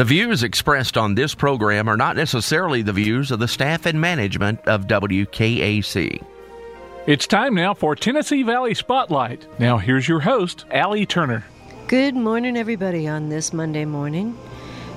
The 0.00 0.04
views 0.06 0.42
expressed 0.42 0.96
on 0.96 1.14
this 1.14 1.34
program 1.34 1.86
are 1.86 1.96
not 1.98 2.16
necessarily 2.16 2.80
the 2.80 2.90
views 2.90 3.30
of 3.30 3.38
the 3.38 3.46
staff 3.46 3.84
and 3.84 4.00
management 4.00 4.66
of 4.66 4.86
WKAC. 4.86 6.24
It's 7.06 7.26
time 7.26 7.54
now 7.54 7.74
for 7.74 7.94
Tennessee 7.94 8.42
Valley 8.42 8.72
Spotlight. 8.72 9.46
Now, 9.60 9.76
here's 9.76 10.08
your 10.08 10.20
host, 10.20 10.64
Allie 10.70 11.04
Turner. 11.04 11.44
Good 11.86 12.14
morning, 12.14 12.56
everybody, 12.56 13.06
on 13.08 13.28
this 13.28 13.52
Monday 13.52 13.84
morning. 13.84 14.38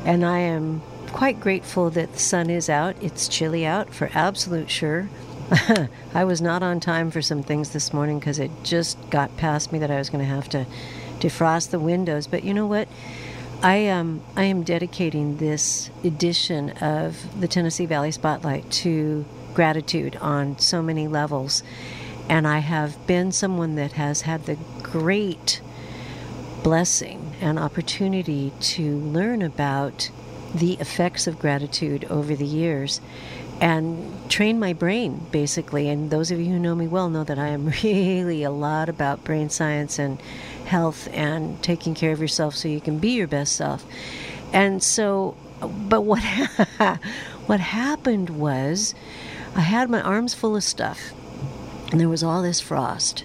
And 0.05 0.25
I 0.25 0.39
am 0.39 0.81
quite 1.07 1.37
grateful 1.41 1.89
that 1.89 2.13
the 2.13 2.19
sun 2.19 2.49
is 2.49 2.69
out. 2.69 2.95
It's 3.01 3.27
chilly 3.27 3.65
out 3.65 3.93
for 3.93 4.09
absolute 4.13 4.69
sure. 4.69 5.09
I 6.13 6.23
was 6.23 6.41
not 6.41 6.63
on 6.63 6.79
time 6.79 7.11
for 7.11 7.21
some 7.21 7.43
things 7.43 7.71
this 7.71 7.91
morning 7.91 8.19
because 8.19 8.39
it 8.39 8.51
just 8.63 8.97
got 9.09 9.35
past 9.35 9.73
me 9.73 9.79
that 9.79 9.91
I 9.91 9.97
was 9.97 10.09
going 10.09 10.23
to 10.23 10.33
have 10.33 10.47
to 10.51 10.65
defrost 11.19 11.71
the 11.71 11.79
windows. 11.79 12.25
But 12.25 12.45
you 12.45 12.53
know 12.53 12.67
what? 12.67 12.87
I 13.63 13.87
um 13.87 14.21
I 14.35 14.43
am 14.43 14.63
dedicating 14.63 15.37
this 15.37 15.89
edition 16.03 16.71
of 16.81 17.39
the 17.39 17.47
Tennessee 17.47 17.85
Valley 17.85 18.11
Spotlight 18.11 18.69
to 18.83 19.23
gratitude 19.53 20.17
on 20.17 20.59
so 20.59 20.81
many 20.81 21.07
levels, 21.07 21.63
and 22.27 22.45
I 22.45 22.57
have 22.59 23.07
been 23.07 23.31
someone 23.31 23.75
that 23.75 23.93
has 23.93 24.23
had 24.23 24.47
the 24.47 24.57
great 24.81 25.61
blessing 26.61 27.35
and 27.39 27.57
opportunity 27.57 28.51
to 28.59 28.97
learn 28.97 29.41
about 29.41 30.11
the 30.53 30.73
effects 30.73 31.25
of 31.25 31.39
gratitude 31.39 32.03
over 32.09 32.35
the 32.35 32.45
years 32.45 32.99
and 33.61 34.29
train 34.29 34.59
my 34.59 34.73
brain 34.73 35.25
basically. 35.31 35.87
And 35.87 36.11
those 36.11 36.31
of 36.31 36.39
you 36.39 36.47
who 36.47 36.59
know 36.59 36.75
me 36.75 36.87
well 36.87 37.09
know 37.09 37.23
that 37.23 37.39
I 37.39 37.47
am 37.47 37.67
really 37.83 38.43
a 38.43 38.51
lot 38.51 38.89
about 38.89 39.23
brain 39.23 39.49
science 39.49 39.99
and 39.99 40.21
health 40.65 41.07
and 41.13 41.61
taking 41.63 41.93
care 41.93 42.11
of 42.11 42.19
yourself 42.19 42.55
so 42.55 42.67
you 42.67 42.81
can 42.81 42.99
be 42.99 43.11
your 43.11 43.27
best 43.27 43.55
self. 43.55 43.85
And 44.51 44.81
so, 44.81 45.35
but 45.61 46.01
what 46.01 46.23
what 47.45 47.59
happened 47.59 48.29
was, 48.29 48.93
I 49.55 49.61
had 49.61 49.89
my 49.89 50.01
arms 50.01 50.33
full 50.33 50.55
of 50.55 50.63
stuff, 50.63 51.11
and 51.91 51.99
there 51.99 52.09
was 52.09 52.23
all 52.23 52.41
this 52.41 52.59
frost, 52.59 53.23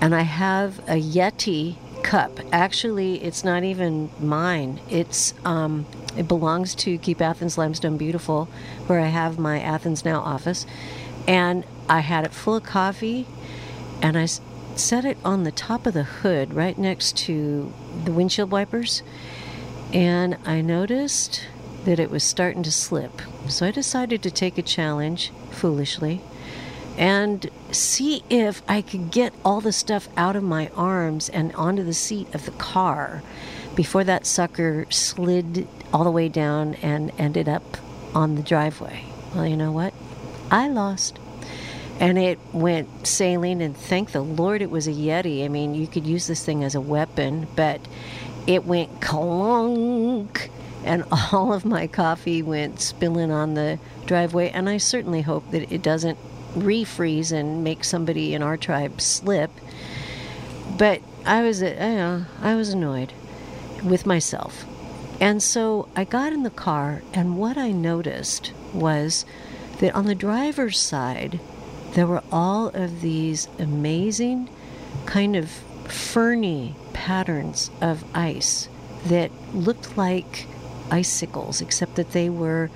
and 0.00 0.14
I 0.14 0.22
have 0.22 0.78
a 0.80 1.00
Yeti 1.00 1.76
cup. 2.02 2.40
Actually, 2.52 3.22
it's 3.22 3.44
not 3.44 3.62
even 3.62 4.10
mine. 4.18 4.80
It's 4.88 5.34
um, 5.44 5.86
it 6.16 6.26
belongs 6.26 6.74
to 6.76 6.98
Keep 6.98 7.20
Athens 7.20 7.56
Limestone 7.56 7.96
Beautiful, 7.96 8.46
where 8.86 9.00
I 9.00 9.06
have 9.06 9.38
my 9.38 9.60
Athens 9.60 10.04
Now 10.04 10.20
office, 10.20 10.66
and 11.26 11.64
I 11.88 12.00
had 12.00 12.24
it 12.24 12.32
full 12.32 12.56
of 12.56 12.64
coffee, 12.64 13.26
and 14.02 14.16
I 14.18 14.26
set 14.80 15.04
it 15.04 15.18
on 15.24 15.44
the 15.44 15.52
top 15.52 15.86
of 15.86 15.94
the 15.94 16.04
hood 16.04 16.54
right 16.54 16.76
next 16.76 17.16
to 17.18 17.72
the 18.04 18.12
windshield 18.12 18.50
wipers, 18.50 19.02
and 19.92 20.36
I 20.44 20.60
noticed 20.60 21.46
that 21.84 21.98
it 21.98 22.10
was 22.10 22.22
starting 22.22 22.62
to 22.64 22.72
slip. 22.72 23.22
So 23.48 23.66
I 23.66 23.70
decided 23.70 24.22
to 24.22 24.30
take 24.30 24.58
a 24.58 24.62
challenge, 24.62 25.32
foolishly, 25.50 26.20
and 26.98 27.48
see 27.70 28.22
if 28.28 28.62
I 28.68 28.82
could 28.82 29.10
get 29.10 29.32
all 29.44 29.60
the 29.60 29.72
stuff 29.72 30.08
out 30.16 30.36
of 30.36 30.42
my 30.42 30.70
arms 30.76 31.28
and 31.28 31.54
onto 31.54 31.82
the 31.82 31.94
seat 31.94 32.34
of 32.34 32.44
the 32.44 32.50
car 32.52 33.22
before 33.74 34.04
that 34.04 34.26
sucker 34.26 34.86
slid 34.90 35.66
all 35.92 36.04
the 36.04 36.10
way 36.10 36.28
down 36.28 36.74
and 36.82 37.12
ended 37.16 37.48
up 37.48 37.78
on 38.14 38.34
the 38.34 38.42
driveway. 38.42 39.04
Well, 39.34 39.46
you 39.46 39.56
know 39.56 39.72
what? 39.72 39.94
I 40.50 40.68
lost 40.68 41.18
and 42.00 42.18
it 42.18 42.38
went 42.52 43.06
sailing 43.06 43.62
and 43.62 43.76
thank 43.76 44.10
the 44.12 44.22
lord 44.22 44.62
it 44.62 44.70
was 44.70 44.88
a 44.88 44.92
yeti. 44.92 45.44
I 45.44 45.48
mean 45.48 45.74
you 45.74 45.86
could 45.86 46.06
use 46.06 46.26
this 46.26 46.44
thing 46.44 46.64
as 46.64 46.74
a 46.74 46.80
weapon 46.80 47.46
but 47.54 47.80
it 48.46 48.64
went 48.64 49.00
clunk 49.00 50.50
and 50.82 51.04
all 51.32 51.52
of 51.52 51.64
my 51.64 51.86
coffee 51.86 52.42
went 52.42 52.80
spilling 52.80 53.30
on 53.30 53.54
the 53.54 53.78
driveway. 54.06 54.50
And 54.50 54.68
i 54.68 54.78
certainly 54.78 55.22
hope 55.22 55.48
that 55.50 55.70
it 55.70 55.82
doesn't 55.82 56.18
refreeze 56.54 57.30
and 57.30 57.62
make 57.62 57.84
somebody 57.84 58.34
in 58.34 58.42
our 58.42 58.56
tribe 58.56 59.00
slip. 59.00 59.50
But 60.76 61.02
i 61.26 61.42
was 61.42 61.62
uh, 61.62 61.74
know, 61.78 62.24
i 62.40 62.54
was 62.54 62.70
annoyed 62.70 63.12
with 63.84 64.06
myself. 64.06 64.64
And 65.20 65.42
so 65.42 65.88
i 65.94 66.04
got 66.04 66.32
in 66.32 66.44
the 66.44 66.50
car 66.50 67.02
and 67.12 67.36
what 67.36 67.58
i 67.58 67.70
noticed 67.70 68.52
was 68.72 69.26
that 69.80 69.94
on 69.94 70.06
the 70.06 70.14
driver's 70.14 70.78
side 70.78 71.40
there 71.94 72.06
were 72.06 72.22
all 72.30 72.68
of 72.68 73.00
these 73.00 73.48
amazing 73.58 74.48
kind 75.06 75.36
of 75.36 75.50
ferny 75.88 76.74
patterns 76.92 77.70
of 77.80 78.04
ice 78.14 78.68
that 79.06 79.30
looked 79.54 79.96
like 79.96 80.46
icicles, 80.90 81.60
except 81.60 81.96
that 81.96 82.12
they 82.12 82.28
were 82.28 82.70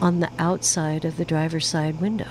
on 0.00 0.20
the 0.20 0.30
outside 0.38 1.04
of 1.04 1.16
the 1.16 1.24
driver's 1.24 1.66
side 1.66 2.00
window. 2.00 2.30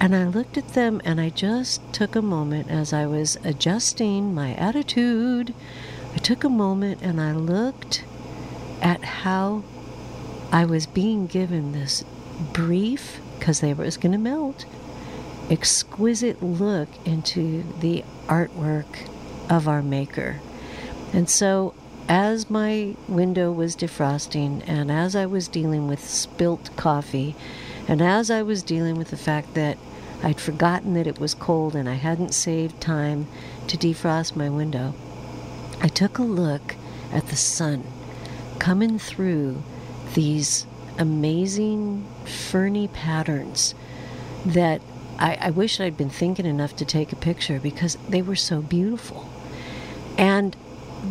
And 0.00 0.14
I 0.14 0.24
looked 0.24 0.56
at 0.56 0.74
them 0.74 1.00
and 1.04 1.20
I 1.20 1.28
just 1.28 1.80
took 1.92 2.14
a 2.14 2.22
moment 2.22 2.70
as 2.70 2.92
I 2.92 3.06
was 3.06 3.36
adjusting 3.44 4.34
my 4.34 4.54
attitude. 4.54 5.52
I 6.14 6.18
took 6.18 6.44
a 6.44 6.48
moment 6.48 7.02
and 7.02 7.20
I 7.20 7.32
looked 7.32 8.04
at 8.80 9.02
how 9.02 9.64
I 10.52 10.64
was 10.64 10.86
being 10.86 11.26
given 11.26 11.72
this 11.72 12.04
brief, 12.52 13.20
because 13.38 13.60
they 13.60 13.74
was 13.74 13.96
going 13.96 14.12
to 14.12 14.18
melt, 14.18 14.64
exquisite 15.50 16.42
look 16.42 16.88
into 17.04 17.64
the 17.80 18.04
artwork 18.26 19.08
of 19.48 19.66
our 19.66 19.82
Maker. 19.82 20.40
And 21.12 21.28
so, 21.28 21.74
as 22.08 22.50
my 22.50 22.94
window 23.06 23.50
was 23.52 23.76
defrosting, 23.76 24.62
and 24.66 24.90
as 24.90 25.16
I 25.16 25.26
was 25.26 25.48
dealing 25.48 25.88
with 25.88 26.06
spilt 26.08 26.70
coffee, 26.76 27.34
and 27.86 28.02
as 28.02 28.30
I 28.30 28.42
was 28.42 28.62
dealing 28.62 28.96
with 28.96 29.10
the 29.10 29.16
fact 29.16 29.54
that 29.54 29.78
I'd 30.22 30.40
forgotten 30.40 30.94
that 30.94 31.06
it 31.06 31.18
was 31.18 31.34
cold 31.34 31.74
and 31.74 31.88
I 31.88 31.94
hadn't 31.94 32.34
saved 32.34 32.80
time 32.80 33.26
to 33.68 33.76
defrost 33.76 34.36
my 34.36 34.48
window, 34.48 34.94
I 35.80 35.88
took 35.88 36.18
a 36.18 36.22
look 36.22 36.76
at 37.12 37.28
the 37.28 37.36
sun 37.36 37.84
coming 38.58 38.98
through 38.98 39.62
these 40.14 40.66
amazing 40.98 42.06
ferny 42.24 42.88
patterns 42.88 43.74
that 44.44 44.82
I, 45.18 45.36
I 45.40 45.50
wish 45.50 45.80
I'd 45.80 45.96
been 45.96 46.10
thinking 46.10 46.46
enough 46.46 46.76
to 46.76 46.84
take 46.84 47.12
a 47.12 47.16
picture 47.16 47.58
because 47.58 47.96
they 48.08 48.22
were 48.22 48.36
so 48.36 48.60
beautiful. 48.62 49.28
And 50.16 50.54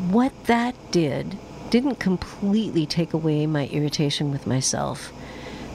what 0.09 0.45
that 0.45 0.75
did 0.91 1.37
didn't 1.69 1.95
completely 1.95 2.85
take 2.85 3.13
away 3.13 3.45
my 3.45 3.67
irritation 3.67 4.31
with 4.31 4.47
myself, 4.47 5.11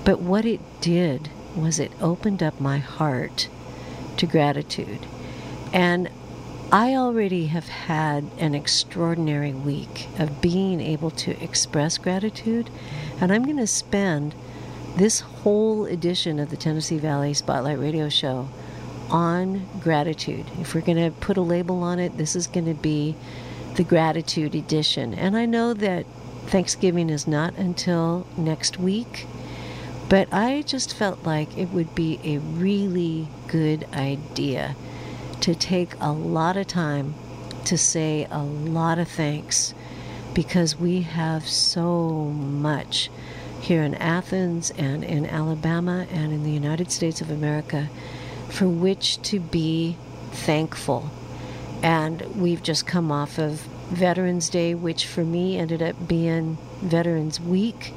but 0.04 0.20
what 0.20 0.44
it 0.44 0.60
did 0.80 1.30
was 1.54 1.78
it 1.78 1.92
opened 2.00 2.42
up 2.42 2.60
my 2.60 2.78
heart 2.78 3.48
to 4.16 4.26
gratitude. 4.26 5.06
And 5.72 6.08
I 6.70 6.94
already 6.94 7.48
have 7.48 7.68
had 7.68 8.24
an 8.38 8.54
extraordinary 8.54 9.52
week 9.52 10.08
of 10.18 10.40
being 10.40 10.80
able 10.80 11.10
to 11.10 11.42
express 11.42 11.98
gratitude, 11.98 12.70
and 13.20 13.30
I'm 13.30 13.44
going 13.44 13.58
to 13.58 13.66
spend 13.66 14.34
this 14.96 15.20
whole 15.20 15.86
edition 15.86 16.38
of 16.38 16.50
the 16.50 16.56
Tennessee 16.56 16.98
Valley 16.98 17.34
Spotlight 17.34 17.78
Radio 17.78 18.08
Show 18.08 18.48
on 19.10 19.66
gratitude. 19.80 20.46
If 20.60 20.74
we're 20.74 20.82
going 20.82 21.02
to 21.02 21.10
put 21.20 21.36
a 21.36 21.42
label 21.42 21.82
on 21.82 21.98
it, 21.98 22.16
this 22.18 22.36
is 22.36 22.46
going 22.46 22.66
to 22.66 22.74
be 22.74 23.14
the 23.76 23.84
gratitude 23.84 24.54
edition. 24.54 25.14
And 25.14 25.36
I 25.36 25.46
know 25.46 25.74
that 25.74 26.06
Thanksgiving 26.46 27.08
is 27.08 27.26
not 27.26 27.56
until 27.56 28.26
next 28.36 28.78
week, 28.78 29.26
but 30.08 30.32
I 30.32 30.62
just 30.62 30.94
felt 30.94 31.24
like 31.24 31.56
it 31.56 31.70
would 31.70 31.94
be 31.94 32.20
a 32.22 32.38
really 32.38 33.28
good 33.48 33.86
idea 33.94 34.76
to 35.40 35.54
take 35.54 35.94
a 36.00 36.12
lot 36.12 36.56
of 36.56 36.66
time 36.66 37.14
to 37.64 37.78
say 37.78 38.26
a 38.30 38.42
lot 38.42 38.98
of 38.98 39.08
thanks 39.08 39.72
because 40.34 40.78
we 40.78 41.02
have 41.02 41.46
so 41.46 42.24
much 42.24 43.10
here 43.62 43.82
in 43.84 43.94
Athens 43.94 44.72
and 44.72 45.04
in 45.04 45.24
Alabama 45.24 46.04
and 46.10 46.32
in 46.32 46.42
the 46.42 46.50
United 46.50 46.90
States 46.90 47.20
of 47.20 47.30
America 47.30 47.88
for 48.48 48.68
which 48.68 49.22
to 49.22 49.38
be 49.38 49.96
thankful. 50.32 51.10
And 51.80 52.20
we've 52.36 52.62
just 52.62 52.86
come 52.86 53.12
off 53.12 53.38
of 53.38 53.60
Veterans 53.88 54.50
Day, 54.50 54.74
which 54.74 55.06
for 55.06 55.24
me 55.24 55.56
ended 55.56 55.80
up 55.80 56.08
being 56.08 56.58
Veterans 56.80 57.40
Week. 57.40 57.94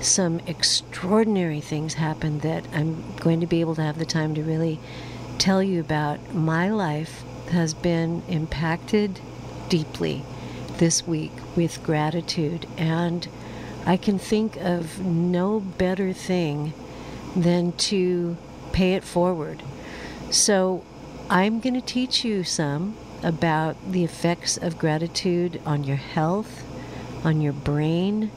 Some 0.00 0.40
extraordinary 0.46 1.60
things 1.60 1.94
happened 1.94 2.42
that 2.42 2.64
I'm 2.72 3.16
going 3.16 3.40
to 3.40 3.46
be 3.46 3.60
able 3.60 3.74
to 3.74 3.82
have 3.82 3.98
the 3.98 4.06
time 4.06 4.34
to 4.36 4.42
really 4.42 4.78
tell 5.38 5.62
you 5.62 5.80
about. 5.80 6.34
My 6.34 6.70
life 6.70 7.24
has 7.50 7.74
been 7.74 8.22
impacted 8.28 9.20
deeply 9.68 10.22
this 10.78 11.06
week 11.06 11.32
with 11.56 11.82
gratitude 11.82 12.66
and 12.76 13.28
I 13.90 13.96
can 13.96 14.20
think 14.20 14.54
of 14.54 15.04
no 15.04 15.58
better 15.58 16.12
thing 16.12 16.74
than 17.34 17.72
to 17.90 18.36
pay 18.70 18.94
it 18.94 19.02
forward. 19.02 19.64
So 20.30 20.84
I'm 21.28 21.58
going 21.58 21.74
to 21.74 21.80
teach 21.80 22.24
you 22.24 22.44
some 22.44 22.96
about 23.24 23.74
the 23.90 24.04
effects 24.04 24.56
of 24.56 24.78
gratitude 24.78 25.60
on 25.66 25.82
your 25.82 25.96
health, 25.96 26.62
on 27.24 27.40
your 27.40 27.52
brain, 27.52 28.30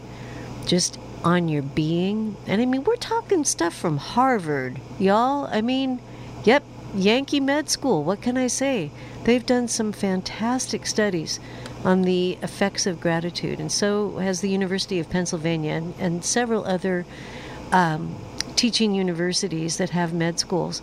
just 0.65 0.97
on 1.23 1.49
your 1.49 1.61
being. 1.61 2.35
And 2.47 2.59
I 2.59 2.65
mean, 2.65 2.83
we're 2.83 2.95
talking 2.95 3.45
stuff 3.45 3.75
from 3.75 3.97
Harvard, 3.97 4.81
y'all. 4.97 5.45
I 5.51 5.61
mean, 5.61 6.01
yep, 6.43 6.63
Yankee 6.95 7.39
Med 7.39 7.69
School. 7.69 8.03
What 8.03 8.23
can 8.23 8.37
I 8.37 8.47
say? 8.47 8.89
They've 9.23 9.45
done 9.45 9.67
some 9.67 9.91
fantastic 9.91 10.87
studies 10.87 11.39
on 11.83 12.03
the 12.03 12.37
effects 12.41 12.85
of 12.85 12.99
gratitude, 12.99 13.59
and 13.59 13.71
so 13.71 14.17
has 14.17 14.41
the 14.41 14.49
University 14.49 14.99
of 14.99 15.09
Pennsylvania 15.09 15.73
and, 15.73 15.93
and 15.99 16.25
several 16.25 16.65
other 16.65 17.05
um, 17.71 18.15
teaching 18.55 18.93
universities 18.93 19.77
that 19.77 19.89
have 19.89 20.13
med 20.13 20.39
schools. 20.39 20.81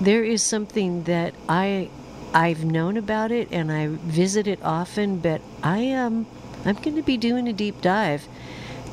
There 0.00 0.24
is 0.24 0.42
something 0.42 1.04
that 1.04 1.34
I 1.48 1.90
I've 2.32 2.64
known 2.64 2.96
about 2.96 3.32
it 3.32 3.48
and 3.50 3.72
I 3.72 3.86
visit 3.88 4.46
it 4.46 4.62
often, 4.62 5.18
but 5.18 5.40
I 5.62 5.78
am 5.78 6.06
um, 6.06 6.26
I'm 6.64 6.76
going 6.76 6.96
to 6.96 7.02
be 7.02 7.16
doing 7.16 7.48
a 7.48 7.52
deep 7.52 7.80
dive, 7.80 8.26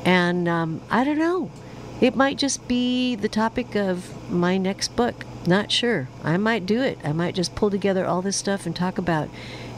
and 0.04 0.48
um, 0.48 0.80
I 0.90 1.04
don't 1.04 1.18
know. 1.18 1.50
It 2.00 2.14
might 2.14 2.36
just 2.38 2.68
be 2.68 3.14
the 3.14 3.28
topic 3.28 3.74
of 3.74 4.30
my 4.30 4.58
next 4.58 4.94
book. 4.96 5.24
Not 5.46 5.72
sure. 5.72 6.08
I 6.22 6.36
might 6.36 6.66
do 6.66 6.82
it. 6.82 6.98
I 7.02 7.12
might 7.12 7.34
just 7.34 7.54
pull 7.54 7.70
together 7.70 8.04
all 8.04 8.20
this 8.20 8.36
stuff 8.36 8.66
and 8.66 8.76
talk 8.76 8.98
about 8.98 9.28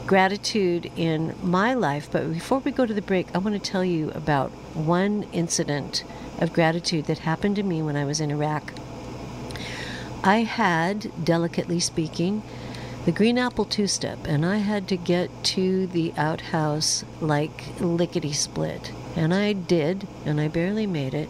gratitude 0.09 0.91
in 0.95 1.35
my 1.43 1.71
life. 1.71 2.09
But 2.11 2.33
before 2.33 2.57
we 2.57 2.71
go 2.71 2.87
to 2.87 2.95
the 2.95 2.99
break, 2.99 3.27
I 3.35 3.37
want 3.37 3.53
to 3.53 3.71
tell 3.71 3.85
you 3.85 4.09
about 4.15 4.49
one 4.73 5.27
incident 5.31 6.03
of 6.39 6.51
gratitude 6.51 7.05
that 7.05 7.19
happened 7.19 7.57
to 7.57 7.63
me 7.63 7.83
when 7.83 7.95
I 7.95 8.05
was 8.05 8.19
in 8.19 8.31
Iraq. 8.31 8.73
I 10.23 10.37
had, 10.37 11.11
delicately 11.23 11.79
speaking, 11.79 12.41
the 13.05 13.11
green 13.11 13.37
apple 13.37 13.65
two 13.65 13.85
step, 13.85 14.17
and 14.25 14.43
I 14.43 14.57
had 14.57 14.87
to 14.87 14.97
get 14.97 15.29
to 15.43 15.85
the 15.85 16.11
outhouse 16.17 17.05
like 17.21 17.79
lickety 17.79 18.33
split. 18.33 18.91
And 19.15 19.31
I 19.31 19.53
did, 19.53 20.07
and 20.25 20.41
I 20.41 20.47
barely 20.47 20.87
made 20.87 21.13
it. 21.13 21.29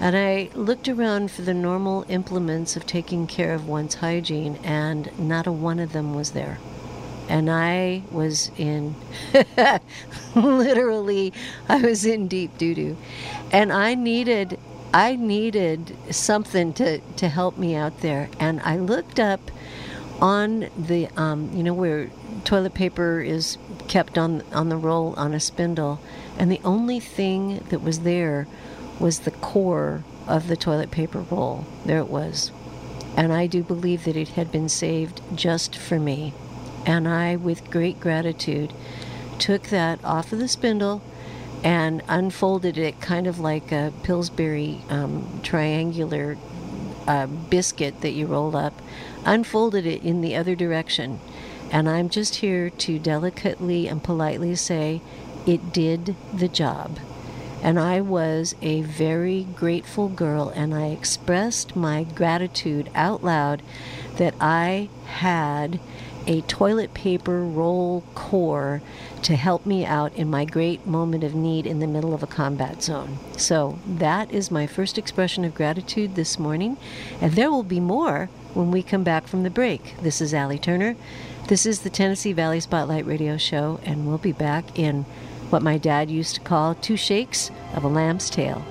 And 0.00 0.16
I 0.16 0.48
looked 0.54 0.88
around 0.88 1.30
for 1.30 1.42
the 1.42 1.52
normal 1.52 2.06
implements 2.08 2.74
of 2.74 2.86
taking 2.86 3.26
care 3.26 3.52
of 3.52 3.68
one's 3.68 3.96
hygiene, 3.96 4.58
and 4.64 5.10
not 5.18 5.46
a 5.46 5.52
one 5.52 5.78
of 5.78 5.92
them 5.92 6.14
was 6.14 6.30
there. 6.30 6.56
And 7.28 7.50
I 7.50 8.02
was 8.10 8.50
in, 8.56 8.94
literally, 10.34 11.32
I 11.68 11.82
was 11.82 12.06
in 12.06 12.26
deep 12.26 12.56
doo 12.56 12.74
doo. 12.74 12.96
And 13.52 13.72
I 13.72 13.94
needed, 13.94 14.58
I 14.94 15.16
needed 15.16 15.96
something 16.10 16.72
to, 16.74 16.98
to 16.98 17.28
help 17.28 17.58
me 17.58 17.74
out 17.74 18.00
there. 18.00 18.30
And 18.40 18.60
I 18.60 18.76
looked 18.76 19.20
up 19.20 19.50
on 20.20 20.68
the, 20.76 21.08
um, 21.16 21.50
you 21.54 21.62
know, 21.62 21.74
where 21.74 22.10
toilet 22.44 22.74
paper 22.74 23.20
is 23.20 23.58
kept 23.88 24.16
on, 24.16 24.42
on 24.52 24.68
the 24.68 24.76
roll 24.76 25.14
on 25.16 25.34
a 25.34 25.40
spindle. 25.40 26.00
And 26.38 26.50
the 26.50 26.60
only 26.64 27.00
thing 27.00 27.58
that 27.68 27.82
was 27.82 28.00
there 28.00 28.46
was 28.98 29.20
the 29.20 29.30
core 29.30 30.04
of 30.26 30.48
the 30.48 30.56
toilet 30.56 30.90
paper 30.90 31.20
roll. 31.30 31.66
There 31.84 31.98
it 31.98 32.08
was. 32.08 32.52
And 33.16 33.32
I 33.32 33.46
do 33.46 33.62
believe 33.62 34.04
that 34.04 34.16
it 34.16 34.28
had 34.30 34.52
been 34.52 34.68
saved 34.68 35.20
just 35.34 35.76
for 35.76 35.98
me. 35.98 36.32
And 36.88 37.06
I, 37.06 37.36
with 37.36 37.70
great 37.70 38.00
gratitude, 38.00 38.72
took 39.38 39.64
that 39.64 40.02
off 40.02 40.32
of 40.32 40.38
the 40.38 40.48
spindle 40.48 41.02
and 41.62 42.02
unfolded 42.08 42.78
it 42.78 42.98
kind 42.98 43.26
of 43.26 43.38
like 43.38 43.70
a 43.70 43.92
Pillsbury 44.04 44.80
um, 44.88 45.40
triangular 45.42 46.38
uh, 47.06 47.26
biscuit 47.26 48.00
that 48.00 48.12
you 48.12 48.26
roll 48.26 48.56
up, 48.56 48.80
unfolded 49.26 49.84
it 49.84 50.02
in 50.02 50.22
the 50.22 50.34
other 50.34 50.54
direction. 50.54 51.20
And 51.70 51.90
I'm 51.90 52.08
just 52.08 52.36
here 52.36 52.70
to 52.70 52.98
delicately 52.98 53.86
and 53.86 54.02
politely 54.02 54.54
say 54.54 55.02
it 55.46 55.74
did 55.74 56.16
the 56.32 56.48
job. 56.48 56.98
And 57.62 57.78
I 57.78 58.00
was 58.00 58.54
a 58.62 58.80
very 58.80 59.44
grateful 59.44 60.08
girl, 60.08 60.48
and 60.48 60.72
I 60.72 60.86
expressed 60.86 61.76
my 61.76 62.04
gratitude 62.04 62.88
out 62.94 63.22
loud 63.22 63.60
that 64.16 64.34
I 64.40 64.88
had 65.04 65.80
a 66.28 66.42
toilet 66.42 66.92
paper 66.92 67.42
roll 67.42 68.04
core 68.14 68.82
to 69.22 69.34
help 69.34 69.64
me 69.64 69.84
out 69.84 70.14
in 70.14 70.28
my 70.28 70.44
great 70.44 70.86
moment 70.86 71.24
of 71.24 71.34
need 71.34 71.66
in 71.66 71.80
the 71.80 71.86
middle 71.86 72.12
of 72.12 72.22
a 72.22 72.26
combat 72.26 72.82
zone. 72.82 73.18
So 73.36 73.78
that 73.86 74.30
is 74.30 74.50
my 74.50 74.66
first 74.66 74.98
expression 74.98 75.44
of 75.44 75.54
gratitude 75.54 76.14
this 76.14 76.38
morning, 76.38 76.76
and 77.20 77.32
there 77.32 77.50
will 77.50 77.62
be 77.62 77.80
more 77.80 78.28
when 78.52 78.70
we 78.70 78.82
come 78.82 79.02
back 79.02 79.26
from 79.26 79.42
the 79.42 79.50
break. 79.50 79.94
This 80.02 80.20
is 80.20 80.34
Allie 80.34 80.58
Turner. 80.58 80.96
This 81.48 81.64
is 81.64 81.80
the 81.80 81.90
Tennessee 81.90 82.34
Valley 82.34 82.60
Spotlight 82.60 83.06
Radio 83.06 83.38
Show, 83.38 83.80
and 83.82 84.06
we'll 84.06 84.18
be 84.18 84.32
back 84.32 84.78
in 84.78 85.04
what 85.48 85.62
my 85.62 85.78
dad 85.78 86.10
used 86.10 86.34
to 86.34 86.40
call 86.42 86.74
two 86.74 86.98
shakes 86.98 87.50
of 87.72 87.84
a 87.84 87.88
lamb's 87.88 88.28
tail. 88.28 88.62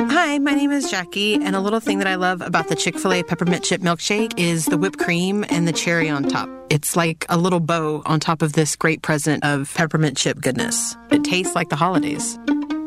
Hi, 0.00 0.38
my 0.38 0.54
name 0.54 0.70
is 0.70 0.88
Jackie, 0.90 1.34
and 1.34 1.56
a 1.56 1.60
little 1.60 1.80
thing 1.80 1.98
that 1.98 2.06
I 2.06 2.14
love 2.14 2.40
about 2.40 2.68
the 2.68 2.76
Chick 2.76 2.98
fil 2.98 3.12
A 3.12 3.22
peppermint 3.24 3.64
chip 3.64 3.80
milkshake 3.80 4.38
is 4.38 4.66
the 4.66 4.78
whipped 4.78 4.98
cream 4.98 5.44
and 5.48 5.66
the 5.66 5.72
cherry 5.72 6.08
on 6.08 6.22
top. 6.22 6.48
It's 6.70 6.94
like 6.94 7.26
a 7.28 7.36
little 7.36 7.58
bow 7.58 8.02
on 8.06 8.20
top 8.20 8.40
of 8.40 8.52
this 8.52 8.76
great 8.76 9.02
present 9.02 9.44
of 9.44 9.72
peppermint 9.74 10.16
chip 10.16 10.40
goodness. 10.40 10.96
It 11.10 11.24
tastes 11.24 11.56
like 11.56 11.68
the 11.68 11.76
holidays. 11.76 12.38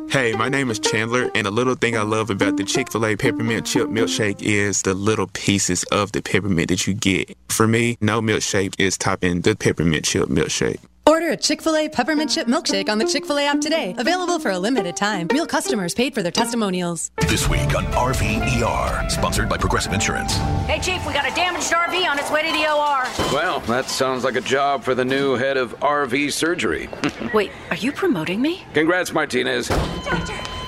Hey, 0.10 0.34
my 0.34 0.50
name 0.50 0.70
is 0.72 0.80
Chandler, 0.80 1.30
and 1.36 1.48
a 1.48 1.52
little 1.52 1.76
thing 1.76 1.98
I 1.98 2.04
love 2.04 2.30
about 2.30 2.56
the 2.56 2.64
Chick 2.64 2.92
fil 2.92 3.06
A 3.06 3.18
peppermint 3.18 3.66
chip 3.66 3.88
milkshake 3.90 4.42
is 4.42 4.82
the 4.84 4.94
little 4.94 5.28
pieces 5.28 5.84
of 5.92 6.14
the 6.14 6.22
peppermint 6.22 6.70
that 6.70 6.88
you 6.88 6.94
get. 6.94 7.36
For 7.50 7.68
me, 7.68 7.98
no 8.00 8.22
milkshake 8.22 8.76
is 8.78 8.98
topping 8.98 9.42
the 9.42 9.56
peppermint 9.56 10.06
chip 10.06 10.30
milkshake. 10.30 10.80
Order 11.12 11.32
a 11.32 11.36
Chick 11.36 11.62
fil 11.62 11.76
A 11.76 11.90
peppermint 11.90 12.32
chip 12.32 12.48
milkshake 12.48 12.88
on 12.88 12.98
the 12.98 13.04
Chick 13.04 13.26
fil 13.26 13.38
A 13.38 13.46
app 13.46 13.60
today. 13.60 13.94
Available 13.98 14.40
for 14.40 14.52
a 14.52 14.58
limited 14.58 14.96
time. 14.96 15.28
Real 15.34 15.46
customers 15.46 15.94
paid 15.94 16.14
for 16.14 16.24
their 16.24 16.32
testimonials. 16.32 17.12
This 17.28 17.50
week 17.50 17.76
on 17.76 17.84
RVER, 17.88 19.12
sponsored 19.12 19.50
by 19.50 19.58
Progressive 19.58 19.92
Insurance. 19.92 20.36
Hey, 20.68 20.80
Chief, 20.80 21.06
we 21.06 21.12
got 21.12 21.30
a 21.30 21.36
damaged 21.36 21.70
RV 21.70 22.10
on 22.10 22.18
its 22.18 22.32
way 22.32 22.44
to 22.44 22.52
the 22.54 22.66
OR. 22.66 23.34
Well, 23.34 23.60
that 23.68 23.90
sounds 23.90 24.24
like 24.24 24.38
a 24.38 24.42
job 24.42 24.86
for 24.86 24.96
the 24.96 25.04
new 25.04 25.36
head 25.36 25.58
of 25.58 25.78
RV 25.82 26.32
surgery. 26.32 26.88
Wait, 27.34 27.52
are 27.72 27.76
you 27.76 27.92
promoting 27.92 28.42
me? 28.42 28.64
Congrats, 28.74 29.12
Martinez. 29.12 29.68
Doctor, 29.68 30.61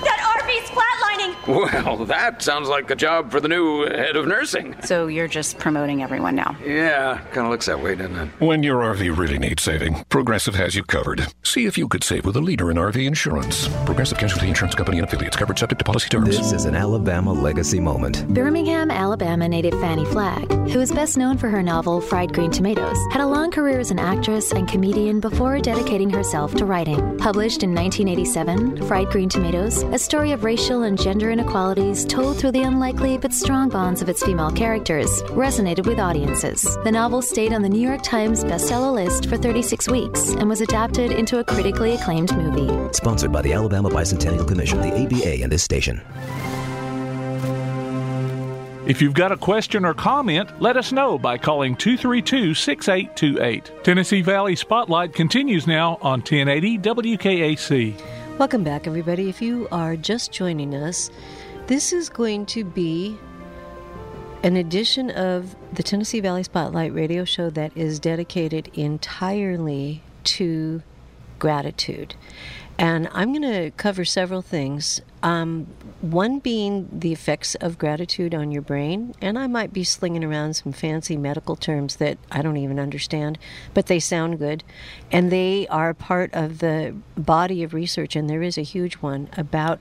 that 0.64 0.74
RV's 0.74 1.44
flatlining. 1.44 1.84
Well, 1.86 2.06
that 2.06 2.42
sounds 2.42 2.70
like 2.70 2.90
a 2.90 2.96
job 2.96 3.32
for 3.32 3.40
the 3.40 3.48
new 3.48 3.86
head 3.86 4.16
of 4.16 4.28
nursing. 4.28 4.76
So 4.84 5.08
you're 5.08 5.28
just 5.28 5.58
promoting 5.58 6.04
everyone 6.04 6.36
now? 6.36 6.56
Yeah, 6.64 7.20
kind 7.32 7.46
of 7.46 7.52
looks 7.52 7.66
that 7.66 7.82
way, 7.82 7.96
doesn't 7.96 8.16
it? 8.16 8.30
When 8.40 8.64
your 8.64 8.82
RV 8.82 9.18
really 9.18 9.38
needs 9.38 9.64
saving, 9.64 10.06
Progressive 10.10 10.56
has 10.56 10.76
you 10.76 10.84
covered. 10.84 11.28
See 11.44 11.66
if 11.66 11.78
you 11.78 11.88
could 11.88 12.04
save 12.04 12.26
with 12.26 12.36
a 12.36 12.42
leader 12.42 12.72
in 12.72 12.78
RV 12.78 13.06
insurance. 13.06 13.68
Progressive 13.86 14.18
Casualty 14.18 14.48
Insurance 14.48 14.76
Company 14.76 15.00
and 15.00 15.08
affiliates 15.08 15.36
covered 15.36 15.60
subject 15.60 15.80
to 15.80 15.86
policy 15.86 16.10
terms. 16.10 16.38
This 16.38 16.52
is 16.52 16.66
an 16.66 16.76
Alabama 16.76 17.34
legacy 17.34 17.80
moment. 17.80 18.28
Birmingham, 18.34 18.92
Alabama 18.92 19.48
native 19.48 19.74
Fannie 19.80 20.06
Flagg, 20.06 20.50
who 20.70 20.80
is 20.80 20.92
best 20.92 21.18
known 21.18 21.38
for 21.38 21.50
her 21.50 21.62
novel 21.62 22.02
Fried 22.02 22.34
Green 22.34 22.52
Tomatoes, 22.52 22.98
had 23.12 23.22
a 23.22 23.28
long 23.28 23.52
career 23.52 23.80
as 23.80 23.92
an 23.92 24.00
actress 24.00 24.52
and 24.52 24.68
comedian 24.68 25.20
before 25.20 25.60
dedicating 25.60 26.10
herself 26.10 26.56
to 26.56 26.66
writing. 26.66 27.18
Published 27.18 27.64
in 27.64 27.74
1987, 27.76 28.88
Fried 28.88 29.08
Green 29.10 29.30
Tomatoes, 29.30 29.84
a 29.84 30.00
story 30.00 30.32
of 30.32 30.44
racial 30.54 30.84
and 30.84 31.02
gender 31.02 31.32
inequalities 31.32 32.06
told 32.06 32.38
through 32.38 32.52
the 32.52 32.62
unlikely 32.62 33.18
but 33.18 33.34
strong 33.34 33.70
bonds 33.70 34.04
of 34.04 34.08
its 34.08 34.22
female 34.22 34.52
characters, 34.52 35.10
resonated 35.24 35.88
with 35.88 35.98
audiences. 35.98 36.78
The 36.84 36.92
novel 36.92 37.24
stayed 37.24 37.54
on 37.54 37.64
the 37.64 37.70
New 37.70 37.82
York 37.82 38.04
Times 38.04 38.44
bestseller 38.44 38.94
list 38.94 39.28
for 39.28 39.36
36 39.36 39.88
weeks 39.88 40.30
and 40.34 40.48
was 40.48 40.62
adapted 40.62 41.12
into 41.12 41.40
a 41.40 41.44
critically 41.44 41.96
acclaimed 41.96 42.38
movie. 42.38 42.70
Sponsored 42.94 43.32
by 43.32 43.42
the 43.42 43.52
Alabama 43.52 43.90
Bicentennial 43.90 44.48
Commission, 44.48 44.80
the 44.80 44.94
ABA, 44.94 45.42
and 45.42 45.52
this 45.52 45.64
station. 45.64 46.00
If 48.86 49.02
you've 49.02 49.16
got 49.16 49.32
a 49.32 49.38
question 49.38 49.86
or 49.86 49.96
comment, 49.96 50.62
let 50.62 50.78
us 50.78 50.92
know 50.92 51.18
by 51.18 51.40
calling 51.40 51.76
232 51.76 52.54
6828. 52.54 53.84
Tennessee 53.84 54.22
Valley 54.22 54.56
Spotlight 54.56 55.14
continues 55.16 55.66
now 55.66 55.98
on 56.04 56.20
1080 56.20 56.78
WKAC. 56.78 58.23
Welcome 58.40 58.64
back, 58.64 58.88
everybody. 58.88 59.30
If 59.30 59.44
you 59.44 59.68
are 59.72 59.96
just 59.96 60.32
joining 60.32 60.74
us, 60.74 61.12
this 61.68 61.94
is 61.94 62.10
going 62.10 62.48
to 62.48 62.64
be 62.64 63.16
an 64.42 64.58
edition 64.58 65.12
of 65.12 65.56
the 65.72 65.84
Tennessee 65.84 66.20
Valley 66.20 66.42
Spotlight 66.42 66.96
radio 66.96 67.26
show 67.26 67.52
that 67.52 67.78
is 67.78 68.00
dedicated 68.00 68.72
entirely 68.74 70.02
to 70.24 70.82
gratitude. 71.38 72.16
And 72.78 73.08
I'm 73.14 73.32
going 73.32 73.44
to 73.44 73.72
cover 73.72 74.04
several 74.04 74.42
things. 74.42 75.02
Um, 75.22 75.68
one 76.02 76.40
being 76.40 76.90
the 76.92 77.14
effects 77.14 77.56
of 77.56 77.78
gratitude 77.78 78.34
on 78.34 78.52
your 78.52 78.62
brain. 78.62 79.14
And 79.22 79.38
I 79.38 79.48
might 79.48 79.72
be 79.72 79.84
slinging 79.84 80.24
around 80.24 80.56
some 80.56 80.74
fancy 80.74 81.16
medical 81.16 81.56
terms 81.56 81.98
that 81.98 82.18
I 82.32 82.42
don't 82.42 82.58
even 82.58 82.80
understand, 82.80 83.38
but 83.74 83.86
they 83.86 84.00
sound 84.00 84.40
good. 84.40 84.64
And 85.12 85.32
they 85.32 85.68
are 85.68 85.94
part 85.94 86.34
of 86.34 86.60
the 86.60 86.96
body 87.16 87.64
of 87.64 87.74
research, 87.74 88.16
and 88.16 88.30
there 88.30 88.42
is 88.42 88.58
a 88.58 88.64
huge 88.64 88.96
one 88.96 89.30
about 89.38 89.80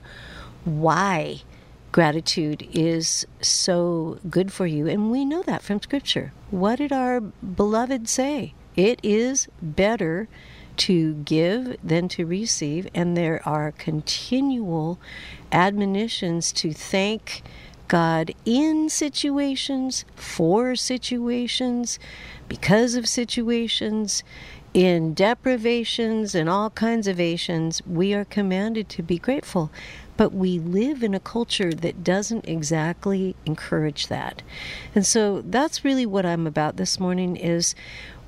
why 0.65 1.43
gratitude 1.91 2.69
is 2.73 3.27
so 3.41 4.19
good 4.31 4.53
for 4.53 4.67
you. 4.67 4.87
And 4.87 5.11
we 5.11 5.25
know 5.25 5.43
that 5.43 5.63
from 5.63 5.81
Scripture. 5.83 6.33
What 6.51 6.77
did 6.77 6.93
our 6.93 7.21
beloved 7.21 8.09
say? 8.09 8.55
It 8.77 9.01
is 9.03 9.49
better 9.61 10.29
to 10.79 11.15
give 11.15 11.77
than 11.83 12.09
to 12.09 12.27
receive, 12.27 12.89
and 12.95 13.17
there 13.17 13.41
are 13.47 13.73
continual 13.73 14.99
admonitions 15.51 16.53
to 16.53 16.73
thank 16.73 17.43
God 17.89 18.33
in 18.45 18.89
situations, 18.89 20.05
for 20.17 20.75
situations, 20.75 21.99
because 22.49 22.95
of 22.95 23.07
situations, 23.07 24.25
in 24.75 25.13
deprivations 25.13 26.35
and 26.35 26.49
all 26.49 26.71
kinds 26.71 27.07
of 27.07 27.19
ations. 27.19 27.87
We 27.87 28.15
are 28.15 28.25
commanded 28.25 28.89
to 28.91 29.03
be 29.03 29.19
grateful. 29.19 29.71
But 30.17 30.33
we 30.33 30.59
live 30.59 31.03
in 31.03 31.15
a 31.15 31.21
culture 31.21 31.73
that 31.73 32.05
doesn't 32.05 32.49
exactly 32.49 33.35
encourage 33.47 34.07
that. 34.09 34.43
And 34.95 35.07
so 35.07 35.43
that's 35.43 35.85
really 35.85 36.07
what 36.07 36.27
I'm 36.27 36.47
about 36.47 36.77
this 36.77 37.01
morning 37.01 37.37
is 37.37 37.75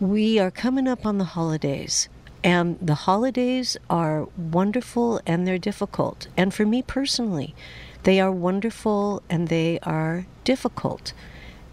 we 0.01 0.39
are 0.39 0.51
coming 0.51 0.89
up 0.89 1.05
on 1.07 1.19
the 1.19 1.25
holidays. 1.25 2.09
And 2.45 2.79
the 2.81 2.95
holidays 2.95 3.79
are 3.89 4.29
wonderful 4.37 5.19
and 5.27 5.47
they're 5.47 5.59
difficult. 5.59 6.29
And 6.37 6.53
for 6.53 6.67
me 6.67 6.83
personally, 6.83 7.55
they 8.03 8.21
are 8.21 8.31
wonderful 8.31 9.23
and 9.31 9.49
they 9.49 9.79
are 9.83 10.27
difficult. 10.45 11.15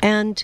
And 0.01 0.41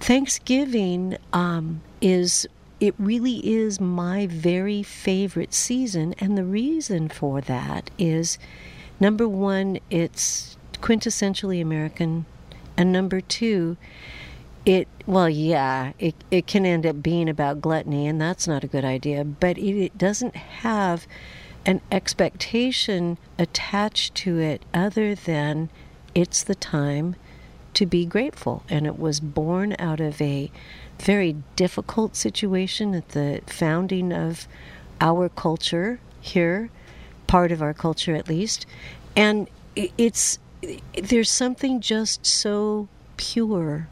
Thanksgiving 0.00 1.16
um, 1.32 1.80
is, 2.02 2.46
it 2.78 2.94
really 2.98 3.38
is 3.38 3.80
my 3.80 4.26
very 4.26 4.82
favorite 4.82 5.54
season. 5.54 6.14
And 6.18 6.36
the 6.36 6.44
reason 6.44 7.08
for 7.08 7.40
that 7.40 7.90
is 7.98 8.38
number 9.00 9.26
one, 9.26 9.78
it's 9.88 10.58
quintessentially 10.74 11.60
American. 11.62 12.26
And 12.76 12.92
number 12.92 13.22
two, 13.22 13.78
it 14.68 14.86
well 15.06 15.28
yeah 15.28 15.92
it, 15.98 16.14
it 16.30 16.46
can 16.46 16.66
end 16.66 16.84
up 16.84 17.02
being 17.02 17.28
about 17.28 17.60
gluttony 17.60 18.06
and 18.06 18.20
that's 18.20 18.46
not 18.46 18.62
a 18.62 18.66
good 18.66 18.84
idea 18.84 19.24
but 19.24 19.56
it, 19.56 19.84
it, 19.84 19.98
doesn't 19.98 20.36
have 20.36 21.06
an 21.64 21.80
expectation 21.90 23.18
attached 23.38 24.14
to 24.14 24.38
it 24.38 24.62
other 24.72 25.14
than 25.14 25.68
it's 26.14 26.42
the 26.42 26.54
time 26.54 27.14
to 27.74 27.86
be 27.86 28.04
grateful. 28.04 28.62
And 28.68 28.86
it 28.86 28.98
was 28.98 29.20
born 29.20 29.76
out 29.78 30.00
of 30.00 30.20
a 30.20 30.50
very 30.98 31.36
difficult 31.56 32.16
situation 32.16 32.94
at 32.94 33.10
the 33.10 33.40
founding 33.46 34.12
of 34.12 34.48
our 35.00 35.28
culture 35.28 36.00
here 36.20 36.70
part 37.26 37.52
of 37.52 37.62
our 37.62 37.74
culture 37.74 38.16
at 38.16 38.28
least. 38.28 38.66
And 39.14 39.48
it's 39.76 40.38
there's 41.00 41.30
something 41.30 41.80
just 41.80 42.26
so 42.26 42.88
pure 43.16 43.88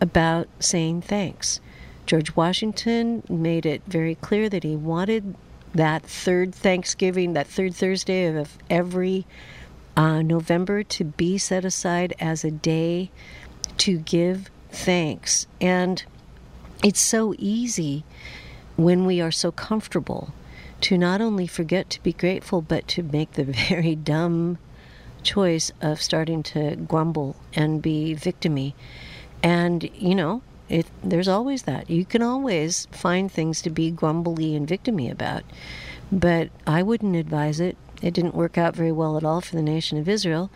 about 0.00 0.48
saying 0.58 1.02
thanks. 1.02 1.60
George 2.06 2.34
Washington 2.34 3.22
made 3.28 3.66
it 3.66 3.82
very 3.86 4.14
clear 4.16 4.48
that 4.48 4.64
he 4.64 4.74
wanted 4.74 5.34
that 5.74 6.02
third 6.02 6.54
Thanksgiving, 6.54 7.34
that 7.34 7.46
third 7.46 7.74
Thursday 7.74 8.26
of 8.26 8.58
every 8.68 9.26
uh, 9.96 10.22
November 10.22 10.82
to 10.82 11.04
be 11.04 11.38
set 11.38 11.64
aside 11.64 12.14
as 12.18 12.44
a 12.44 12.50
day 12.50 13.10
to 13.78 13.98
give 13.98 14.50
thanks. 14.70 15.46
And 15.60 16.02
it's 16.82 17.00
so 17.00 17.34
easy 17.38 18.04
when 18.76 19.04
we 19.06 19.20
are 19.20 19.30
so 19.30 19.52
comfortable 19.52 20.32
to 20.80 20.96
not 20.96 21.20
only 21.20 21.46
forget 21.46 21.90
to 21.90 22.02
be 22.02 22.12
grateful, 22.12 22.62
but 22.62 22.88
to 22.88 23.02
make 23.02 23.32
the 23.32 23.44
very 23.68 23.94
dumb 23.94 24.58
choice 25.22 25.70
of 25.82 26.00
starting 26.00 26.42
to 26.42 26.76
grumble 26.76 27.36
and 27.54 27.82
be 27.82 28.14
victimy. 28.14 28.72
And, 29.42 29.88
you 29.94 30.14
know, 30.14 30.42
it, 30.68 30.86
there's 31.02 31.28
always 31.28 31.62
that. 31.62 31.90
You 31.90 32.04
can 32.04 32.22
always 32.22 32.86
find 32.92 33.30
things 33.30 33.60
to 33.62 33.70
be 33.70 33.90
grumbly 33.90 34.54
and 34.54 34.68
victimy 34.68 35.10
about. 35.10 35.42
But 36.12 36.50
I 36.66 36.82
wouldn't 36.82 37.16
advise 37.16 37.60
it. 37.60 37.76
It 38.02 38.14
didn't 38.14 38.34
work 38.34 38.56
out 38.56 38.74
very 38.74 38.92
well 38.92 39.16
at 39.16 39.24
all 39.24 39.40
for 39.40 39.56
the 39.56 39.62
nation 39.62 39.98
of 39.98 40.08
Israel. 40.08 40.50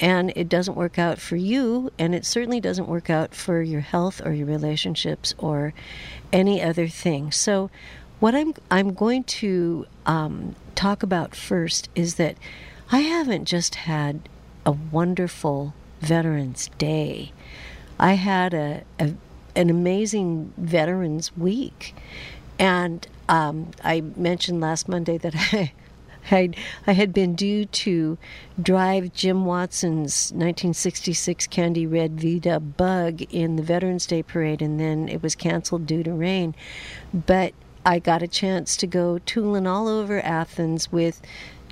And 0.00 0.32
it 0.34 0.48
doesn't 0.48 0.74
work 0.74 0.98
out 0.98 1.18
for 1.18 1.36
you. 1.36 1.92
And 1.98 2.14
it 2.14 2.24
certainly 2.24 2.60
doesn't 2.60 2.88
work 2.88 3.08
out 3.10 3.34
for 3.34 3.62
your 3.62 3.80
health 3.82 4.24
or 4.24 4.32
your 4.32 4.46
relationships 4.46 5.34
or 5.38 5.74
any 6.32 6.62
other 6.62 6.88
thing. 6.88 7.30
So, 7.30 7.70
what 8.20 8.34
I'm, 8.34 8.52
I'm 8.68 8.94
going 8.94 9.22
to 9.24 9.86
um, 10.04 10.56
talk 10.74 11.04
about 11.04 11.36
first 11.36 11.88
is 11.94 12.16
that 12.16 12.36
I 12.90 13.00
haven't 13.00 13.44
just 13.44 13.76
had 13.76 14.28
a 14.66 14.72
wonderful 14.72 15.72
Veterans 16.00 16.68
Day. 16.78 17.32
I 17.98 18.14
had 18.14 18.54
a, 18.54 18.82
a 18.98 19.14
an 19.56 19.70
amazing 19.70 20.52
Veterans 20.56 21.36
Week, 21.36 21.94
and 22.58 23.06
um, 23.28 23.72
I 23.82 24.00
mentioned 24.00 24.60
last 24.60 24.88
Monday 24.88 25.18
that 25.18 25.34
I. 25.52 25.72
I, 26.30 26.50
I 26.86 26.92
had 26.92 27.14
been 27.14 27.34
due 27.34 27.64
to 27.64 28.18
drive 28.60 29.14
Jim 29.14 29.46
Watson's 29.46 30.30
1966 30.32 31.46
Candy 31.46 31.86
Red 31.86 32.16
VW 32.16 32.76
Bug 32.76 33.22
in 33.32 33.56
the 33.56 33.62
Veterans 33.62 34.04
Day 34.04 34.22
Parade, 34.22 34.60
and 34.60 34.78
then 34.78 35.08
it 35.08 35.22
was 35.22 35.34
canceled 35.34 35.86
due 35.86 36.02
to 36.02 36.12
rain. 36.12 36.54
But 37.14 37.54
I 37.86 37.98
got 37.98 38.22
a 38.22 38.28
chance 38.28 38.76
to 38.76 38.86
go 38.86 39.18
tooling 39.20 39.66
all 39.66 39.88
over 39.88 40.20
Athens 40.20 40.92
with 40.92 41.22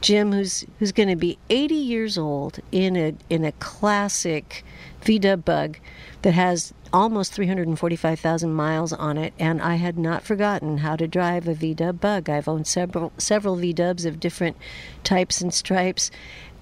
Jim, 0.01 0.33
who's 0.33 0.65
who's 0.79 0.93
going 0.93 1.09
to 1.09 1.17
be 1.17 1.39
80 1.51 1.75
years 1.75 2.19
old 2.19 2.61
in 2.71 2.97
a 2.97 3.15
in 3.31 3.45
a 3.45 3.53
classic 3.53 4.65
VW 5.03 5.45
Bug 5.45 5.79
that 6.23 6.33
has 6.33 6.73
almost 6.93 7.33
345,000 7.33 8.53
miles 8.53 8.93
on 8.93 9.17
it, 9.19 9.33
and 9.39 9.61
I 9.61 9.77
had 9.77 9.99
not 9.99 10.23
forgotten 10.23 10.79
how 10.79 10.97
to 10.97 11.07
drive 11.07 11.49
a 11.49 11.55
VW 11.55 12.01
Bug. 12.01 12.29
I've 12.29 12.49
owned 12.49 12.67
several 12.67 13.13
several 13.19 13.57
VWs 13.57 14.07
of 14.07 14.21
different 14.21 14.57
types 15.05 15.41
and 15.41 15.53
stripes, 15.53 16.11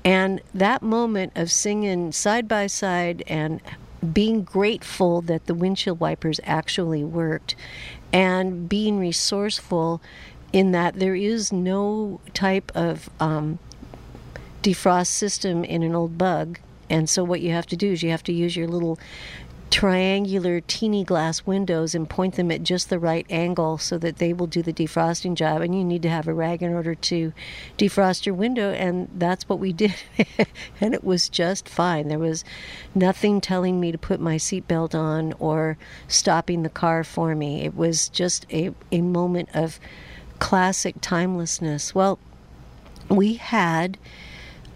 and 0.05 0.41
that 0.55 0.83
moment 0.83 1.33
of 1.35 1.51
singing 1.51 2.13
side 2.13 2.47
by 2.49 2.67
side 2.67 3.23
and 3.27 3.61
being 4.13 4.43
grateful 4.43 5.23
that 5.23 5.47
the 5.47 5.55
windshield 5.55 5.99
wipers 5.99 6.41
actually 6.45 7.05
worked, 7.05 7.57
and 8.13 8.69
being 8.69 8.99
resourceful 8.99 10.01
in 10.55 10.71
that 10.71 10.95
there 11.01 11.17
is 11.17 11.53
no 11.53 12.21
type 12.33 12.71
of 12.77 13.11
um, 13.19 13.59
defrost 14.63 15.09
system 15.09 15.65
in 15.65 15.83
an 15.83 15.97
old 15.97 16.17
bug. 16.17 16.61
And 16.89 17.11
so 17.11 17.25
what 17.25 17.41
you 17.41 17.51
have 17.51 17.67
to 17.67 17.77
do 17.77 17.91
is 17.91 18.05
you 18.05 18.11
have 18.11 18.23
to 18.23 18.33
use 18.33 18.55
your 18.55 18.69
little 18.69 18.97
triangular 19.73 20.61
teeny 20.61 21.03
glass 21.03 21.45
windows 21.45 21.93
and 21.93 22.09
point 22.09 22.37
them 22.37 22.53
at 22.53 22.63
just 22.63 22.89
the 22.89 23.01
right 23.01 23.27
angle 23.29 23.79
so 23.79 23.99
that 23.99 24.19
they 24.19 24.33
will 24.33 24.47
do 24.47 24.63
the 24.63 24.73
defrosting 24.73 25.35
job. 25.35 25.61
And 25.61 25.75
you 25.75 25.83
need 25.83 26.03
to 26.03 26.09
have 26.09 26.29
a 26.29 26.33
rag 26.33 26.63
in 26.63 26.73
order 26.73 26.95
to 26.95 27.33
defrost 27.77 28.25
your 28.25 28.37
window 28.37 28.71
and 28.71 29.09
that's 29.17 29.49
what 29.49 29.59
we 29.59 29.73
did. 29.73 29.95
And 30.81 30.95
it 30.95 31.03
was 31.03 31.29
just 31.29 31.69
fine. 31.69 32.07
There 32.07 32.19
was 32.21 32.45
nothing 32.95 33.41
telling 33.41 33.81
me 33.81 33.91
to 33.91 33.99
put 33.99 34.21
my 34.21 34.37
seatbelt 34.37 34.95
on 34.95 35.33
or 35.41 35.79
stopping 36.07 36.63
the 36.63 36.69
car 36.69 37.03
for 37.03 37.35
me. 37.35 37.63
It 37.63 37.75
was 37.75 38.09
just 38.09 38.47
a, 38.53 38.73
a 38.93 39.01
moment 39.01 39.49
of 39.53 39.81
classic 40.39 40.97
timelessness 41.01 41.95
well 41.95 42.19
we 43.09 43.35
had 43.35 43.99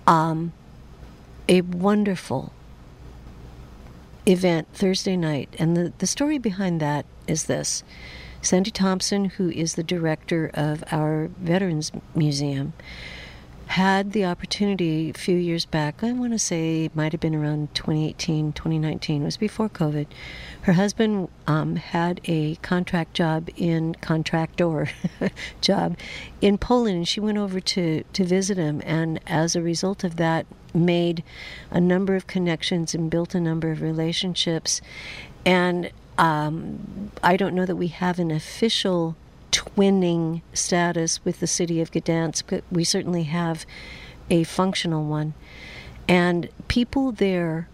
um, 0.06 0.52
a 1.48 1.60
wonderful 1.62 2.52
event 4.26 4.68
Thursday 4.72 5.16
night. 5.16 5.54
And 5.58 5.76
the, 5.76 5.92
the 5.98 6.06
story 6.06 6.38
behind 6.38 6.80
that 6.80 7.06
is 7.26 7.44
this 7.44 7.82
Sandy 8.42 8.70
Thompson, 8.70 9.26
who 9.26 9.50
is 9.50 9.74
the 9.74 9.82
director 9.82 10.50
of 10.54 10.84
our 10.92 11.28
Veterans 11.38 11.90
Museum, 12.14 12.72
had 13.68 14.12
the 14.12 14.24
opportunity 14.24 15.10
a 15.10 15.12
few 15.12 15.36
years 15.36 15.66
back, 15.66 16.02
I 16.02 16.12
want 16.12 16.32
to 16.32 16.38
say 16.38 16.86
it 16.86 16.96
might 16.96 17.12
have 17.12 17.20
been 17.20 17.34
around 17.34 17.74
2018, 17.74 18.54
2019, 18.54 19.22
it 19.22 19.24
was 19.24 19.36
before 19.36 19.68
COVID. 19.68 20.06
Her 20.62 20.72
husband 20.72 21.28
um, 21.46 21.76
had 21.76 22.20
a 22.24 22.56
contract 22.56 23.12
job 23.12 23.50
in, 23.56 23.94
contractor 23.96 24.88
job 25.60 25.98
in 26.40 26.56
Poland, 26.56 26.96
and 26.96 27.08
she 27.08 27.20
went 27.20 27.36
over 27.36 27.60
to, 27.60 28.04
to 28.04 28.24
visit 28.24 28.56
him. 28.56 28.80
And 28.86 29.20
as 29.26 29.54
a 29.54 29.60
result 29.60 30.02
of 30.02 30.16
that, 30.16 30.46
made 30.72 31.22
a 31.70 31.80
number 31.80 32.16
of 32.16 32.26
connections 32.26 32.94
and 32.94 33.10
built 33.10 33.34
a 33.34 33.40
number 33.40 33.70
of 33.70 33.82
relationships. 33.82 34.80
And 35.44 35.90
um, 36.16 37.10
I 37.22 37.36
don't 37.36 37.54
know 37.54 37.66
that 37.66 37.76
we 37.76 37.88
have 37.88 38.18
an 38.18 38.30
official 38.30 39.14
twinning 39.52 40.42
status 40.52 41.24
with 41.24 41.40
the 41.40 41.46
city 41.46 41.80
of 41.80 41.90
Gdansk, 41.90 42.44
but 42.46 42.64
we 42.70 42.84
certainly 42.84 43.24
have 43.24 43.64
a 44.30 44.44
functional 44.44 45.04
one. 45.04 45.34
And 46.08 46.48
people 46.68 47.12
there 47.12 47.68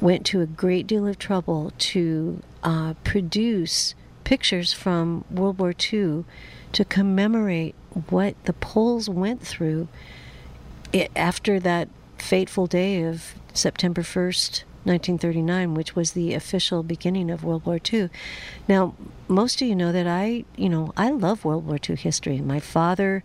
went 0.00 0.26
to 0.26 0.40
a 0.40 0.46
great 0.46 0.86
deal 0.86 1.06
of 1.06 1.18
trouble 1.18 1.72
to 1.78 2.42
uh, 2.62 2.94
produce 3.04 3.94
pictures 4.24 4.72
from 4.72 5.24
World 5.30 5.58
War 5.58 5.72
II 5.92 6.24
to 6.72 6.84
commemorate 6.84 7.74
what 8.10 8.34
the 8.44 8.52
Poles 8.52 9.08
went 9.08 9.40
through 9.40 9.88
after 11.16 11.58
that 11.60 11.88
fateful 12.18 12.66
day 12.66 13.02
of 13.02 13.34
September 13.54 14.02
1st, 14.02 14.64
1939, 14.88 15.74
which 15.74 15.94
was 15.94 16.12
the 16.12 16.34
official 16.34 16.82
beginning 16.82 17.30
of 17.30 17.44
World 17.44 17.66
War 17.66 17.78
II. 17.92 18.08
Now, 18.66 18.94
most 19.28 19.60
of 19.60 19.68
you 19.68 19.76
know 19.76 19.92
that 19.92 20.06
I, 20.06 20.44
you 20.56 20.68
know, 20.68 20.92
I 20.96 21.10
love 21.10 21.44
World 21.44 21.66
War 21.66 21.78
II 21.88 21.96
history. 21.96 22.40
My 22.40 22.58
father 22.58 23.22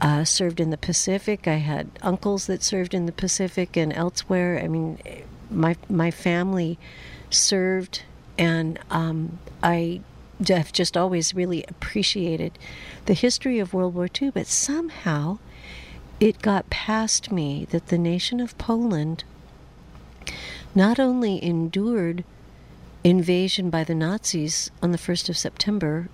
uh, 0.00 0.24
served 0.24 0.60
in 0.60 0.70
the 0.70 0.76
Pacific. 0.76 1.48
I 1.48 1.56
had 1.56 1.90
uncles 2.02 2.46
that 2.46 2.62
served 2.62 2.94
in 2.94 3.06
the 3.06 3.12
Pacific 3.12 3.76
and 3.76 3.92
elsewhere. 3.92 4.60
I 4.62 4.68
mean, 4.68 4.98
my 5.50 5.76
my 5.88 6.10
family 6.10 6.78
served, 7.30 8.02
and 8.38 8.78
um, 8.90 9.38
I 9.62 10.00
have 10.48 10.72
just 10.72 10.96
always 10.96 11.34
really 11.34 11.64
appreciated 11.64 12.58
the 13.06 13.14
history 13.14 13.58
of 13.58 13.72
World 13.72 13.94
War 13.94 14.08
II. 14.20 14.30
But 14.30 14.46
somehow, 14.46 15.38
it 16.20 16.42
got 16.42 16.70
past 16.70 17.32
me 17.32 17.66
that 17.70 17.88
the 17.88 17.98
nation 17.98 18.40
of 18.40 18.56
Poland 18.58 19.24
not 20.76 21.00
only 21.00 21.42
endured 21.42 22.22
invasion 23.02 23.70
by 23.70 23.82
the 23.82 23.94
Nazis 23.94 24.70
on 24.82 24.92
the 24.92 24.98
1st 24.98 25.30
of 25.30 25.38
September 25.38 26.08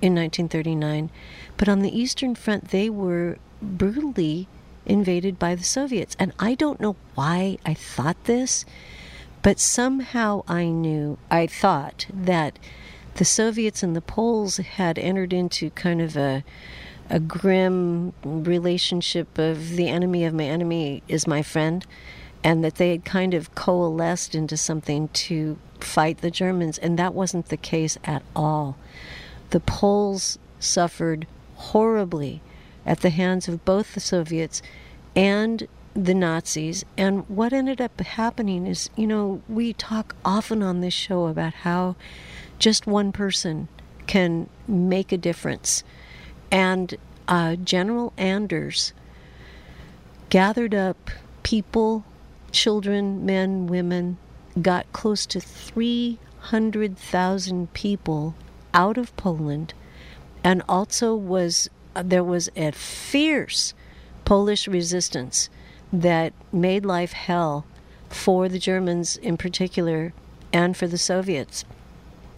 in 0.00 0.14
1939, 0.14 1.10
but 1.56 1.68
on 1.68 1.80
the 1.80 1.98
Eastern 1.98 2.34
Front 2.34 2.68
they 2.68 2.88
were 2.88 3.36
brutally 3.60 4.46
invaded 4.84 5.38
by 5.38 5.54
the 5.54 5.64
Soviets. 5.64 6.14
And 6.18 6.32
I 6.38 6.54
don't 6.54 6.80
know 6.80 6.94
why 7.14 7.58
I 7.66 7.74
thought 7.74 8.24
this, 8.24 8.64
but 9.42 9.58
somehow 9.58 10.44
I 10.46 10.66
knew, 10.66 11.18
I 11.30 11.46
thought 11.46 12.06
that 12.12 12.58
the 13.16 13.24
Soviets 13.24 13.82
and 13.82 13.96
the 13.96 14.00
Poles 14.00 14.58
had 14.58 14.98
entered 14.98 15.32
into 15.32 15.70
kind 15.70 16.00
of 16.00 16.16
a 16.16 16.44
a 17.08 17.20
grim 17.20 18.12
relationship 18.24 19.38
of 19.38 19.76
the 19.76 19.88
enemy 19.88 20.24
of 20.24 20.34
my 20.34 20.44
enemy 20.44 21.02
is 21.08 21.26
my 21.26 21.42
friend, 21.42 21.86
and 22.46 22.62
that 22.62 22.76
they 22.76 22.90
had 22.90 23.04
kind 23.04 23.34
of 23.34 23.52
coalesced 23.56 24.32
into 24.32 24.56
something 24.56 25.08
to 25.08 25.58
fight 25.80 26.18
the 26.18 26.30
Germans, 26.30 26.78
and 26.78 26.96
that 26.96 27.12
wasn't 27.12 27.48
the 27.48 27.56
case 27.56 27.98
at 28.04 28.22
all. 28.36 28.76
The 29.50 29.58
Poles 29.58 30.38
suffered 30.60 31.26
horribly 31.56 32.40
at 32.86 33.00
the 33.00 33.10
hands 33.10 33.48
of 33.48 33.64
both 33.64 33.94
the 33.94 34.00
Soviets 34.00 34.62
and 35.16 35.66
the 35.92 36.14
Nazis. 36.14 36.84
And 36.96 37.28
what 37.28 37.52
ended 37.52 37.80
up 37.80 38.00
happening 38.00 38.68
is, 38.68 38.90
you 38.94 39.08
know, 39.08 39.42
we 39.48 39.72
talk 39.72 40.14
often 40.24 40.62
on 40.62 40.82
this 40.82 40.94
show 40.94 41.26
about 41.26 41.52
how 41.52 41.96
just 42.60 42.86
one 42.86 43.10
person 43.10 43.66
can 44.06 44.48
make 44.68 45.10
a 45.10 45.18
difference 45.18 45.82
and 46.52 46.94
uh, 47.26 47.56
General 47.56 48.12
Anders 48.16 48.92
gathered 50.30 50.74
up 50.76 51.10
people, 51.42 52.04
children, 52.52 53.26
men, 53.26 53.66
women, 53.66 54.18
got 54.60 54.92
close 54.92 55.24
to 55.26 55.40
300,000 55.40 57.72
people 57.72 58.34
out 58.72 58.98
of 58.98 59.16
Poland, 59.16 59.74
and 60.44 60.62
also 60.68 61.14
was 61.14 61.68
there 61.94 62.24
was 62.24 62.50
a 62.56 62.72
fierce 62.72 63.74
Polish 64.24 64.68
resistance 64.68 65.48
that 65.92 66.32
made 66.52 66.84
life 66.84 67.12
hell 67.12 67.64
for 68.08 68.48
the 68.48 68.58
Germans 68.58 69.16
in 69.16 69.36
particular 69.36 70.12
and 70.52 70.76
for 70.76 70.86
the 70.86 70.98
Soviets. 70.98 71.64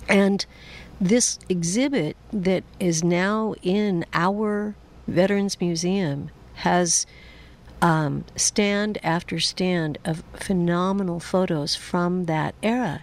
And 0.09 0.47
this 1.01 1.39
exhibit 1.49 2.17
that 2.33 2.65
is 2.79 3.05
now 3.05 3.55
in 3.63 4.05
our 4.13 4.75
Veterans 5.07 5.61
Museum 5.61 6.31
has 6.55 7.07
um, 7.81 8.25
stand 8.37 8.99
after 9.03 9.39
stand 9.39 9.99
of 10.05 10.23
phenomenal 10.35 11.21
photos 11.21 11.75
from 11.75 12.25
that 12.25 12.55
era. 12.63 13.03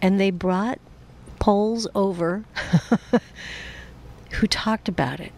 And 0.00 0.20
they 0.20 0.30
brought 0.30 0.78
Poles 1.38 1.86
over 1.94 2.44
who 4.32 4.46
talked 4.46 4.88
about 4.88 5.20
it. 5.20 5.32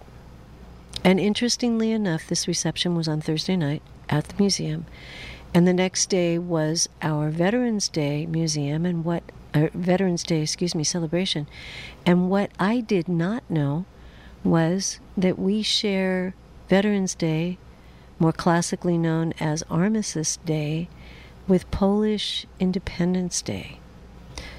And 1.05 1.21
interestingly 1.21 1.93
enough, 1.93 2.27
this 2.27 2.49
reception 2.49 2.95
was 2.95 3.09
on 3.09 3.21
Thursday 3.21 3.57
night 3.57 3.83
at 4.09 4.25
the 4.25 4.35
museum. 4.39 4.87
And 5.55 5.67
the 5.67 5.73
next 5.73 6.07
day 6.07 6.39
was 6.39 6.89
our 7.03 7.31
Veterans 7.31 7.89
Day 7.89 8.27
Museum. 8.27 8.85
And 8.85 9.05
what 9.05 9.23
uh, 9.55 9.69
Veterans 9.75 10.23
Day, 10.23 10.43
excuse 10.43 10.75
me, 10.75 10.85
celebration. 10.85 11.47
And 12.05 12.31
what 12.31 12.51
I 12.59 12.81
did 12.81 13.09
not 13.09 13.49
know 13.51 13.87
was 14.45 15.01
that 15.17 15.39
we 15.39 15.63
share 15.63 16.35
Veterans 16.69 17.15
Day, 17.15 17.59
more 18.19 18.33
classically 18.33 18.99
known 18.99 19.33
as 19.41 19.63
Armistice 19.71 20.39
Day, 20.45 20.89
with 21.47 21.71
Polish 21.71 22.47
Independence 22.61 23.41
Day. 23.41 23.79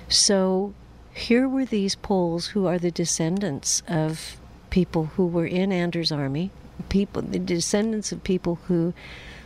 So 0.08 0.74
here 1.13 1.48
were 1.48 1.65
these 1.65 1.95
Poles 1.95 2.48
who 2.48 2.65
are 2.65 2.80
the 2.80 2.91
descendants 2.91 3.84
of 3.88 4.38
people 4.69 5.06
who 5.15 5.26
were 5.28 5.45
in 5.45 5.72
Anders' 5.72 6.12
army, 6.12 6.52
people, 6.89 7.22
the 7.22 7.39
descendants 7.39 8.12
of 8.12 8.24
people 8.24 8.60
who 8.67 8.93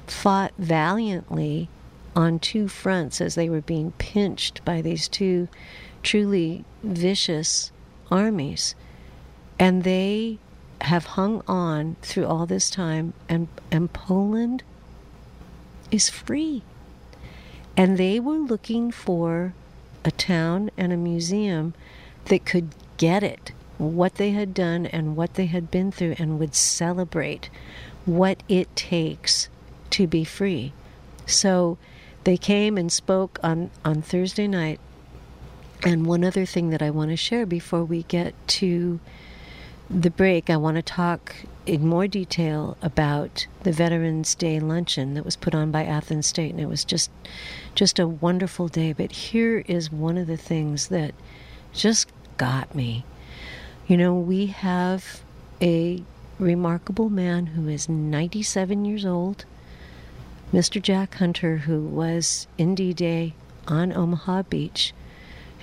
fought 0.07 0.53
valiantly 0.57 1.69
on 2.15 2.39
two 2.39 2.67
fronts 2.67 3.19
as 3.19 3.35
they 3.35 3.49
were 3.49 3.61
being 3.61 3.91
pinched 3.97 4.63
by 4.63 4.81
these 4.81 5.07
two 5.07 5.47
truly 6.03 6.63
vicious 6.83 7.71
armies. 8.11 8.75
And 9.57 9.83
they 9.83 10.39
have 10.83 11.05
hung 11.05 11.41
on 11.47 11.95
through 12.01 12.25
all 12.25 12.45
this 12.45 12.69
time, 12.69 13.13
and, 13.29 13.47
and 13.71 13.91
Poland 13.93 14.63
is 15.91 16.09
free. 16.09 16.61
And 17.77 17.97
they 17.97 18.19
were 18.19 18.37
looking 18.37 18.91
for 18.91 19.53
a 20.03 20.11
town 20.11 20.69
and 20.77 20.91
a 20.91 20.97
museum 20.97 21.73
that 22.25 22.45
could 22.45 22.69
get 22.97 23.23
it, 23.23 23.53
what 23.77 24.15
they 24.15 24.31
had 24.31 24.53
done 24.53 24.85
and 24.87 25.15
what 25.15 25.35
they 25.35 25.45
had 25.45 25.71
been 25.71 25.91
through, 25.91 26.15
and 26.19 26.37
would 26.37 26.53
celebrate 26.53 27.49
what 28.05 28.43
it 28.49 28.75
takes 28.75 29.47
to 29.89 30.05
be 30.05 30.25
free. 30.25 30.73
So 31.25 31.77
they 32.25 32.35
came 32.35 32.77
and 32.77 32.91
spoke 32.91 33.39
on, 33.41 33.71
on 33.85 34.01
Thursday 34.01 34.47
night. 34.47 34.81
And 35.85 36.05
one 36.05 36.25
other 36.25 36.45
thing 36.45 36.71
that 36.71 36.81
I 36.81 36.89
want 36.89 37.11
to 37.11 37.17
share 37.17 37.45
before 37.45 37.85
we 37.85 38.03
get 38.03 38.33
to 38.59 38.99
the 39.89 40.09
break, 40.09 40.49
I 40.49 40.57
want 40.57 40.75
to 40.75 40.81
talk 40.81 41.35
in 41.65 41.85
more 41.85 42.07
detail 42.07 42.77
about 42.81 43.47
the 43.63 43.71
Veterans 43.71 44.35
Day 44.35 44.59
luncheon 44.59 45.13
that 45.13 45.25
was 45.25 45.35
put 45.35 45.55
on 45.55 45.71
by 45.71 45.83
Athens 45.85 46.27
State, 46.27 46.51
and 46.51 46.59
it 46.59 46.67
was 46.67 46.83
just 46.83 47.11
just 47.75 47.99
a 47.99 48.07
wonderful 48.07 48.67
day. 48.67 48.93
But 48.93 49.11
here 49.11 49.63
is 49.67 49.91
one 49.91 50.17
of 50.17 50.27
the 50.27 50.37
things 50.37 50.87
that 50.87 51.13
just 51.73 52.11
got 52.37 52.73
me. 52.75 53.05
You 53.87 53.97
know, 53.97 54.15
we 54.15 54.47
have 54.47 55.23
a 55.61 56.03
remarkable 56.39 57.09
man 57.09 57.47
who 57.47 57.67
is 57.67 57.87
97 57.87 58.85
years 58.85 59.05
old, 59.05 59.45
Mr. 60.51 60.81
Jack 60.81 61.15
Hunter, 61.15 61.57
who 61.57 61.81
was 61.81 62.47
in 62.57 62.75
D 62.75 62.93
Day 62.93 63.33
on 63.67 63.93
Omaha 63.93 64.43
Beach. 64.43 64.93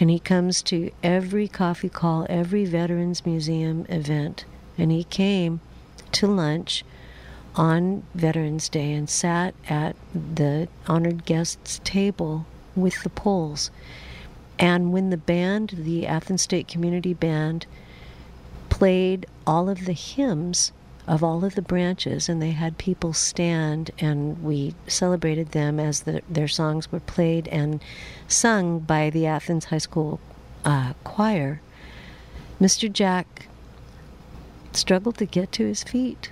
And 0.01 0.09
he 0.09 0.19
comes 0.19 0.63
to 0.63 0.91
every 1.03 1.47
coffee 1.47 1.91
call, 1.91 2.27
every 2.31 2.65
Veterans 2.65 3.27
Museum 3.27 3.85
event. 3.91 4.47
And 4.79 4.91
he 4.91 5.05
came 5.05 5.61
to 6.13 6.27
lunch 6.27 6.85
on 7.55 8.03
Veterans 8.15 8.71
Day 8.71 8.93
and 8.93 9.11
sat 9.11 9.55
at 9.69 9.95
the 10.15 10.69
honored 10.89 11.27
guests' 11.27 11.83
table 11.85 12.47
with 12.75 13.03
the 13.03 13.11
Poles. 13.11 13.71
And 14.59 14.91
when 14.91 15.11
the 15.11 15.19
band, 15.19 15.75
the 15.77 16.07
Athens 16.07 16.43
State 16.43 16.67
Community 16.67 17.13
Band, 17.13 17.67
played 18.71 19.27
all 19.47 19.69
of 19.69 19.85
the 19.85 19.93
hymns 19.93 20.73
of 21.11 21.25
all 21.25 21.45
of 21.45 21.57
the 21.57 21.63
branches, 21.63 22.29
and 22.29 22.41
they 22.41 22.53
had 22.53 22.79
people 22.79 23.13
stand, 23.13 23.91
and 23.99 24.41
we 24.45 24.73
celebrated 24.87 25.51
them 25.51 25.81
as 25.81 26.03
the, 26.03 26.23
their 26.31 26.47
songs 26.47 26.93
were 26.93 27.01
played 27.01 27.49
and 27.49 27.83
sung 28.29 28.79
by 28.79 29.11
the 29.11 29.27
Athens 29.27 29.65
High 29.65 29.79
School 29.79 30.21
uh, 30.65 30.93
choir. 31.03 31.61
Mr. 32.61 32.91
Jack 32.91 33.49
struggled 34.73 35.19
to 35.19 35.27
get 35.27 35.51
to 35.51 35.67
his 35.67 35.83
feet, 35.83 36.31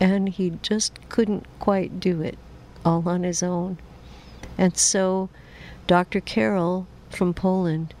and 0.00 0.30
he 0.30 0.54
just 0.62 0.98
couldn't 1.10 1.44
quite 1.58 2.00
do 2.00 2.22
it 2.22 2.38
all 2.82 3.06
on 3.06 3.22
his 3.22 3.42
own. 3.42 3.76
And 4.56 4.78
so 4.78 5.28
Dr. 5.86 6.22
Carroll 6.22 6.86
from 7.10 7.34
Poland 7.34 7.92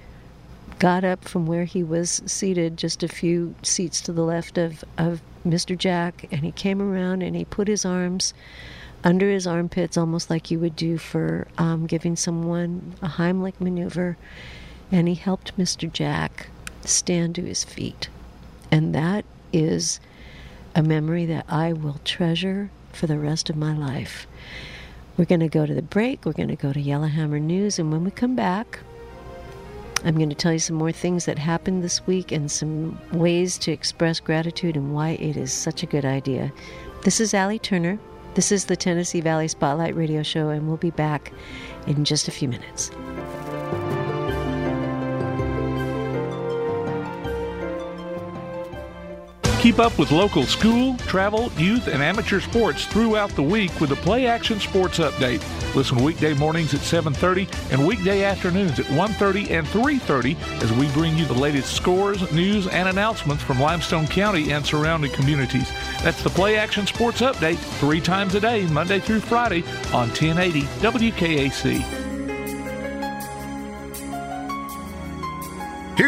got 0.78 1.04
up 1.04 1.28
from 1.28 1.44
where 1.44 1.66
he 1.66 1.82
was 1.82 2.22
seated, 2.24 2.78
just 2.78 3.02
a 3.02 3.08
few 3.08 3.54
seats 3.62 4.00
to 4.00 4.12
the 4.14 4.24
left 4.24 4.56
of, 4.56 4.82
of 4.96 5.20
Mr. 5.46 5.76
Jack, 5.76 6.26
and 6.30 6.42
he 6.42 6.52
came 6.52 6.80
around 6.82 7.22
and 7.22 7.34
he 7.34 7.44
put 7.44 7.68
his 7.68 7.84
arms 7.84 8.34
under 9.02 9.30
his 9.30 9.46
armpits, 9.46 9.96
almost 9.96 10.28
like 10.28 10.50
you 10.50 10.58
would 10.58 10.76
do 10.76 10.98
for 10.98 11.48
um, 11.58 11.86
giving 11.86 12.16
someone 12.16 12.94
a 13.00 13.08
Heimlich 13.08 13.60
maneuver, 13.60 14.16
and 14.92 15.08
he 15.08 15.14
helped 15.14 15.56
Mr. 15.56 15.90
Jack 15.90 16.48
stand 16.82 17.34
to 17.34 17.42
his 17.42 17.64
feet. 17.64 18.08
And 18.70 18.94
that 18.94 19.24
is 19.52 20.00
a 20.74 20.82
memory 20.82 21.26
that 21.26 21.46
I 21.48 21.72
will 21.72 22.00
treasure 22.04 22.70
for 22.92 23.06
the 23.06 23.18
rest 23.18 23.50
of 23.50 23.56
my 23.56 23.76
life. 23.76 24.26
We're 25.16 25.24
going 25.24 25.40
to 25.40 25.48
go 25.48 25.66
to 25.66 25.74
the 25.74 25.82
break. 25.82 26.24
We're 26.24 26.32
going 26.32 26.48
to 26.48 26.56
go 26.56 26.72
to 26.72 26.80
Yellowhammer 26.80 27.38
News. 27.40 27.78
And 27.78 27.92
when 27.92 28.04
we 28.04 28.10
come 28.10 28.36
back, 28.36 28.80
I'm 30.04 30.16
going 30.16 30.30
to 30.30 30.34
tell 30.34 30.52
you 30.52 30.58
some 30.58 30.76
more 30.76 30.92
things 30.92 31.26
that 31.26 31.38
happened 31.38 31.84
this 31.84 32.06
week 32.06 32.32
and 32.32 32.50
some 32.50 32.98
ways 33.12 33.58
to 33.58 33.72
express 33.72 34.18
gratitude 34.18 34.76
and 34.76 34.94
why 34.94 35.10
it 35.10 35.36
is 35.36 35.52
such 35.52 35.82
a 35.82 35.86
good 35.86 36.04
idea. 36.04 36.52
This 37.04 37.20
is 37.20 37.34
Allie 37.34 37.58
Turner. 37.58 37.98
This 38.34 38.50
is 38.50 38.66
the 38.66 38.76
Tennessee 38.76 39.20
Valley 39.20 39.48
Spotlight 39.48 39.94
Radio 39.94 40.22
Show, 40.22 40.48
and 40.48 40.68
we'll 40.68 40.76
be 40.76 40.90
back 40.90 41.32
in 41.86 42.04
just 42.04 42.28
a 42.28 42.30
few 42.30 42.48
minutes. 42.48 42.90
Keep 49.60 49.78
up 49.78 49.98
with 49.98 50.10
local 50.10 50.44
school, 50.44 50.96
travel, 51.00 51.52
youth, 51.58 51.86
and 51.86 52.02
amateur 52.02 52.40
sports 52.40 52.86
throughout 52.86 53.28
the 53.32 53.42
week 53.42 53.78
with 53.78 53.90
the 53.90 53.96
Play 53.96 54.26
Action 54.26 54.58
Sports 54.58 54.98
Update. 54.98 55.44
Listen 55.74 56.02
weekday 56.02 56.32
mornings 56.32 56.72
at 56.72 56.80
7:30 56.80 57.46
and 57.70 57.86
weekday 57.86 58.24
afternoons 58.24 58.80
at 58.80 58.86
1:30 58.86 59.50
and 59.50 59.66
3:30 59.68 60.34
as 60.62 60.72
we 60.72 60.88
bring 60.92 61.14
you 61.18 61.26
the 61.26 61.34
latest 61.34 61.74
scores, 61.74 62.32
news, 62.32 62.68
and 62.68 62.88
announcements 62.88 63.44
from 63.44 63.60
Limestone 63.60 64.06
County 64.06 64.50
and 64.50 64.64
surrounding 64.64 65.12
communities. 65.12 65.70
That's 66.02 66.22
the 66.22 66.30
Play 66.30 66.56
Action 66.56 66.86
Sports 66.86 67.20
Update 67.20 67.58
3 67.80 68.00
times 68.00 68.34
a 68.34 68.40
day, 68.40 68.66
Monday 68.68 68.98
through 68.98 69.20
Friday 69.20 69.62
on 69.92 70.08
1080 70.14 70.62
WKAC. 70.80 71.99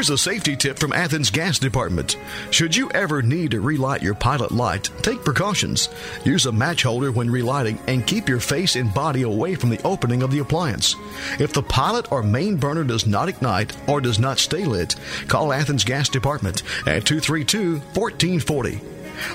Here's 0.02 0.10
a 0.10 0.18
safety 0.18 0.56
tip 0.56 0.80
from 0.80 0.92
Athens 0.92 1.30
Gas 1.30 1.60
Department. 1.60 2.16
Should 2.50 2.74
you 2.74 2.90
ever 2.90 3.22
need 3.22 3.52
to 3.52 3.60
relight 3.60 4.02
your 4.02 4.16
pilot 4.16 4.50
light, 4.50 4.90
take 5.00 5.24
precautions. 5.24 5.88
Use 6.24 6.44
a 6.44 6.50
match 6.50 6.82
holder 6.82 7.12
when 7.12 7.30
relighting 7.30 7.78
and 7.86 8.04
keep 8.04 8.28
your 8.28 8.40
face 8.40 8.74
and 8.74 8.92
body 8.92 9.22
away 9.22 9.54
from 9.54 9.70
the 9.70 9.80
opening 9.84 10.24
of 10.24 10.32
the 10.32 10.40
appliance. 10.40 10.96
If 11.38 11.52
the 11.52 11.62
pilot 11.62 12.10
or 12.10 12.24
main 12.24 12.56
burner 12.56 12.82
does 12.82 13.06
not 13.06 13.28
ignite 13.28 13.76
or 13.88 14.00
does 14.00 14.18
not 14.18 14.40
stay 14.40 14.64
lit, 14.64 14.96
call 15.28 15.52
Athens 15.52 15.84
Gas 15.84 16.08
Department 16.08 16.64
at 16.80 17.06
232 17.06 17.74
1440. 17.94 18.80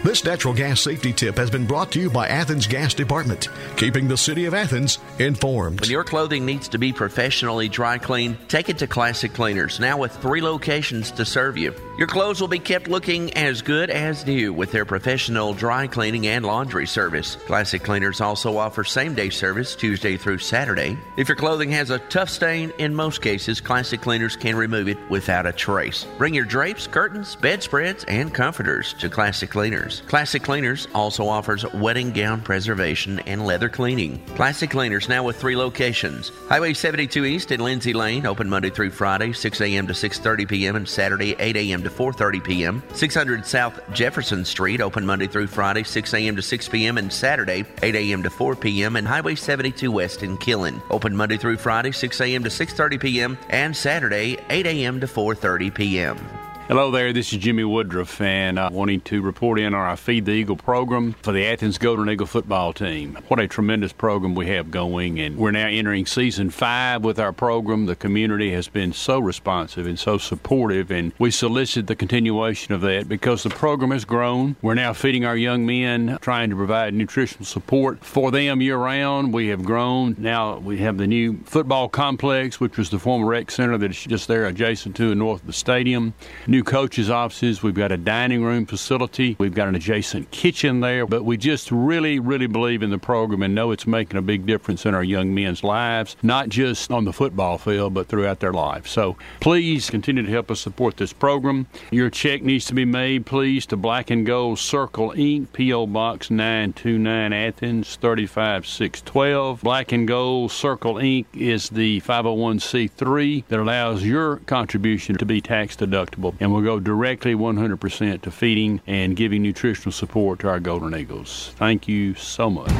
This 0.03 0.23
natural 0.23 0.53
gas 0.53 0.81
safety 0.81 1.13
tip 1.13 1.37
has 1.37 1.49
been 1.49 1.65
brought 1.65 1.91
to 1.91 1.99
you 1.99 2.09
by 2.09 2.27
Athens 2.27 2.67
Gas 2.67 2.93
Department, 2.93 3.49
keeping 3.75 4.07
the 4.07 4.17
city 4.17 4.45
of 4.45 4.53
Athens 4.53 4.99
informed. 5.19 5.81
When 5.81 5.89
your 5.89 6.03
clothing 6.03 6.45
needs 6.45 6.67
to 6.69 6.77
be 6.77 6.93
professionally 6.93 7.69
dry 7.69 7.97
cleaned, 7.97 8.37
take 8.49 8.69
it 8.69 8.77
to 8.79 8.87
Classic 8.87 9.33
Cleaners, 9.33 9.79
now 9.79 9.97
with 9.97 10.15
three 10.17 10.41
locations 10.41 11.11
to 11.11 11.25
serve 11.25 11.57
you. 11.57 11.73
Your 11.97 12.07
clothes 12.07 12.39
will 12.39 12.47
be 12.47 12.59
kept 12.59 12.87
looking 12.87 13.33
as 13.33 13.61
good 13.61 13.89
as 13.89 14.25
new 14.25 14.53
with 14.53 14.71
their 14.71 14.85
professional 14.85 15.53
dry 15.53 15.87
cleaning 15.87 16.27
and 16.27 16.45
laundry 16.45 16.85
service. 16.85 17.35
Classic 17.47 17.83
Cleaners 17.83 18.21
also 18.21 18.57
offer 18.57 18.83
same 18.83 19.15
day 19.15 19.29
service 19.29 19.75
Tuesday 19.75 20.17
through 20.17 20.37
Saturday. 20.39 20.97
If 21.17 21.27
your 21.27 21.37
clothing 21.37 21.71
has 21.71 21.89
a 21.89 21.99
tough 21.99 22.29
stain, 22.29 22.71
in 22.77 22.93
most 22.93 23.21
cases, 23.21 23.61
Classic 23.61 24.01
Cleaners 24.01 24.35
can 24.35 24.55
remove 24.55 24.87
it 24.87 24.97
without 25.09 25.45
a 25.45 25.51
trace. 25.51 26.05
Bring 26.17 26.33
your 26.33 26.45
drapes, 26.45 26.87
curtains, 26.87 27.35
bedspreads, 27.35 28.03
and 28.05 28.33
comforters 28.33 28.93
to 28.95 29.09
Classic 29.09 29.49
Cleaners. 29.49 29.76
Classic 30.07 30.41
Cleaners 30.41 30.87
also 30.93 31.27
offers 31.27 31.65
wedding 31.73 32.11
gown 32.11 32.41
preservation 32.41 33.19
and 33.19 33.45
leather 33.45 33.69
cleaning. 33.69 34.23
Classic 34.35 34.69
Cleaners 34.69 35.07
now 35.07 35.23
with 35.23 35.37
three 35.37 35.55
locations. 35.55 36.31
Highway 36.49 36.73
72 36.73 37.25
East 37.25 37.51
at 37.51 37.59
Lindsay 37.59 37.93
Lane, 37.93 38.25
open 38.25 38.49
Monday 38.49 38.69
through 38.69 38.91
Friday, 38.91 39.33
6 39.33 39.61
a.m. 39.61 39.87
to 39.87 39.93
6.30 39.93 40.47
p.m. 40.47 40.75
and 40.75 40.87
Saturday, 40.87 41.35
8 41.37 41.55
a.m. 41.57 41.83
to 41.83 41.89
4.30 41.89 42.43
p.m. 42.43 42.83
600 42.93 43.45
South 43.45 43.79
Jefferson 43.93 44.43
Street, 44.45 44.81
open 44.81 45.05
Monday 45.05 45.27
through 45.27 45.47
Friday, 45.47 45.83
6 45.83 46.13
a.m. 46.13 46.35
to 46.35 46.41
6 46.41 46.69
p.m. 46.69 46.97
and 46.97 47.11
Saturday, 47.11 47.65
8 47.81 47.95
a.m. 47.95 48.23
to 48.23 48.29
4 48.29 48.55
p.m. 48.55 48.95
and 48.95 49.07
Highway 49.07 49.35
72 49.35 49.91
West 49.91 50.23
in 50.23 50.37
Killen, 50.37 50.81
open 50.89 51.15
Monday 51.15 51.37
through 51.37 51.57
Friday, 51.57 51.91
6 51.91 52.21
a.m. 52.21 52.43
to 52.43 52.49
6.30 52.49 52.99
p.m. 52.99 53.37
and 53.49 53.75
Saturday, 53.75 54.37
8 54.49 54.65
a.m. 54.65 54.99
to 54.99 55.07
4.30 55.07 55.73
p.m. 55.73 56.46
Hello 56.67 56.91
there, 56.91 57.13
this 57.13 57.31
is 57.31 57.39
Jimmy 57.39 57.63
Woodruff, 57.63 58.19
and 58.19 58.59
uh, 58.59 58.69
wanting 58.69 58.99
to 58.99 59.21
report 59.21 59.57
in 59.57 59.67
on 59.67 59.73
our 59.75 59.95
Feed 59.95 60.25
the 60.25 60.33
Eagle 60.33 60.57
program 60.57 61.13
for 61.21 61.31
the 61.31 61.45
Athens 61.45 61.77
Golden 61.77 62.09
Eagle 62.09 62.27
football 62.27 62.73
team. 62.73 63.17
What 63.29 63.39
a 63.39 63.47
tremendous 63.47 63.93
program 63.93 64.35
we 64.35 64.47
have 64.47 64.69
going, 64.69 65.17
and 65.17 65.37
we're 65.37 65.51
now 65.51 65.69
entering 65.69 66.05
season 66.05 66.49
five 66.49 67.05
with 67.05 67.21
our 67.21 67.31
program. 67.31 67.85
The 67.85 67.95
community 67.95 68.51
has 68.51 68.67
been 68.67 68.91
so 68.91 69.17
responsive 69.17 69.87
and 69.87 69.97
so 69.97 70.17
supportive, 70.17 70.91
and 70.91 71.13
we 71.17 71.31
solicit 71.31 71.87
the 71.87 71.95
continuation 71.95 72.73
of 72.73 72.81
that 72.81 73.07
because 73.07 73.43
the 73.43 73.49
program 73.49 73.91
has 73.91 74.03
grown. 74.03 74.57
We're 74.61 74.73
now 74.73 74.91
feeding 74.91 75.23
our 75.23 75.37
young 75.37 75.65
men, 75.65 76.17
trying 76.19 76.49
to 76.49 76.57
provide 76.57 76.93
nutritional 76.93 77.45
support 77.45 78.03
for 78.03 78.29
them 78.29 78.61
year 78.61 78.75
round. 78.75 79.33
We 79.33 79.47
have 79.47 79.63
grown. 79.63 80.17
Now 80.17 80.57
we 80.57 80.79
have 80.79 80.97
the 80.97 81.07
new 81.07 81.37
football 81.45 81.87
complex, 81.87 82.59
which 82.59 82.77
was 82.77 82.89
the 82.89 82.99
former 82.99 83.25
rec 83.25 83.51
center 83.51 83.77
that 83.77 83.91
is 83.91 84.03
just 84.03 84.27
there 84.27 84.45
adjacent 84.45 84.97
to 84.97 85.11
and 85.11 85.19
north 85.19 85.39
of 85.39 85.47
the 85.47 85.53
stadium. 85.53 86.13
New 86.45 86.56
new 86.57 86.63
coaches' 86.63 87.07
offices. 87.07 87.61
We've 87.61 87.75
got 87.75 87.91
a 87.91 87.97
dining 87.97 88.43
room 88.43 88.65
facility. 88.65 89.35
We've 89.37 89.53
got 89.53 89.67
an 89.67 89.75
adjacent 89.75 90.31
kitchen 90.31 90.79
there. 90.79 91.05
But 91.05 91.23
we 91.23 91.37
just 91.37 91.71
really, 91.71 92.17
really 92.17 92.47
believe 92.47 92.81
in 92.81 92.89
the 92.89 92.97
program 92.97 93.43
and 93.43 93.53
know 93.53 93.69
it's 93.69 93.85
making 93.85 94.17
a 94.17 94.23
big 94.23 94.47
difference 94.47 94.83
in 94.83 94.95
our 94.95 95.03
young 95.03 95.35
men's 95.35 95.63
lives, 95.63 96.15
not 96.23 96.49
just 96.49 96.89
on 96.89 97.05
the 97.05 97.13
football 97.13 97.59
field, 97.59 97.93
but 97.93 98.07
throughout 98.07 98.39
their 98.39 98.53
lives. 98.53 98.89
So 98.89 99.17
please 99.39 99.91
continue 99.91 100.23
to 100.23 100.31
help 100.31 100.49
us 100.49 100.59
support 100.59 100.97
this 100.97 101.13
program. 101.13 101.67
Your 101.91 102.09
check 102.09 102.41
needs 102.41 102.65
to 102.65 102.73
be 102.73 102.85
made, 102.85 103.27
please, 103.27 103.67
to 103.67 103.77
Black 103.77 104.09
and 104.09 104.25
Gold 104.25 104.57
Circle 104.57 105.11
Inc., 105.11 105.53
P.O. 105.53 105.85
Box 105.85 106.31
929 106.31 107.33
Athens 107.33 107.95
35612. 107.97 109.61
Black 109.61 109.91
and 109.91 110.07
Gold 110.07 110.51
Circle 110.51 110.95
Inc. 110.95 111.27
is 111.35 111.69
the 111.69 112.01
501c3 112.01 113.45
that 113.47 113.59
allows 113.59 114.03
your 114.03 114.37
contribution 114.47 115.15
to 115.17 115.25
be 115.25 115.39
tax 115.39 115.75
deductible 115.75 116.33
and 116.46 116.46
will 116.47 116.61
go 116.61 116.79
directly 116.79 117.33
100% 117.33 118.21
to 118.21 118.31
feeding 118.31 118.81
and 118.87 119.15
giving 119.15 119.41
nutritional 119.41 119.91
support 119.91 120.39
to 120.39 120.49
our 120.49 120.59
Golden 120.59 120.95
Eagles. 120.95 121.53
Thank 121.57 121.87
you 121.87 122.13
so 122.15 122.49
much. 122.49 122.71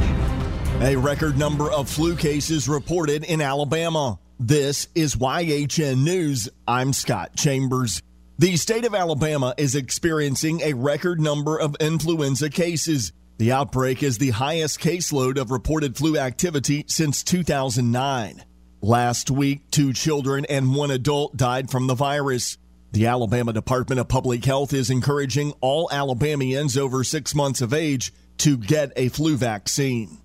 A 0.80 0.96
record 0.96 1.36
number 1.36 1.70
of 1.70 1.88
flu 1.88 2.14
cases 2.14 2.68
reported 2.68 3.24
in 3.24 3.40
Alabama. 3.40 4.18
This 4.38 4.86
is 4.94 5.16
YHN 5.16 6.04
News. 6.04 6.48
I'm 6.68 6.92
Scott 6.92 7.34
Chambers. 7.36 8.00
The 8.38 8.56
state 8.56 8.84
of 8.84 8.94
Alabama 8.94 9.54
is 9.58 9.74
experiencing 9.74 10.60
a 10.60 10.74
record 10.74 11.20
number 11.20 11.58
of 11.58 11.74
influenza 11.80 12.48
cases. 12.48 13.12
The 13.38 13.50
outbreak 13.50 14.04
is 14.04 14.18
the 14.18 14.30
highest 14.30 14.78
caseload 14.78 15.38
of 15.38 15.50
reported 15.50 15.96
flu 15.96 16.16
activity 16.16 16.84
since 16.86 17.24
2009. 17.24 18.44
Last 18.80 19.32
week, 19.32 19.68
two 19.72 19.92
children 19.92 20.44
and 20.44 20.72
one 20.72 20.92
adult 20.92 21.36
died 21.36 21.68
from 21.68 21.88
the 21.88 21.96
virus. 21.96 22.58
The 22.90 23.06
Alabama 23.06 23.52
Department 23.52 24.00
of 24.00 24.08
Public 24.08 24.44
Health 24.44 24.72
is 24.72 24.88
encouraging 24.88 25.52
all 25.60 25.90
Alabamians 25.92 26.76
over 26.78 27.04
six 27.04 27.34
months 27.34 27.60
of 27.60 27.74
age 27.74 28.12
to 28.38 28.56
get 28.56 28.92
a 28.96 29.08
flu 29.08 29.36
vaccine. 29.36 30.18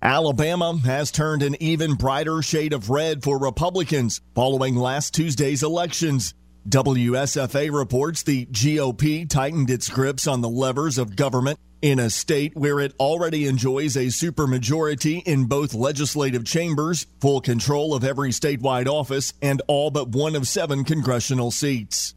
Alabama 0.00 0.78
has 0.84 1.10
turned 1.10 1.42
an 1.42 1.56
even 1.60 1.94
brighter 1.94 2.40
shade 2.40 2.72
of 2.72 2.90
red 2.90 3.22
for 3.22 3.38
Republicans 3.38 4.20
following 4.34 4.76
last 4.76 5.12
Tuesday's 5.14 5.62
elections. 5.62 6.34
WSFA 6.68 7.76
reports 7.76 8.22
the 8.22 8.46
GOP 8.46 9.28
tightened 9.28 9.68
its 9.68 9.88
grips 9.88 10.28
on 10.28 10.42
the 10.42 10.48
levers 10.48 10.96
of 10.96 11.16
government 11.16 11.58
in 11.82 11.98
a 11.98 12.08
state 12.08 12.56
where 12.56 12.78
it 12.78 12.94
already 13.00 13.48
enjoys 13.48 13.96
a 13.96 14.06
supermajority 14.06 15.24
in 15.24 15.46
both 15.46 15.74
legislative 15.74 16.44
chambers, 16.44 17.08
full 17.20 17.40
control 17.40 17.94
of 17.94 18.04
every 18.04 18.30
statewide 18.30 18.86
office, 18.86 19.32
and 19.42 19.60
all 19.66 19.90
but 19.90 20.10
one 20.10 20.36
of 20.36 20.46
seven 20.46 20.84
congressional 20.84 21.50
seats. 21.50 22.14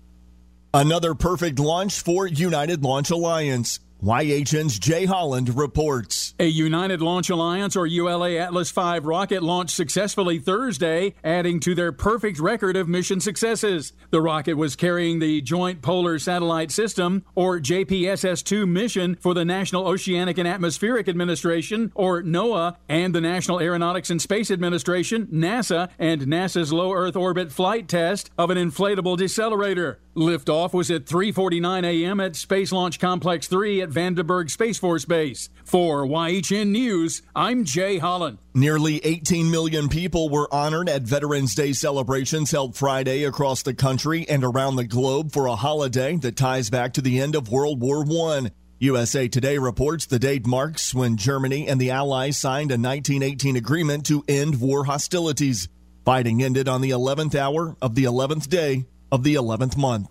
Another 0.72 1.16
perfect 1.16 1.58
launch 1.58 2.00
for 2.00 2.28
United 2.28 2.84
Launch 2.84 3.10
Alliance. 3.10 3.80
YHN's 4.04 4.78
Jay 4.78 5.06
Holland 5.06 5.56
reports. 5.56 6.36
A 6.38 6.46
United 6.46 7.02
Launch 7.02 7.30
Alliance 7.30 7.76
or 7.76 7.88
ULA 7.88 8.36
Atlas 8.36 8.70
V 8.70 9.00
rocket 9.00 9.42
launched 9.42 9.76
successfully 9.76 10.38
Thursday, 10.38 11.16
adding 11.24 11.60
to 11.62 11.74
their 11.74 11.92
perfect 11.92 12.40
record 12.40 12.76
of 12.76 12.90
mission 12.90 13.20
successes. 13.20 13.94
The 14.12 14.22
rocket 14.22 14.56
was 14.56 14.76
carrying 14.76 15.20
the 15.20 15.42
Joint 15.42 15.82
Polar 15.82 16.20
Satellite 16.20 16.72
System 16.72 17.24
or 17.36 17.60
JPSS 17.60 18.44
2 18.44 18.66
mission 18.66 19.16
for 19.16 19.34
the 19.34 19.46
National 19.46 19.88
Oceanic 19.88 20.38
and 20.38 20.48
Atmospheric 20.48 21.08
Administration 21.08 21.92
or 21.96 22.22
NOAA 22.22 22.76
and 22.90 23.16
the 23.16 23.22
National 23.22 23.62
Aeronautics 23.62 24.10
and 24.10 24.22
Space 24.22 24.52
Administration, 24.52 25.28
NASA, 25.28 25.90
and 25.98 26.22
NASA's 26.24 26.74
low 26.74 26.92
Earth 26.92 27.16
orbit 27.16 27.52
flight 27.52 27.88
test 27.88 28.30
of 28.38 28.50
an 28.50 28.58
inflatable 28.58 29.18
decelerator. 29.18 29.98
Liftoff 30.16 30.74
was 30.74 30.90
at 30.90 31.06
3:49 31.06 31.84
a.m. 31.84 32.22
at 32.22 32.38
Space 32.38 32.72
Launch 32.72 33.00
Complex 33.02 33.48
3 33.48 33.82
at 33.86 33.92
Vandenberg 33.92 34.50
Space 34.50 34.80
Force 34.80 35.06
Base. 35.06 35.50
For 35.64 36.06
YHN 36.06 36.70
News, 36.70 37.22
I'm 37.36 37.66
Jay 37.66 38.00
Holland. 38.00 38.40
Nearly 38.56 39.00
18 39.06 39.52
million 39.52 39.90
people 39.90 40.30
were 40.30 40.52
honored 40.52 40.90
at 40.90 41.04
Veterans 41.04 41.54
Day 41.54 41.72
celebrations 41.72 42.50
held 42.50 42.76
Friday 42.76 43.26
across 43.26 43.62
the 43.62 43.76
country 43.76 44.28
and 44.28 44.44
around 44.44 44.76
the 44.76 44.86
globe 44.86 45.32
for 45.32 45.46
a 45.46 45.56
holiday 45.56 46.16
that 46.18 46.36
ties 46.36 46.72
back 46.72 46.94
to 46.94 47.02
the 47.02 47.22
end 47.22 47.36
of 47.36 47.52
World 47.52 47.80
War 47.80 48.04
I. 48.32 48.50
USA 48.80 49.28
Today 49.28 49.60
reports 49.60 50.08
the 50.08 50.20
date 50.20 50.48
marks 50.48 50.94
when 50.94 51.16
Germany 51.16 51.68
and 51.68 51.80
the 51.80 51.92
Allies 51.92 52.38
signed 52.38 52.72
a 52.72 52.82
1918 52.82 53.56
agreement 53.56 54.08
to 54.08 54.24
end 54.28 54.60
war 54.60 54.86
hostilities. 54.86 55.70
Fighting 56.04 56.42
ended 56.42 56.68
on 56.68 56.82
the 56.82 56.90
11th 56.90 57.36
hour 57.36 57.78
of 57.84 57.94
the 57.94 58.06
11th 58.06 58.50
day 58.50 58.86
of 59.12 59.24
the 59.24 59.36
11th 59.36 59.78
month. 59.78 60.10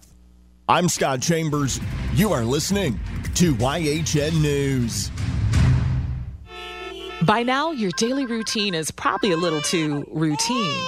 I'm 0.68 0.88
Scott 0.88 1.20
Chambers. 1.20 1.80
You 2.14 2.32
are 2.32 2.44
listening 2.44 3.00
to 3.34 3.52
YHN 3.56 4.40
News. 4.40 5.10
By 7.24 7.42
now, 7.42 7.70
your 7.70 7.90
daily 7.92 8.26
routine 8.26 8.74
is 8.74 8.90
probably 8.90 9.32
a 9.32 9.36
little 9.36 9.62
too 9.62 10.04
routine. 10.10 10.78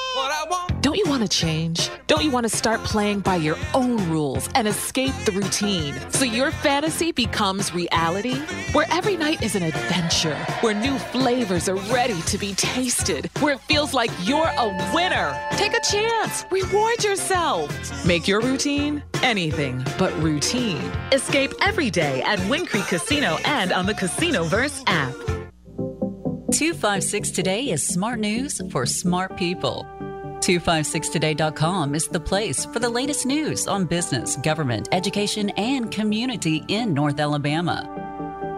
Don't 0.83 0.99
you 0.99 1.05
want 1.07 1.23
to 1.23 1.29
change? 1.29 1.89
Don't 2.09 2.23
you 2.23 2.31
want 2.31 2.45
to 2.45 2.55
start 2.55 2.81
playing 2.81 3.21
by 3.21 3.37
your 3.37 3.57
own 3.73 3.97
rules 4.11 4.51
and 4.55 4.69
escape 4.69 5.15
the 5.25 5.33
routine 5.33 5.95
so 6.11 6.27
your 6.27 6.51
fantasy 6.51 7.11
becomes 7.11 7.73
reality? 7.73 8.39
Where 8.73 8.87
every 8.91 9.17
night 9.17 9.43
is 9.43 9.55
an 9.55 9.63
adventure, 9.63 10.37
where 10.61 10.75
new 10.75 10.99
flavors 10.99 11.71
are 11.71 11.77
ready 11.91 12.21
to 12.23 12.37
be 12.37 12.55
tasted, 12.55 13.31
where 13.41 13.55
it 13.55 13.61
feels 13.61 13.95
like 13.95 14.11
you're 14.23 14.53
a 14.59 14.93
winner. 14.95 15.41
Take 15.53 15.75
a 15.75 15.81
chance, 15.81 16.45
reward 16.51 17.03
yourself. 17.03 18.05
Make 18.05 18.29
your 18.29 18.43
routine 18.43 19.03
anything 19.23 19.83
but 19.99 20.13
routine. 20.23 20.83
Escape 21.13 21.55
every 21.63 21.89
day 21.89 22.21
at 22.23 22.39
Wind 22.51 22.69
Creek 22.69 22.87
Casino 22.89 23.39
and 23.47 23.73
on 23.73 23.87
the 23.87 23.95
Casinoverse 23.95 24.83
app. 24.87 25.36
256 26.53 27.33
Today 27.33 27.71
is 27.71 27.85
smart 27.85 28.21
news 28.21 28.61
for 28.71 28.87
smart 28.87 29.37
people. 29.37 29.85
256today.com 30.39 31.93
is 31.93 32.07
the 32.07 32.21
place 32.21 32.65
for 32.67 32.79
the 32.79 32.89
latest 32.89 33.27
news 33.27 33.67
on 33.67 33.85
business, 33.85 34.37
government, 34.37 34.89
education, 34.93 35.51
and 35.51 35.91
community 35.91 36.65
in 36.69 36.95
North 36.95 37.19
Alabama. 37.19 37.85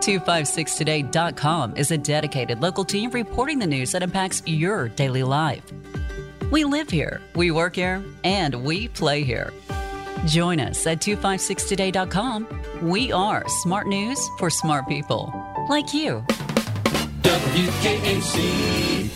256today.com 0.00 1.76
is 1.76 1.90
a 1.90 1.96
dedicated 1.96 2.60
local 2.60 2.84
team 2.84 3.10
reporting 3.10 3.58
the 3.58 3.66
news 3.66 3.92
that 3.92 4.02
impacts 4.02 4.42
your 4.44 4.90
daily 4.90 5.22
life. 5.22 5.64
We 6.50 6.64
live 6.64 6.90
here, 6.90 7.22
we 7.36 7.50
work 7.50 7.76
here, 7.76 8.04
and 8.22 8.54
we 8.64 8.88
play 8.88 9.22
here. 9.22 9.50
Join 10.26 10.60
us 10.60 10.86
at 10.86 11.00
256today.com. 11.00 12.48
We 12.82 13.12
are 13.12 13.48
smart 13.48 13.86
news 13.86 14.20
for 14.38 14.50
smart 14.50 14.86
people 14.88 15.32
like 15.70 15.94
you. 15.94 16.22
WKAC. 17.28 19.10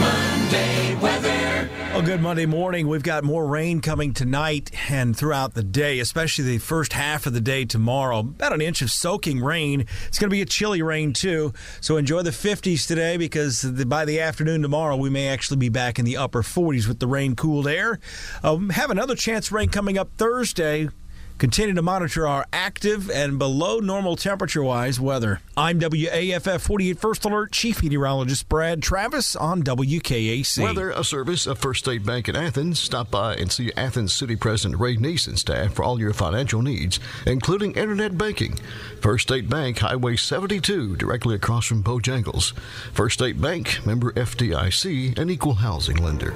Monday 0.00 0.94
weather. 0.94 1.68
Well, 1.92 2.00
good 2.00 2.22
Monday 2.22 2.46
morning. 2.46 2.88
We've 2.88 3.02
got 3.02 3.24
more 3.24 3.46
rain 3.46 3.82
coming 3.82 4.14
tonight 4.14 4.70
and 4.90 5.14
throughout 5.14 5.52
the 5.52 5.62
day, 5.62 5.98
especially 5.98 6.44
the 6.44 6.56
first 6.56 6.94
half 6.94 7.26
of 7.26 7.34
the 7.34 7.42
day 7.42 7.66
tomorrow. 7.66 8.20
About 8.20 8.54
an 8.54 8.62
inch 8.62 8.80
of 8.80 8.90
soaking 8.90 9.42
rain. 9.44 9.82
It's 10.08 10.18
going 10.18 10.30
to 10.30 10.34
be 10.34 10.40
a 10.40 10.46
chilly 10.46 10.80
rain, 10.80 11.12
too. 11.12 11.52
So 11.82 11.98
enjoy 11.98 12.22
the 12.22 12.30
50s 12.30 12.86
today 12.86 13.18
because 13.18 13.62
by 13.62 14.06
the 14.06 14.20
afternoon 14.20 14.62
tomorrow, 14.62 14.96
we 14.96 15.10
may 15.10 15.28
actually 15.28 15.58
be 15.58 15.68
back 15.68 15.98
in 15.98 16.06
the 16.06 16.16
upper 16.16 16.42
40s 16.42 16.88
with 16.88 17.00
the 17.00 17.06
rain 17.06 17.36
cooled 17.36 17.68
air. 17.68 18.00
Um, 18.42 18.70
have 18.70 18.90
another 18.90 19.14
chance 19.14 19.52
rain 19.52 19.68
coming 19.68 19.98
up 19.98 20.08
Thursday. 20.16 20.88
Continue 21.36 21.74
to 21.74 21.82
monitor 21.82 22.28
our 22.28 22.46
active 22.52 23.10
and 23.10 23.40
below 23.40 23.80
normal 23.80 24.14
temperature 24.14 24.62
wise 24.62 25.00
weather. 25.00 25.40
I'm 25.56 25.80
WAFF 25.80 26.60
48 26.60 26.98
First 26.98 27.24
Alert 27.24 27.50
Chief 27.50 27.82
Meteorologist 27.82 28.48
Brad 28.48 28.80
Travis 28.82 29.34
on 29.34 29.64
WKAC. 29.64 30.62
Weather, 30.62 30.90
a 30.90 31.02
service 31.02 31.48
of 31.48 31.58
First 31.58 31.84
State 31.84 32.06
Bank 32.06 32.28
in 32.28 32.36
Athens. 32.36 32.78
Stop 32.78 33.10
by 33.10 33.34
and 33.34 33.50
see 33.50 33.72
Athens 33.76 34.12
City 34.12 34.36
President 34.36 34.80
Ray 34.80 34.96
Neese 34.96 35.26
and 35.26 35.38
staff 35.38 35.74
for 35.74 35.82
all 35.82 35.98
your 35.98 36.12
financial 36.12 36.62
needs, 36.62 37.00
including 37.26 37.74
internet 37.74 38.16
banking. 38.16 38.56
First 39.00 39.24
State 39.28 39.48
Bank, 39.48 39.78
Highway 39.78 40.14
72, 40.14 40.96
directly 40.96 41.34
across 41.34 41.66
from 41.66 41.82
Bojangles. 41.82 42.56
First 42.92 43.18
State 43.18 43.40
Bank, 43.40 43.84
member 43.84 44.12
FDIC, 44.12 45.18
an 45.18 45.30
equal 45.30 45.54
housing 45.54 45.96
lender. 45.96 46.32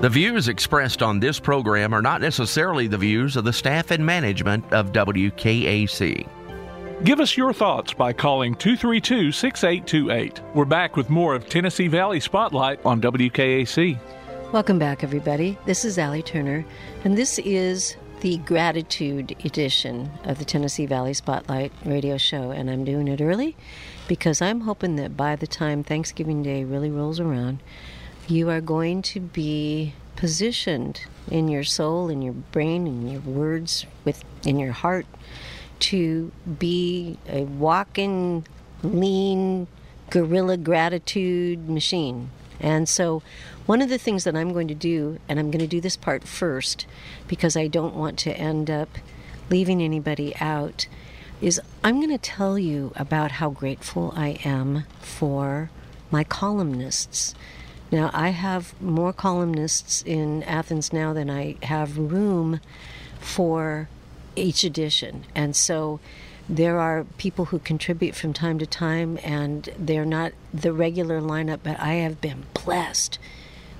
The 0.00 0.08
views 0.08 0.46
expressed 0.46 1.02
on 1.02 1.18
this 1.18 1.40
program 1.40 1.92
are 1.92 2.00
not 2.00 2.20
necessarily 2.20 2.86
the 2.86 2.96
views 2.96 3.34
of 3.34 3.42
the 3.42 3.52
staff 3.52 3.90
and 3.90 4.06
management 4.06 4.72
of 4.72 4.92
WKAC. 4.92 6.28
Give 7.02 7.18
us 7.18 7.36
your 7.36 7.52
thoughts 7.52 7.94
by 7.94 8.12
calling 8.12 8.54
232 8.54 9.32
6828. 9.32 10.40
We're 10.54 10.64
back 10.66 10.96
with 10.96 11.10
more 11.10 11.34
of 11.34 11.48
Tennessee 11.48 11.88
Valley 11.88 12.20
Spotlight 12.20 12.78
on 12.86 13.00
WKAC. 13.00 13.98
Welcome 14.52 14.78
back, 14.78 15.02
everybody. 15.02 15.58
This 15.66 15.84
is 15.84 15.98
Allie 15.98 16.22
Turner, 16.22 16.64
and 17.02 17.18
this 17.18 17.40
is 17.40 17.96
the 18.20 18.36
gratitude 18.38 19.34
edition 19.44 20.12
of 20.22 20.38
the 20.38 20.44
Tennessee 20.44 20.86
Valley 20.86 21.14
Spotlight 21.14 21.72
radio 21.84 22.18
show. 22.18 22.52
And 22.52 22.70
I'm 22.70 22.84
doing 22.84 23.08
it 23.08 23.20
early 23.20 23.56
because 24.06 24.40
I'm 24.40 24.60
hoping 24.60 24.94
that 24.94 25.16
by 25.16 25.34
the 25.34 25.48
time 25.48 25.82
Thanksgiving 25.82 26.44
Day 26.44 26.62
really 26.62 26.90
rolls 26.90 27.18
around, 27.18 27.60
you 28.30 28.50
are 28.50 28.60
going 28.60 29.02
to 29.02 29.20
be 29.20 29.94
positioned 30.16 31.02
in 31.30 31.48
your 31.48 31.64
soul, 31.64 32.08
in 32.08 32.22
your 32.22 32.32
brain, 32.32 32.86
in 32.86 33.08
your 33.08 33.20
words, 33.20 33.86
with 34.04 34.24
in 34.44 34.58
your 34.58 34.72
heart 34.72 35.06
to 35.80 36.32
be 36.58 37.18
a 37.28 37.42
walking, 37.44 38.46
lean, 38.82 39.66
guerrilla 40.10 40.56
gratitude 40.56 41.68
machine. 41.68 42.30
And 42.60 42.88
so, 42.88 43.22
one 43.66 43.80
of 43.82 43.88
the 43.88 43.98
things 43.98 44.24
that 44.24 44.34
I'm 44.34 44.52
going 44.52 44.68
to 44.68 44.74
do, 44.74 45.18
and 45.28 45.38
I'm 45.38 45.50
going 45.50 45.60
to 45.60 45.66
do 45.66 45.80
this 45.80 45.96
part 45.96 46.24
first 46.24 46.86
because 47.28 47.56
I 47.56 47.68
don't 47.68 47.94
want 47.94 48.18
to 48.20 48.36
end 48.36 48.70
up 48.70 48.88
leaving 49.50 49.80
anybody 49.80 50.34
out, 50.40 50.88
is 51.40 51.60
I'm 51.84 51.96
going 51.96 52.10
to 52.10 52.18
tell 52.18 52.58
you 52.58 52.92
about 52.96 53.32
how 53.32 53.50
grateful 53.50 54.12
I 54.16 54.40
am 54.44 54.84
for 55.00 55.70
my 56.10 56.24
columnists. 56.24 57.34
Now, 57.90 58.10
I 58.12 58.30
have 58.30 58.80
more 58.80 59.12
columnists 59.12 60.02
in 60.02 60.42
Athens 60.42 60.92
now 60.92 61.12
than 61.12 61.30
I 61.30 61.56
have 61.62 61.96
room 61.96 62.60
for 63.18 63.88
each 64.36 64.62
edition. 64.62 65.24
And 65.34 65.56
so 65.56 65.98
there 66.48 66.78
are 66.78 67.04
people 67.16 67.46
who 67.46 67.58
contribute 67.58 68.14
from 68.14 68.32
time 68.32 68.58
to 68.58 68.66
time, 68.66 69.18
and 69.22 69.68
they're 69.78 70.04
not 70.04 70.32
the 70.52 70.72
regular 70.72 71.20
lineup, 71.20 71.60
but 71.62 71.78
I 71.80 71.94
have 71.94 72.20
been 72.20 72.44
blessed 72.52 73.18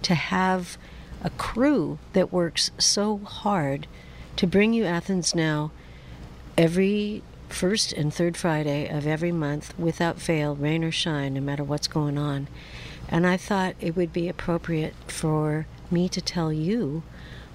to 0.02 0.14
have 0.14 0.78
a 1.22 1.30
crew 1.30 1.98
that 2.12 2.32
works 2.32 2.70
so 2.78 3.18
hard 3.18 3.86
to 4.36 4.46
bring 4.46 4.72
you 4.72 4.84
Athens 4.84 5.34
Now 5.34 5.70
every 6.56 7.22
first 7.48 7.92
and 7.92 8.12
third 8.12 8.36
Friday 8.36 8.88
of 8.88 9.06
every 9.06 9.32
month 9.32 9.76
without 9.78 10.20
fail, 10.20 10.54
rain 10.54 10.84
or 10.84 10.92
shine, 10.92 11.34
no 11.34 11.40
matter 11.40 11.64
what's 11.64 11.88
going 11.88 12.18
on. 12.18 12.48
And 13.08 13.26
I 13.26 13.36
thought 13.36 13.74
it 13.80 13.96
would 13.96 14.12
be 14.12 14.28
appropriate 14.28 14.94
for 15.06 15.66
me 15.90 16.08
to 16.10 16.20
tell 16.20 16.52
you 16.52 17.02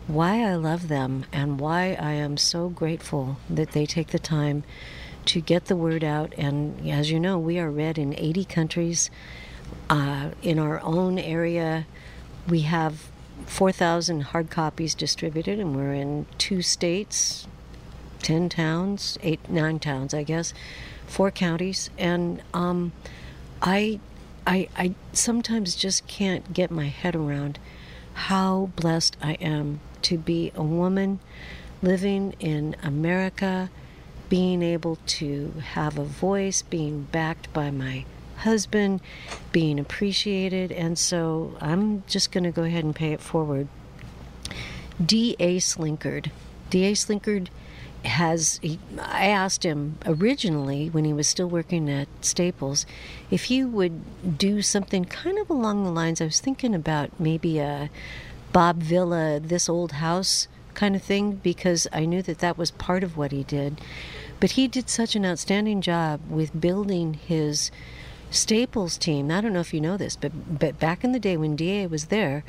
why 0.07 0.43
I 0.43 0.55
love 0.55 0.87
them 0.87 1.25
and 1.31 1.59
why 1.59 1.97
I 1.99 2.13
am 2.13 2.37
so 2.37 2.69
grateful 2.69 3.37
that 3.49 3.71
they 3.71 3.85
take 3.85 4.09
the 4.09 4.19
time 4.19 4.63
to 5.25 5.39
get 5.39 5.65
the 5.65 5.75
word 5.75 6.03
out. 6.03 6.33
And 6.37 6.89
as 6.89 7.11
you 7.11 7.19
know, 7.19 7.37
we 7.39 7.59
are 7.59 7.71
read 7.71 7.97
in 7.97 8.17
80 8.17 8.45
countries. 8.45 9.09
Uh, 9.89 10.31
in 10.41 10.59
our 10.59 10.81
own 10.81 11.17
area, 11.17 11.85
we 12.47 12.61
have 12.61 13.09
4,000 13.45 14.21
hard 14.21 14.49
copies 14.49 14.93
distributed, 14.93 15.59
and 15.59 15.75
we're 15.75 15.93
in 15.93 16.25
two 16.37 16.61
states, 16.61 17.47
10 18.21 18.49
towns, 18.49 19.17
eight, 19.21 19.49
nine 19.49 19.79
towns, 19.79 20.13
I 20.13 20.23
guess, 20.23 20.53
four 21.07 21.31
counties. 21.31 21.89
And 21.97 22.41
um, 22.53 22.91
I, 23.61 23.99
I, 24.45 24.67
I 24.77 24.95
sometimes 25.13 25.75
just 25.75 26.07
can't 26.07 26.53
get 26.53 26.71
my 26.71 26.87
head 26.87 27.15
around 27.15 27.59
how 28.13 28.69
blessed 28.75 29.17
I 29.21 29.33
am 29.33 29.79
to 30.03 30.17
be 30.17 30.51
a 30.55 30.63
woman 30.63 31.19
living 31.81 32.35
in 32.39 32.75
America, 32.83 33.69
being 34.29 34.61
able 34.61 34.97
to 35.05 35.53
have 35.73 35.97
a 35.97 36.03
voice, 36.03 36.61
being 36.61 37.03
backed 37.11 37.51
by 37.53 37.71
my 37.71 38.05
husband, 38.37 39.01
being 39.51 39.79
appreciated. 39.79 40.71
And 40.71 40.97
so 40.97 41.55
I'm 41.61 42.03
just 42.07 42.31
going 42.31 42.43
to 42.43 42.51
go 42.51 42.63
ahead 42.63 42.83
and 42.83 42.95
pay 42.95 43.13
it 43.13 43.21
forward. 43.21 43.67
D.A. 45.03 45.57
Slinkard. 45.57 46.31
D.A. 46.69 46.93
Slinkard 46.93 47.49
has 48.05 48.59
he, 48.61 48.79
I 48.99 49.27
asked 49.27 49.63
him 49.63 49.97
originally 50.05 50.89
when 50.89 51.05
he 51.05 51.13
was 51.13 51.27
still 51.27 51.49
working 51.49 51.89
at 51.89 52.07
Staples 52.21 52.85
if 53.31 53.45
he 53.45 53.63
would 53.63 54.37
do 54.37 54.61
something 54.61 55.05
kind 55.05 55.37
of 55.37 55.49
along 55.49 55.83
the 55.83 55.91
lines 55.91 56.21
I 56.21 56.25
was 56.25 56.39
thinking 56.39 56.75
about 56.75 57.19
maybe 57.19 57.59
a 57.59 57.89
Bob 58.51 58.83
Vila 58.83 59.39
this 59.39 59.69
old 59.69 59.93
house 59.93 60.47
kind 60.73 60.95
of 60.95 61.03
thing 61.03 61.33
because 61.35 61.87
I 61.93 62.05
knew 62.05 62.21
that 62.23 62.39
that 62.39 62.57
was 62.57 62.71
part 62.71 63.03
of 63.03 63.15
what 63.15 63.31
he 63.31 63.43
did. 63.43 63.79
But 64.39 64.51
he 64.51 64.67
did 64.67 64.89
such 64.89 65.15
an 65.15 65.25
outstanding 65.25 65.81
job 65.81 66.19
with 66.29 66.59
building 66.59 67.13
his 67.13 67.71
Staples 68.29 68.97
team. 68.97 69.29
I 69.31 69.41
don't 69.41 69.53
know 69.53 69.59
if 69.59 69.73
you 69.73 69.81
know 69.81 69.97
this 69.97 70.15
but 70.15 70.59
but 70.59 70.79
back 70.79 71.03
in 71.03 71.13
the 71.13 71.19
day 71.19 71.37
when 71.37 71.55
DA 71.55 71.87
was 71.87 72.05
there 72.05 72.43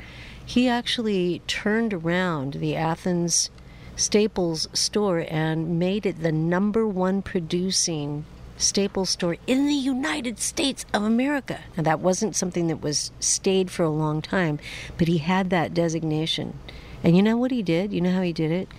he 0.45 0.67
actually 0.67 1.41
turned 1.47 1.93
around 1.93 2.55
the 2.55 2.75
Athens 2.75 3.49
Staples 3.95 4.67
store 4.73 5.25
and 5.27 5.79
made 5.79 6.05
it 6.05 6.21
the 6.21 6.31
number 6.31 6.85
one 6.85 7.21
producing 7.21 8.25
Staples 8.57 9.09
store 9.09 9.37
in 9.47 9.67
the 9.67 9.73
United 9.73 10.39
States 10.39 10.85
of 10.93 11.03
America. 11.03 11.61
Now, 11.75 11.83
that 11.83 11.99
wasn't 11.99 12.35
something 12.35 12.67
that 12.67 12.81
was 12.81 13.11
stayed 13.19 13.69
for 13.69 13.83
a 13.83 13.89
long 13.89 14.21
time, 14.21 14.59
but 14.97 15.07
he 15.07 15.19
had 15.19 15.49
that 15.49 15.73
designation. 15.73 16.57
And 17.03 17.15
you 17.15 17.23
know 17.23 17.37
what 17.37 17.51
he 17.51 17.61
did? 17.61 17.91
You 17.93 18.01
know 18.01 18.13
how 18.13 18.21
he 18.21 18.33
did 18.33 18.51
it? 18.51 18.69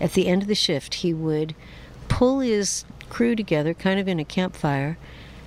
At 0.00 0.12
the 0.12 0.26
end 0.26 0.42
of 0.42 0.48
the 0.48 0.54
shift, 0.54 0.94
he 0.94 1.12
would 1.14 1.54
pull 2.08 2.40
his 2.40 2.84
crew 3.08 3.36
together, 3.36 3.74
kind 3.74 4.00
of 4.00 4.08
in 4.08 4.18
a 4.18 4.24
campfire, 4.24 4.98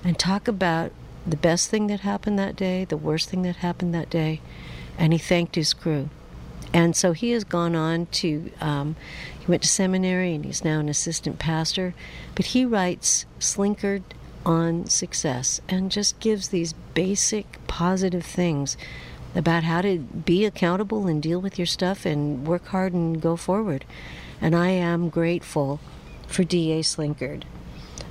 and 0.04 0.18
talk 0.18 0.48
about 0.48 0.92
the 1.26 1.36
best 1.36 1.68
thing 1.68 1.86
that 1.88 2.00
happened 2.00 2.38
that 2.38 2.56
day, 2.56 2.84
the 2.84 2.96
worst 2.96 3.28
thing 3.28 3.42
that 3.42 3.56
happened 3.56 3.94
that 3.94 4.10
day, 4.10 4.40
and 4.98 5.12
he 5.12 5.18
thanked 5.18 5.54
his 5.54 5.72
crew. 5.74 6.08
And 6.72 6.94
so 6.94 7.12
he 7.12 7.32
has 7.32 7.44
gone 7.44 7.74
on 7.74 8.06
to, 8.06 8.50
um, 8.60 8.96
he 9.38 9.46
went 9.46 9.62
to 9.62 9.68
seminary 9.68 10.34
and 10.34 10.44
he's 10.44 10.64
now 10.64 10.78
an 10.78 10.88
assistant 10.88 11.38
pastor. 11.38 11.94
But 12.34 12.46
he 12.46 12.64
writes 12.64 13.26
Slinkard 13.40 14.02
on 14.46 14.86
success 14.86 15.60
and 15.68 15.90
just 15.90 16.18
gives 16.20 16.48
these 16.48 16.72
basic 16.94 17.58
positive 17.66 18.24
things 18.24 18.76
about 19.34 19.64
how 19.64 19.80
to 19.82 19.98
be 19.98 20.44
accountable 20.44 21.06
and 21.06 21.22
deal 21.22 21.40
with 21.40 21.58
your 21.58 21.66
stuff 21.66 22.04
and 22.04 22.46
work 22.46 22.66
hard 22.66 22.92
and 22.92 23.20
go 23.20 23.36
forward. 23.36 23.84
And 24.40 24.54
I 24.54 24.68
am 24.68 25.08
grateful 25.08 25.80
for 26.26 26.44
D.A. 26.44 26.82
Slinkard. 26.82 27.44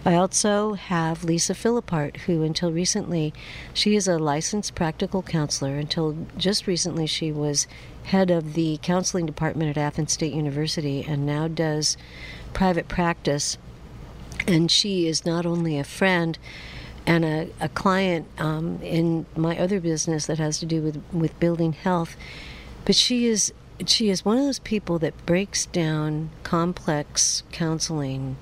I 0.05 0.15
also 0.15 0.73
have 0.73 1.25
Lisa 1.25 1.53
Philippart, 1.53 2.17
who 2.21 2.41
until 2.41 2.71
recently, 2.71 3.33
she 3.73 3.95
is 3.95 4.07
a 4.07 4.17
licensed 4.17 4.73
practical 4.73 5.21
counselor. 5.21 5.75
Until 5.75 6.15
just 6.37 6.67
recently, 6.67 7.05
she 7.05 7.31
was 7.31 7.67
head 8.03 8.31
of 8.31 8.53
the 8.53 8.79
counseling 8.81 9.25
department 9.25 9.75
at 9.75 9.81
Athens 9.81 10.13
State 10.13 10.33
University 10.33 11.03
and 11.03 11.25
now 11.25 11.47
does 11.47 11.97
private 12.53 12.87
practice. 12.87 13.57
And 14.47 14.71
she 14.71 15.05
is 15.05 15.25
not 15.25 15.45
only 15.45 15.77
a 15.77 15.83
friend 15.83 16.37
and 17.05 17.25
a, 17.25 17.49
a 17.59 17.67
client 17.67 18.25
um, 18.37 18.79
in 18.81 19.25
my 19.35 19.59
other 19.59 19.81
business 19.81 20.27
that 20.27 20.37
has 20.37 20.59
to 20.59 20.65
do 20.65 20.81
with, 20.81 21.03
with 21.11 21.37
building 21.39 21.73
health, 21.73 22.15
but 22.85 22.95
she 22.95 23.27
is 23.27 23.53
she 23.85 24.09
is 24.09 24.25
one 24.25 24.37
of 24.37 24.43
those 24.43 24.59
people 24.59 24.99
that 24.99 25.25
breaks 25.25 25.65
down 25.67 26.29
complex 26.43 27.43
counseling 27.51 28.35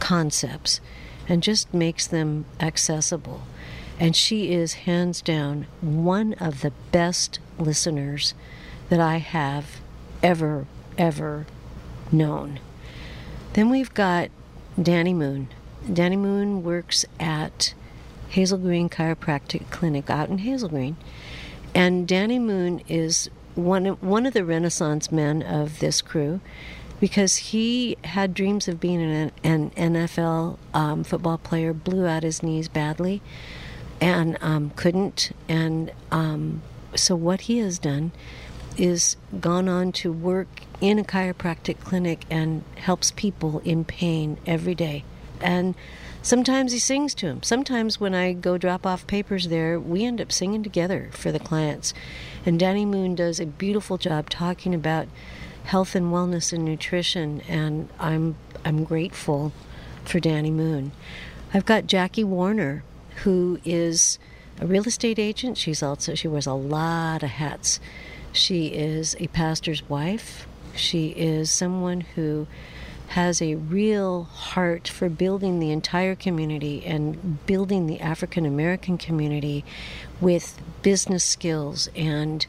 concepts 0.00 0.80
and 1.28 1.42
just 1.42 1.72
makes 1.72 2.06
them 2.06 2.44
accessible. 2.58 3.42
And 4.00 4.16
she 4.16 4.52
is 4.52 4.72
hands 4.72 5.22
down 5.22 5.66
one 5.80 6.32
of 6.34 6.62
the 6.62 6.72
best 6.90 7.38
listeners 7.58 8.34
that 8.88 8.98
I 8.98 9.18
have 9.18 9.80
ever, 10.22 10.66
ever 10.98 11.46
known. 12.10 12.58
Then 13.52 13.70
we've 13.70 13.92
got 13.94 14.30
Danny 14.80 15.14
Moon. 15.14 15.48
Danny 15.92 16.16
Moon 16.16 16.62
works 16.62 17.04
at 17.18 17.74
Hazel 18.30 18.58
Green 18.58 18.88
Chiropractic 18.88 19.70
Clinic 19.70 20.08
out 20.08 20.28
in 20.28 20.38
Hazel 20.38 20.68
Green. 20.68 20.96
And 21.74 22.08
Danny 22.08 22.38
Moon 22.38 22.80
is 22.88 23.30
one, 23.54 23.86
one 23.86 24.26
of 24.26 24.32
the 24.32 24.44
renaissance 24.44 25.12
men 25.12 25.42
of 25.42 25.80
this 25.80 26.00
crew 26.00 26.40
because 27.00 27.36
he 27.36 27.96
had 28.04 28.34
dreams 28.34 28.68
of 28.68 28.78
being 28.78 29.00
an, 29.00 29.32
an 29.42 29.70
NFL 29.70 30.58
um, 30.74 31.02
football 31.02 31.38
player, 31.38 31.72
blew 31.72 32.06
out 32.06 32.22
his 32.22 32.42
knees 32.42 32.68
badly, 32.68 33.22
and 34.00 34.36
um, 34.42 34.70
couldn't. 34.76 35.32
And 35.48 35.90
um, 36.10 36.62
so, 36.94 37.16
what 37.16 37.42
he 37.42 37.58
has 37.58 37.78
done 37.78 38.12
is 38.76 39.16
gone 39.40 39.68
on 39.68 39.92
to 39.92 40.12
work 40.12 40.62
in 40.80 40.98
a 40.98 41.04
chiropractic 41.04 41.80
clinic 41.80 42.24
and 42.30 42.62
helps 42.76 43.10
people 43.10 43.60
in 43.64 43.84
pain 43.84 44.38
every 44.46 44.74
day. 44.74 45.04
And 45.40 45.74
sometimes 46.22 46.72
he 46.72 46.78
sings 46.78 47.14
to 47.16 47.26
them. 47.26 47.42
Sometimes 47.42 47.98
when 47.98 48.14
I 48.14 48.32
go 48.32 48.58
drop 48.58 48.86
off 48.86 49.06
papers 49.06 49.48
there, 49.48 49.80
we 49.80 50.04
end 50.04 50.20
up 50.20 50.30
singing 50.30 50.62
together 50.62 51.08
for 51.12 51.32
the 51.32 51.38
clients. 51.38 51.94
And 52.46 52.58
Danny 52.58 52.84
Moon 52.84 53.14
does 53.14 53.40
a 53.40 53.46
beautiful 53.46 53.98
job 53.98 54.30
talking 54.30 54.74
about 54.74 55.08
health 55.64 55.94
and 55.94 56.06
wellness 56.06 56.52
and 56.52 56.64
nutrition 56.64 57.40
and 57.42 57.88
I'm 57.98 58.36
I'm 58.64 58.84
grateful 58.84 59.52
for 60.04 60.20
Danny 60.20 60.50
Moon. 60.50 60.92
I've 61.54 61.66
got 61.66 61.86
Jackie 61.86 62.24
Warner 62.24 62.84
who 63.24 63.60
is 63.64 64.18
a 64.60 64.66
real 64.66 64.86
estate 64.86 65.18
agent. 65.18 65.58
She's 65.58 65.82
also 65.82 66.14
she 66.14 66.28
wears 66.28 66.46
a 66.46 66.54
lot 66.54 67.22
of 67.22 67.30
hats. 67.30 67.80
She 68.32 68.68
is 68.68 69.16
a 69.18 69.26
pastor's 69.28 69.88
wife. 69.88 70.46
She 70.76 71.08
is 71.08 71.50
someone 71.50 72.02
who 72.02 72.46
has 73.10 73.42
a 73.42 73.56
real 73.56 74.24
heart 74.24 74.86
for 74.86 75.08
building 75.08 75.58
the 75.58 75.72
entire 75.72 76.14
community 76.14 76.84
and 76.86 77.44
building 77.44 77.86
the 77.86 78.00
African 78.00 78.46
American 78.46 78.96
community 78.96 79.64
with 80.20 80.62
business 80.82 81.24
skills 81.24 81.88
and 81.96 82.46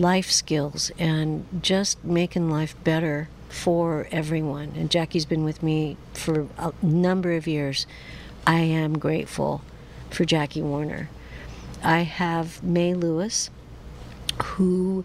life 0.00 0.30
skills 0.30 0.90
and 0.98 1.46
just 1.62 2.02
making 2.04 2.50
life 2.50 2.74
better 2.84 3.28
for 3.48 4.06
everyone. 4.10 4.72
And 4.76 4.90
Jackie's 4.90 5.26
been 5.26 5.44
with 5.44 5.62
me 5.62 5.96
for 6.12 6.46
a 6.58 6.72
number 6.82 7.32
of 7.32 7.46
years. 7.46 7.86
I 8.46 8.60
am 8.60 8.98
grateful 8.98 9.62
for 10.10 10.24
Jackie 10.24 10.62
Warner. 10.62 11.08
I 11.82 12.00
have 12.00 12.62
May 12.62 12.94
Lewis, 12.94 13.50
who 14.42 15.04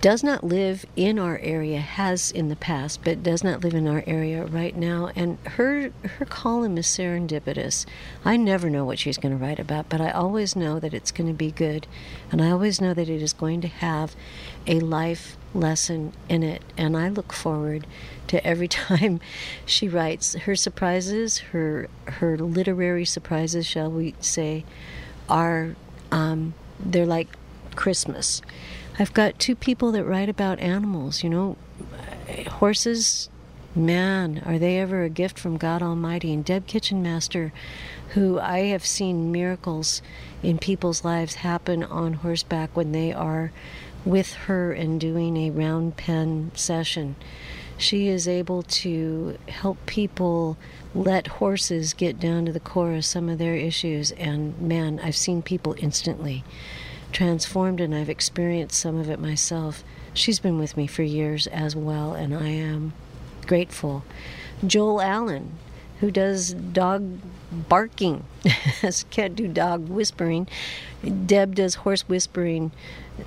does 0.00 0.24
not 0.24 0.42
live 0.42 0.86
in 0.96 1.18
our 1.18 1.38
area, 1.38 1.78
has 1.78 2.30
in 2.30 2.48
the 2.48 2.56
past, 2.56 3.00
but 3.04 3.22
does 3.22 3.44
not 3.44 3.62
live 3.62 3.74
in 3.74 3.86
our 3.86 4.02
area 4.06 4.44
right 4.44 4.76
now. 4.76 5.10
And 5.14 5.38
her 5.44 5.90
her 6.18 6.24
column 6.24 6.78
is 6.78 6.86
serendipitous. 6.86 7.84
I 8.24 8.36
never 8.36 8.70
know 8.70 8.84
what 8.84 8.98
she's 8.98 9.18
going 9.18 9.36
to 9.36 9.44
write 9.44 9.58
about, 9.58 9.88
but 9.88 10.00
I 10.00 10.10
always 10.10 10.56
know 10.56 10.80
that 10.80 10.94
it's 10.94 11.10
going 11.10 11.28
to 11.28 11.34
be 11.34 11.50
good, 11.50 11.86
and 12.30 12.40
I 12.40 12.50
always 12.50 12.80
know 12.80 12.94
that 12.94 13.08
it 13.08 13.22
is 13.22 13.32
going 13.32 13.60
to 13.62 13.68
have 13.68 14.14
a 14.66 14.80
life 14.80 15.36
lesson 15.54 16.12
in 16.28 16.42
it. 16.42 16.62
And 16.78 16.96
I 16.96 17.08
look 17.08 17.32
forward 17.32 17.86
to 18.28 18.44
every 18.46 18.68
time 18.88 19.20
she 19.66 19.88
writes 19.88 20.34
her 20.34 20.56
surprises, 20.56 21.38
her 21.52 21.88
her 22.06 22.38
literary 22.38 23.04
surprises, 23.04 23.66
shall 23.66 23.90
we 23.90 24.14
say, 24.20 24.64
are 25.28 25.76
um, 26.10 26.54
they're 26.80 27.06
like 27.06 27.28
Christmas. 27.76 28.42
I've 29.02 29.12
got 29.12 29.40
two 29.40 29.56
people 29.56 29.90
that 29.92 30.04
write 30.04 30.28
about 30.28 30.60
animals. 30.60 31.24
You 31.24 31.30
know, 31.30 31.56
horses, 32.48 33.28
man, 33.74 34.40
are 34.46 34.60
they 34.60 34.78
ever 34.78 35.02
a 35.02 35.08
gift 35.08 35.40
from 35.40 35.56
God 35.56 35.82
Almighty? 35.82 36.32
And 36.32 36.44
Deb 36.44 36.68
Kitchenmaster, 36.68 37.50
who 38.10 38.38
I 38.38 38.66
have 38.66 38.86
seen 38.86 39.32
miracles 39.32 40.02
in 40.40 40.56
people's 40.56 41.04
lives 41.04 41.34
happen 41.34 41.82
on 41.82 42.12
horseback 42.12 42.76
when 42.76 42.92
they 42.92 43.12
are 43.12 43.50
with 44.04 44.34
her 44.34 44.72
and 44.72 45.00
doing 45.00 45.36
a 45.36 45.50
round 45.50 45.96
pen 45.96 46.52
session. 46.54 47.16
She 47.76 48.06
is 48.06 48.28
able 48.28 48.62
to 48.62 49.36
help 49.48 49.84
people 49.86 50.56
let 50.94 51.26
horses 51.26 51.92
get 51.92 52.20
down 52.20 52.46
to 52.46 52.52
the 52.52 52.60
core 52.60 52.94
of 52.94 53.04
some 53.04 53.28
of 53.28 53.38
their 53.38 53.56
issues. 53.56 54.12
And 54.12 54.56
man, 54.60 55.00
I've 55.02 55.16
seen 55.16 55.42
people 55.42 55.74
instantly 55.78 56.44
transformed, 57.12 57.80
and 57.80 57.94
I've 57.94 58.08
experienced 58.08 58.80
some 58.80 58.96
of 58.96 59.08
it 59.08 59.20
myself. 59.20 59.84
She's 60.14 60.40
been 60.40 60.58
with 60.58 60.76
me 60.76 60.86
for 60.86 61.02
years 61.02 61.46
as 61.46 61.76
well, 61.76 62.14
and 62.14 62.34
I 62.34 62.48
am 62.48 62.92
grateful. 63.46 64.04
Joel 64.66 65.00
Allen, 65.00 65.52
who 66.00 66.10
does 66.10 66.54
dog 66.54 67.18
barking, 67.52 68.24
can't 69.10 69.36
do 69.36 69.48
dog 69.48 69.88
whispering. 69.88 70.48
Deb 71.26 71.54
does 71.54 71.76
horse 71.76 72.02
whispering. 72.08 72.72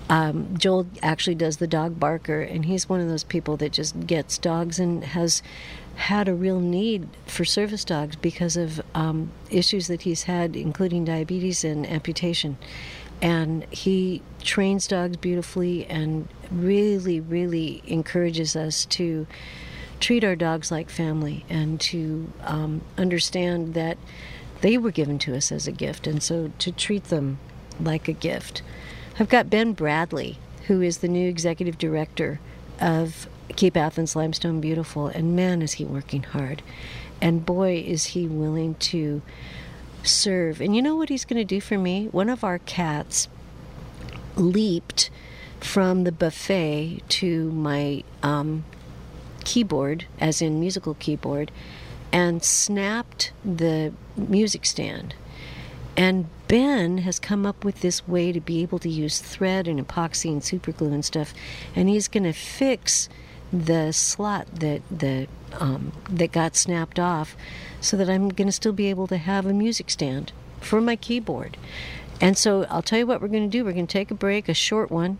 Um, 0.10 0.58
Joel 0.58 0.88
actually 1.02 1.36
does 1.36 1.58
the 1.58 1.68
dog 1.68 2.00
barker, 2.00 2.42
and 2.42 2.66
he's 2.66 2.90
one 2.90 3.02
of 3.02 3.08
those 3.08 3.24
people 3.24 3.58
that 3.58 3.72
just 3.72 4.08
gets 4.08 4.38
dogs 4.38 4.80
and 4.80 5.04
has 5.04 5.42
had 5.96 6.28
a 6.28 6.34
real 6.34 6.60
need 6.60 7.08
for 7.26 7.46
service 7.46 7.86
dogs 7.86 8.16
because 8.18 8.58
of 8.58 8.82
um, 8.94 9.32
issues 9.50 9.88
that 9.88 10.02
he's 10.02 10.24
had, 10.24 10.56
including 10.56 11.06
diabetes 11.06 11.64
and 11.64 11.88
amputation. 11.88 12.58
And 13.26 13.66
he 13.72 14.22
trains 14.44 14.86
dogs 14.86 15.18
beautifully 15.18 15.88
and 15.88 16.28
really, 16.52 17.20
really 17.20 17.82
encourages 17.88 18.56
us 18.56 18.86
to 18.86 19.26
treat 20.00 20.24
our 20.24 20.36
dogs 20.36 20.70
like 20.70 20.92
family 20.92 21.44
and 21.50 21.82
to 21.82 22.32
um, 22.42 22.82
understand 23.00 23.74
that 23.74 23.98
they 24.62 24.78
were 24.78 24.92
given 24.92 25.18
to 25.18 25.36
us 25.36 25.52
as 25.52 25.66
a 25.66 25.72
gift, 25.72 26.06
and 26.06 26.22
so 26.22 26.52
to 26.60 26.72
treat 26.72 27.06
them 27.06 27.40
like 27.80 28.08
a 28.08 28.14
gift. 28.14 28.62
I've 29.20 29.28
got 29.28 29.50
Ben 29.50 29.74
Bradley, 29.74 30.38
who 30.68 30.84
is 30.84 31.00
the 31.00 31.08
new 31.08 31.28
executive 31.28 31.80
director 31.80 32.40
of 32.80 33.28
Keep 33.56 33.76
Athens 33.76 34.16
Limestone 34.16 34.62
Beautiful, 34.62 35.08
and 35.08 35.36
man, 35.36 35.64
is 35.64 35.74
he 35.74 35.84
working 35.84 36.22
hard. 36.22 36.62
And 37.20 37.44
boy, 37.44 37.84
is 37.88 38.06
he 38.06 38.28
willing 38.28 38.76
to 38.76 39.24
serve. 40.06 40.62
And 40.62 40.76
you 40.76 40.82
know 40.82 40.96
what 40.96 41.10
he's 41.10 41.26
going 41.26 41.38
to 41.38 41.46
do 41.46 41.60
for 41.60 41.78
me? 41.78 42.08
One 42.12 42.30
of 42.30 42.44
our 42.44 42.60
cats 42.60 43.28
leaped 44.36 45.10
from 45.60 46.04
the 46.04 46.12
buffet 46.12 47.02
to 47.10 47.52
my 47.52 48.04
um, 48.22 48.66
keyboard, 49.44 50.06
as 50.20 50.42
in 50.42 50.60
musical 50.60 50.94
keyboard, 50.96 51.52
and 52.12 52.44
snapped 52.44 53.32
the 53.44 53.94
music 54.16 54.66
stand. 54.66 55.16
And 55.98 56.28
Ben 56.48 57.00
has 57.00 57.20
come 57.20 57.46
up 57.46 57.64
with 57.64 57.82
this 57.82 58.08
way 58.08 58.32
to 58.32 58.42
be 58.42 58.62
able 58.62 58.80
to 58.80 58.90
use 58.90 59.20
thread 59.20 59.68
and 59.68 59.86
epoxy 59.86 60.32
and 60.32 60.42
superglue 60.42 60.94
and 60.94 61.06
stuff, 61.06 61.34
and 61.76 61.90
he's 61.90 62.08
going 62.08 62.24
to 62.24 62.34
fix 62.34 63.10
the 63.64 63.92
slot 63.92 64.48
that 64.54 64.82
the 64.92 65.28
um, 65.54 65.94
that 66.10 66.32
got 66.32 66.56
snapped 66.56 67.00
off, 67.00 67.36
so 67.80 67.96
that 67.98 68.10
I'm 68.10 68.30
going 68.30 68.48
to 68.48 68.52
still 68.52 68.74
be 68.74 68.90
able 68.90 69.08
to 69.08 69.18
have 69.18 69.46
a 69.46 69.54
music 69.54 69.90
stand 69.90 70.34
for 70.60 70.82
my 70.82 70.96
keyboard. 70.96 71.58
And 72.20 72.38
so 72.38 72.66
I'll 72.70 72.82
tell 72.82 73.00
you 73.00 73.08
what 73.08 73.22
we're 73.22 73.28
going 73.28 73.50
to 73.50 73.58
do. 73.58 73.64
We're 73.64 73.74
going 73.74 73.88
to 73.88 73.92
take 73.92 74.12
a 74.12 74.16
break, 74.16 74.50
a 74.50 74.54
short 74.54 74.90
one, 74.92 75.18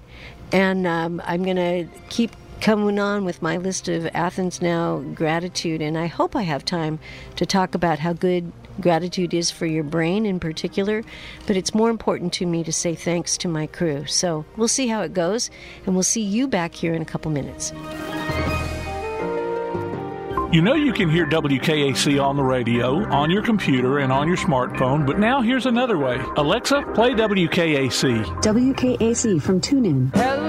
and 0.52 0.86
um, 0.88 1.22
I'm 1.26 1.44
going 1.44 1.58
to 1.58 1.88
keep 2.10 2.32
coming 2.62 3.00
on 3.00 3.26
with 3.26 3.42
my 3.42 3.58
list 3.58 3.88
of 3.88 4.08
Athens 4.14 4.62
Now 4.62 5.00
gratitude. 5.14 5.82
And 5.82 5.98
I 5.98 6.08
hope 6.08 6.36
I 6.36 6.44
have 6.44 6.66
time 6.66 7.00
to 7.36 7.46
talk 7.46 7.76
about 7.76 8.00
how 8.00 8.14
good 8.14 8.52
gratitude 8.80 9.34
is 9.34 9.52
for 9.52 9.66
your 9.66 9.84
brain 9.84 10.26
in 10.26 10.40
particular, 10.40 11.04
but 11.48 11.56
it's 11.56 11.74
more 11.74 11.90
important 11.90 12.34
to 12.34 12.46
me 12.46 12.64
to 12.64 12.74
say 12.74 12.96
thanks 12.96 13.38
to 13.38 13.48
my 13.48 13.68
crew. 13.68 14.06
So 14.06 14.46
we'll 14.58 14.68
see 14.68 14.88
how 14.88 15.02
it 15.02 15.14
goes, 15.14 15.50
and 15.86 15.96
we'll 15.96 16.04
see 16.04 16.22
you 16.22 16.48
back 16.48 16.76
here 16.76 16.94
in 16.94 17.02
a 17.02 17.06
couple 17.06 17.32
minutes. 17.32 17.72
You 20.56 20.62
know 20.62 20.74
you 20.74 20.94
can 20.94 21.10
hear 21.10 21.26
WKAC 21.26 22.24
on 22.24 22.38
the 22.38 22.44
radio, 22.44 23.06
on 23.10 23.30
your 23.30 23.42
computer, 23.42 24.00
and 24.00 24.10
on 24.10 24.26
your 24.26 24.38
smartphone, 24.38 25.06
but 25.06 25.20
now 25.20 25.42
here's 25.42 25.66
another 25.66 25.98
way. 25.98 26.18
Alexa, 26.38 26.82
play 26.96 27.12
WKAC. 27.12 28.24
WKAC 28.42 29.42
from 29.42 29.60
TuneIn. 29.60 30.16
Hello, 30.16 30.36
it's 30.36 30.44
me. 30.44 30.45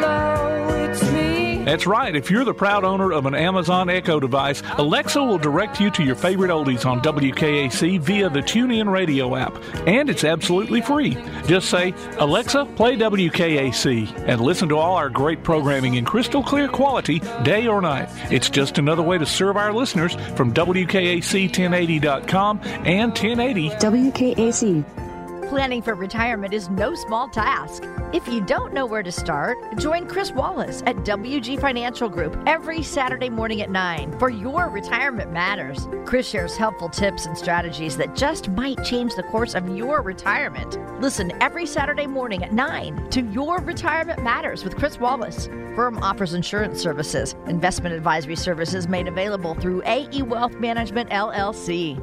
That's 1.67 1.85
right. 1.85 2.15
If 2.15 2.31
you're 2.31 2.45
the 2.45 2.55
proud 2.55 2.85
owner 2.85 3.13
of 3.13 3.27
an 3.27 3.35
Amazon 3.35 3.91
Echo 3.91 4.21
device, 4.21 4.63
Alexa 4.79 5.21
will 5.21 5.37
direct 5.37 5.81
you 5.81 5.91
to 5.91 6.05
your 6.05 6.15
favorite 6.15 6.53
oldies 6.53 6.87
on 6.87 7.01
WKAC 7.01 8.01
via 8.01 8.31
the 8.31 8.39
TuneIn 8.39 8.89
radio 8.89 9.35
app. 9.35 9.61
And 9.85 10.09
it's 10.09 10.23
absolutely 10.23 10.81
free. 10.81 11.19
Just 11.47 11.69
say, 11.69 11.93
Alexa, 12.19 12.67
play 12.77 12.97
WKAC, 12.97 14.29
and 14.29 14.41
listen 14.41 14.69
to 14.69 14.79
all 14.79 14.95
our 14.95 15.11
great 15.11 15.43
programming 15.43 15.95
in 15.95 16.05
crystal 16.05 16.45
clear 16.45 16.69
quality, 16.69 17.19
day 17.43 17.67
or 17.67 17.83
night. 17.83 18.11
It's 18.31 18.49
just 18.49 18.79
another 18.79 19.03
way 19.03 19.19
to 19.19 19.27
serve 19.27 19.57
our 19.57 19.73
listeners 19.73 20.15
from 20.37 20.55
WKAC1080.com 20.55 22.61
and 22.63 23.11
1080 23.11 23.71
WKAC. 23.71 25.16
Planning 25.49 25.81
for 25.81 25.95
retirement 25.95 26.53
is 26.53 26.69
no 26.71 26.97
small 26.97 27.29
task. 27.29 27.85
If 28.13 28.27
you 28.27 28.41
don't 28.41 28.75
know 28.75 28.85
where 28.85 29.05
to 29.05 29.13
start, 29.13 29.57
join 29.79 30.09
Chris 30.09 30.33
Wallace 30.33 30.83
at 30.87 30.97
WG 30.97 31.61
Financial 31.61 32.09
Group 32.09 32.37
every 32.49 32.83
Saturday 32.83 33.29
morning 33.29 33.61
at 33.61 33.71
9 33.71 34.19
for 34.19 34.29
Your 34.29 34.69
Retirement 34.69 35.31
Matters. 35.31 35.87
Chris 36.05 36.29
shares 36.29 36.57
helpful 36.57 36.89
tips 36.89 37.27
and 37.27 37.39
strategies 37.39 37.97
that 37.97 38.17
just 38.17 38.49
might 38.51 38.83
change 38.83 39.15
the 39.15 39.23
course 39.23 39.55
of 39.55 39.69
your 39.69 40.03
retirement. 40.03 40.79
Listen 41.01 41.31
every 41.41 41.65
Saturday 41.65 42.09
morning 42.09 42.43
at 42.43 42.53
9 42.53 43.09
to 43.11 43.23
Your 43.23 43.61
Retirement 43.61 44.25
Matters 44.25 44.65
with 44.65 44.77
Chris 44.77 44.99
Wallace. 44.99 45.47
Firm 45.77 45.99
offers 45.99 46.35
insurance 46.35 46.81
services, 46.81 47.37
investment 47.47 47.95
advisory 47.95 48.35
services 48.35 48.89
made 48.89 49.07
available 49.07 49.55
through 49.55 49.83
AE 49.87 50.23
Wealth 50.23 50.55
Management 50.55 51.11
LLC. 51.11 52.03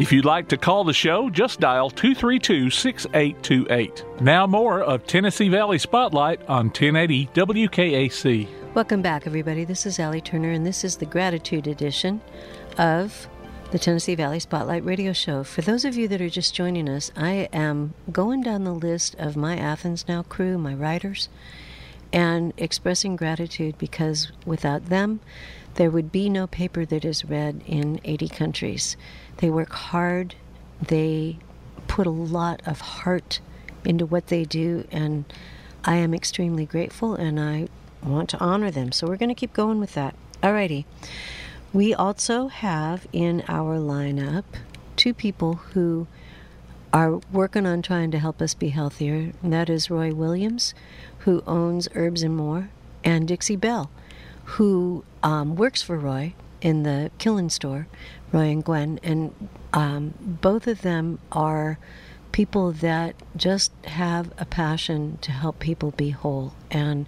If 0.00 0.12
you'd 0.12 0.24
like 0.24 0.48
to 0.48 0.56
call 0.56 0.84
the 0.84 0.94
show, 0.94 1.28
just 1.28 1.60
dial 1.60 1.90
232 1.90 2.70
6828. 2.70 4.02
Now, 4.22 4.46
more 4.46 4.80
of 4.80 5.06
Tennessee 5.06 5.50
Valley 5.50 5.76
Spotlight 5.76 6.40
on 6.48 6.68
1080 6.68 7.26
WKAC. 7.34 8.48
Welcome 8.72 9.02
back, 9.02 9.26
everybody. 9.26 9.66
This 9.66 9.84
is 9.84 9.98
Allie 9.98 10.22
Turner, 10.22 10.52
and 10.52 10.64
this 10.64 10.84
is 10.84 10.96
the 10.96 11.04
Gratitude 11.04 11.66
Edition 11.66 12.22
of 12.78 13.28
the 13.72 13.78
Tennessee 13.78 14.14
Valley 14.14 14.40
Spotlight 14.40 14.86
Radio 14.86 15.12
Show. 15.12 15.44
For 15.44 15.60
those 15.60 15.84
of 15.84 15.98
you 15.98 16.08
that 16.08 16.22
are 16.22 16.30
just 16.30 16.54
joining 16.54 16.88
us, 16.88 17.12
I 17.14 17.50
am 17.52 17.92
going 18.10 18.42
down 18.42 18.64
the 18.64 18.72
list 18.72 19.16
of 19.16 19.36
my 19.36 19.58
Athens 19.58 20.06
Now 20.08 20.22
crew, 20.22 20.56
my 20.56 20.72
writers, 20.72 21.28
and 22.10 22.54
expressing 22.56 23.16
gratitude 23.16 23.76
because 23.76 24.32
without 24.46 24.86
them, 24.86 25.20
there 25.74 25.90
would 25.90 26.10
be 26.10 26.28
no 26.28 26.46
paper 26.46 26.84
that 26.84 27.04
is 27.04 27.24
read 27.24 27.62
in 27.66 28.00
80 28.04 28.28
countries. 28.28 28.96
They 29.40 29.50
work 29.50 29.72
hard, 29.72 30.34
they 30.80 31.38
put 31.88 32.06
a 32.06 32.10
lot 32.10 32.62
of 32.66 32.80
heart 32.80 33.40
into 33.84 34.06
what 34.06 34.28
they 34.28 34.44
do, 34.44 34.86
and 34.90 35.24
I 35.84 35.96
am 35.96 36.12
extremely 36.14 36.66
grateful 36.66 37.14
and 37.14 37.40
I 37.40 37.68
want 38.02 38.28
to 38.30 38.38
honor 38.38 38.70
them. 38.70 38.92
So 38.92 39.06
we're 39.06 39.16
going 39.16 39.30
to 39.30 39.34
keep 39.34 39.52
going 39.52 39.80
with 39.80 39.94
that. 39.94 40.14
Alrighty. 40.42 40.84
We 41.72 41.94
also 41.94 42.48
have 42.48 43.06
in 43.12 43.44
our 43.48 43.78
lineup 43.78 44.44
two 44.96 45.14
people 45.14 45.54
who 45.54 46.06
are 46.92 47.20
working 47.32 47.66
on 47.66 47.82
trying 47.82 48.10
to 48.10 48.18
help 48.18 48.42
us 48.42 48.54
be 48.54 48.70
healthier. 48.70 49.32
And 49.42 49.52
that 49.52 49.70
is 49.70 49.90
Roy 49.90 50.12
Williams, 50.12 50.74
who 51.20 51.42
owns 51.46 51.88
Herbs 51.94 52.22
and 52.22 52.36
More, 52.36 52.70
and 53.04 53.28
Dixie 53.28 53.56
Bell, 53.56 53.90
who 54.44 55.04
um, 55.22 55.54
works 55.56 55.80
for 55.82 55.96
Roy 55.96 56.34
in 56.60 56.82
the 56.82 57.10
Killen 57.18 57.50
store, 57.50 57.86
Roy 58.32 58.50
and 58.50 58.64
Gwen, 58.64 59.00
and 59.02 59.48
um, 59.72 60.14
both 60.20 60.66
of 60.66 60.82
them 60.82 61.18
are 61.32 61.78
people 62.32 62.72
that 62.72 63.16
just 63.36 63.72
have 63.84 64.32
a 64.38 64.44
passion 64.44 65.18
to 65.20 65.32
help 65.32 65.58
people 65.58 65.90
be 65.92 66.10
whole. 66.10 66.54
And 66.70 67.06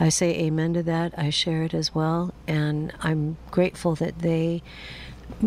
I 0.00 0.08
say 0.08 0.34
amen 0.40 0.74
to 0.74 0.82
that. 0.82 1.14
I 1.16 1.30
share 1.30 1.62
it 1.62 1.74
as 1.74 1.94
well. 1.94 2.34
And 2.46 2.92
I'm 3.00 3.36
grateful 3.50 3.94
that 3.96 4.20
they 4.20 4.62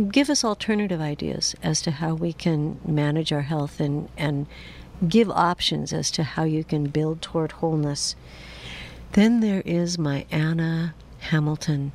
give 0.09 0.29
us 0.29 0.43
alternative 0.43 1.01
ideas 1.01 1.55
as 1.63 1.81
to 1.81 1.91
how 1.91 2.13
we 2.13 2.33
can 2.33 2.79
manage 2.85 3.31
our 3.31 3.41
health 3.41 3.79
and, 3.79 4.09
and 4.17 4.47
give 5.07 5.29
options 5.29 5.93
as 5.93 6.11
to 6.11 6.23
how 6.23 6.43
you 6.43 6.63
can 6.63 6.85
build 6.85 7.21
toward 7.21 7.53
wholeness. 7.53 8.15
Then 9.13 9.39
there 9.39 9.63
is 9.65 9.97
my 9.97 10.25
Anna 10.31 10.93
Hamilton. 11.19 11.91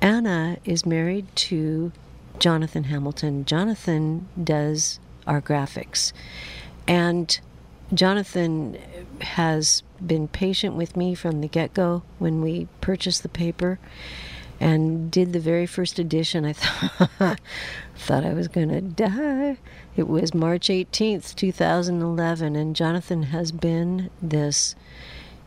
Anna 0.00 0.58
is 0.64 0.86
married 0.86 1.26
to 1.36 1.92
Jonathan 2.40 2.84
Hamilton. 2.84 3.44
Jonathan 3.44 4.28
does 4.42 4.98
our 5.26 5.40
graphics. 5.40 6.12
And 6.88 7.38
Jonathan 7.92 8.78
has 9.20 9.82
been 10.04 10.26
patient 10.28 10.74
with 10.74 10.96
me 10.96 11.14
from 11.14 11.40
the 11.40 11.48
get 11.48 11.74
go 11.74 12.02
when 12.18 12.40
we 12.40 12.68
purchased 12.80 13.22
the 13.22 13.28
paper 13.28 13.78
and 14.58 15.10
did 15.10 15.32
the 15.32 15.40
very 15.40 15.66
first 15.66 15.98
edition. 15.98 16.44
I 16.44 16.52
thought, 16.52 17.40
thought 17.96 18.24
I 18.24 18.34
was 18.34 18.48
going 18.48 18.68
to 18.68 18.80
die. 18.80 19.58
It 19.96 20.08
was 20.08 20.34
March 20.34 20.68
18th, 20.68 21.34
2011, 21.34 22.56
and 22.56 22.76
Jonathan 22.76 23.24
has 23.24 23.52
been 23.52 24.10
this 24.20 24.74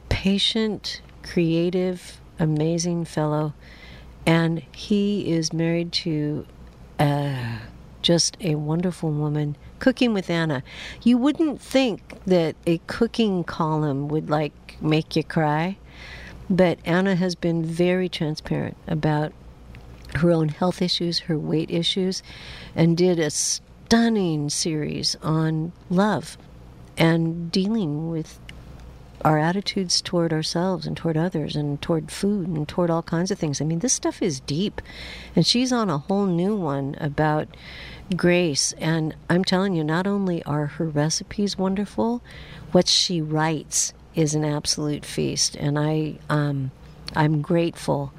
patient, 0.10 1.02
creative, 1.22 2.20
amazing 2.40 3.06
fellow. 3.06 3.54
And 4.26 4.64
he 4.72 5.32
is 5.32 5.54
married 5.54 5.92
to 5.94 6.46
uh, 7.04 7.60
just 8.02 8.38
a 8.40 8.56
wonderful 8.56 9.12
woman. 9.12 9.58
Cooking 9.80 10.14
with 10.14 10.30
Anna. 10.30 10.64
You 11.04 11.18
wouldn't 11.18 11.60
think 11.60 12.24
that 12.26 12.56
a 12.66 12.80
cooking 12.88 13.44
column 13.44 14.08
would 14.08 14.30
like 14.30 14.78
make 14.82 15.16
you 15.16 15.24
cry, 15.24 15.78
but 16.50 16.80
Anna 16.86 17.16
has 17.16 17.36
been 17.36 17.66
very 17.66 18.08
transparent 18.08 18.78
about 18.88 19.34
her 20.16 20.32
own 20.32 20.48
health 20.50 20.82
issues, 20.82 21.20
her 21.22 21.38
weight 21.38 21.70
issues, 21.70 22.24
and 22.76 22.96
did 22.96 23.20
a 23.20 23.30
stunning 23.30 24.50
series 24.50 25.18
on 25.22 25.74
love 25.90 26.38
and 26.98 27.52
dealing 27.52 28.10
with 28.10 28.40
our 29.24 29.38
attitudes 29.40 30.02
toward 30.02 30.34
ourselves 30.34 30.86
and 30.86 30.98
toward 30.98 31.16
others 31.16 31.56
and 31.56 31.82
toward 31.82 32.12
food 32.12 32.48
and 32.48 32.68
toward 32.68 32.90
all 32.90 33.04
kinds 33.04 33.32
of 33.32 33.40
things. 33.40 33.62
I 33.62 33.66
mean, 33.66 33.80
this 33.80 33.94
stuff 33.94 34.22
is 34.22 34.40
deep. 34.42 34.82
And 35.36 35.46
she's 35.46 35.72
on 35.72 35.90
a 35.90 35.98
whole 35.98 36.26
new 36.26 36.56
one 36.56 36.96
about 37.00 37.48
grace. 38.16 38.74
And 38.74 39.16
I'm 39.30 39.44
telling 39.46 39.76
you, 39.76 39.84
not 39.84 40.08
only 40.08 40.44
are 40.44 40.66
her 40.66 40.86
recipes 40.86 41.58
wonderful, 41.58 42.22
what 42.72 42.88
she 42.88 43.22
writes 43.22 43.94
is 44.14 44.36
an 44.36 44.44
absolute 44.44 45.06
feast. 45.06 45.56
And 45.56 45.80
I, 45.80 46.20
um, 46.30 46.72
I'm 47.16 47.42
grateful 47.42 48.14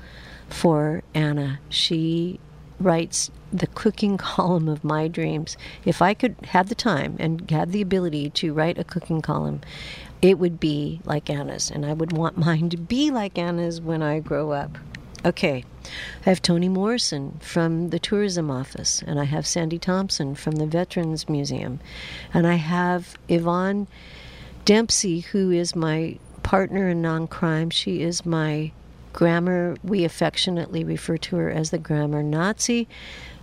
for 0.49 1.03
Anna. 1.15 1.61
She 1.69 2.41
writes 2.81 3.31
the 3.53 3.67
cooking 3.69 4.17
column 4.19 4.69
of 4.69 4.85
my 4.85 5.09
dreams. 5.09 5.57
If 5.85 6.03
I 6.03 6.15
could 6.15 6.37
have 6.49 6.69
the 6.69 6.75
time 6.75 7.17
and 7.19 7.51
have 7.51 7.73
the 7.73 7.83
ability 7.83 8.31
to 8.31 8.53
write 8.53 8.79
a 8.79 8.85
cooking 8.85 9.23
column, 9.23 9.61
it 10.25 10.39
would 10.39 10.59
be 10.59 11.03
like 11.05 11.29
Anna's, 11.29 11.70
and 11.70 11.85
I 11.85 11.93
would 11.93 12.16
want 12.16 12.39
mine 12.47 12.70
to 12.70 12.79
be 12.79 13.11
like 13.11 13.37
Anna's 13.37 13.79
when 13.79 14.03
I 14.03 14.20
grow 14.20 14.53
up. 14.53 14.79
Okay, 15.22 15.64
I 16.25 16.31
have 16.31 16.41
Toni 16.41 16.70
Morrison 16.70 17.39
from 17.43 17.91
the 17.91 17.99
tourism 17.99 18.51
office, 18.51 19.03
and 19.07 19.20
I 19.20 19.25
have 19.25 19.47
Sandy 19.47 19.79
Thompson 19.79 20.35
from 20.35 20.53
the 20.53 20.66
Veterans 20.66 21.29
Museum, 21.29 21.79
and 22.33 22.47
I 22.47 22.55
have 22.55 23.18
Yvonne 23.29 23.87
Dempsey, 24.64 25.20
who 25.20 25.51
is 25.51 25.77
my 25.77 26.18
partner 26.43 26.89
in 26.89 27.03
non 27.03 27.27
crime. 27.27 27.68
She 27.68 28.01
is 28.01 28.25
my 28.25 28.72
grammar. 29.12 29.77
We 29.85 30.05
affectionately 30.05 30.85
refer 30.85 31.18
to 31.18 31.37
her 31.37 31.51
as 31.51 31.70
the 31.70 31.79
grammar 31.79 32.22
Nazi. 32.22 32.89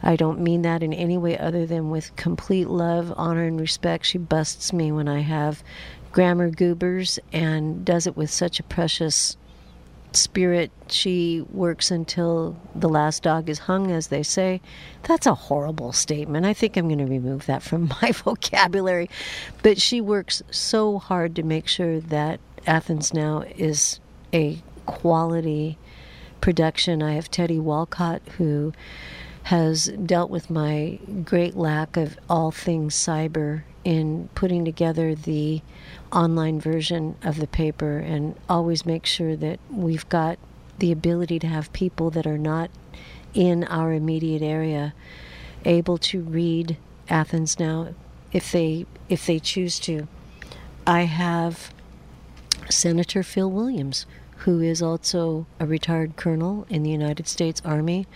I 0.01 0.15
don't 0.15 0.39
mean 0.39 0.63
that 0.63 0.81
in 0.81 0.93
any 0.93 1.17
way 1.17 1.37
other 1.37 1.67
than 1.67 1.91
with 1.91 2.15
complete 2.15 2.67
love, 2.67 3.13
honor, 3.17 3.45
and 3.45 3.59
respect. 3.59 4.05
She 4.07 4.17
busts 4.17 4.73
me 4.73 4.91
when 4.91 5.07
I 5.07 5.19
have 5.19 5.63
grammar 6.11 6.49
goobers 6.49 7.19
and 7.31 7.85
does 7.85 8.07
it 8.07 8.17
with 8.17 8.29
such 8.29 8.59
a 8.59 8.63
precious 8.63 9.37
spirit. 10.13 10.71
She 10.89 11.41
works 11.51 11.89
until 11.89 12.59
the 12.75 12.89
last 12.89 13.23
dog 13.23 13.49
is 13.49 13.59
hung, 13.59 13.91
as 13.91 14.07
they 14.07 14.23
say. 14.23 14.61
That's 15.03 15.25
a 15.25 15.33
horrible 15.35 15.93
statement. 15.93 16.45
I 16.45 16.53
think 16.53 16.75
I'm 16.75 16.87
going 16.87 16.99
to 16.99 17.05
remove 17.05 17.45
that 17.45 17.63
from 17.63 17.91
my 18.01 18.11
vocabulary. 18.11 19.09
But 19.63 19.79
she 19.81 20.01
works 20.01 20.43
so 20.51 20.99
hard 20.99 21.35
to 21.35 21.43
make 21.43 21.67
sure 21.67 21.99
that 21.99 22.39
Athens 22.67 23.13
Now 23.13 23.43
is 23.55 23.99
a 24.33 24.61
quality 24.85 25.77
production. 26.41 27.01
I 27.01 27.13
have 27.13 27.31
Teddy 27.31 27.59
Walcott, 27.59 28.21
who 28.37 28.73
has 29.43 29.85
dealt 30.05 30.29
with 30.29 30.49
my 30.49 30.99
great 31.23 31.55
lack 31.55 31.97
of 31.97 32.17
all 32.29 32.51
things 32.51 32.95
cyber 32.95 33.63
in 33.83 34.29
putting 34.35 34.65
together 34.65 35.15
the 35.15 35.61
online 36.11 36.59
version 36.59 37.15
of 37.23 37.37
the 37.37 37.47
paper 37.47 37.97
and 37.97 38.35
always 38.47 38.85
make 38.85 39.05
sure 39.05 39.35
that 39.35 39.59
we've 39.69 40.07
got 40.09 40.37
the 40.79 40.91
ability 40.91 41.39
to 41.39 41.47
have 41.47 41.71
people 41.73 42.09
that 42.09 42.27
are 42.27 42.37
not 42.37 42.69
in 43.33 43.63
our 43.65 43.93
immediate 43.93 44.41
area 44.41 44.93
able 45.65 45.97
to 45.97 46.21
read 46.21 46.77
Athens 47.09 47.59
now 47.59 47.93
if 48.31 48.51
they 48.51 48.85
if 49.09 49.25
they 49.25 49.39
choose 49.39 49.79
to. 49.79 50.07
I 50.87 51.01
have 51.01 51.73
Senator 52.69 53.21
Phil 53.21 53.51
Williams, 53.51 54.05
who 54.37 54.61
is 54.61 54.81
also 54.81 55.45
a 55.59 55.67
retired 55.67 56.15
colonel 56.15 56.65
in 56.69 56.83
the 56.83 56.89
United 56.89 57.27
States 57.27 57.61
Army, 57.63 58.07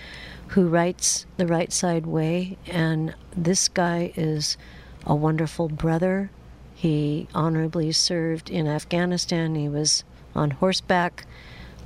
who 0.50 0.68
writes 0.68 1.26
The 1.38 1.46
Right 1.46 1.72
Side 1.72 2.06
Way, 2.06 2.58
and 2.68 3.14
this 3.36 3.68
guy 3.68 4.14
is 4.16 4.58
a 5.06 5.16
wonderful 5.16 5.70
brother 5.70 6.30
he 6.76 7.28
honorably 7.34 7.92
served 7.94 8.50
in 8.50 8.68
Afghanistan. 8.68 9.56
He 9.56 9.70
was 9.70 10.04
on 10.36 10.52
horseback, 10.52 11.26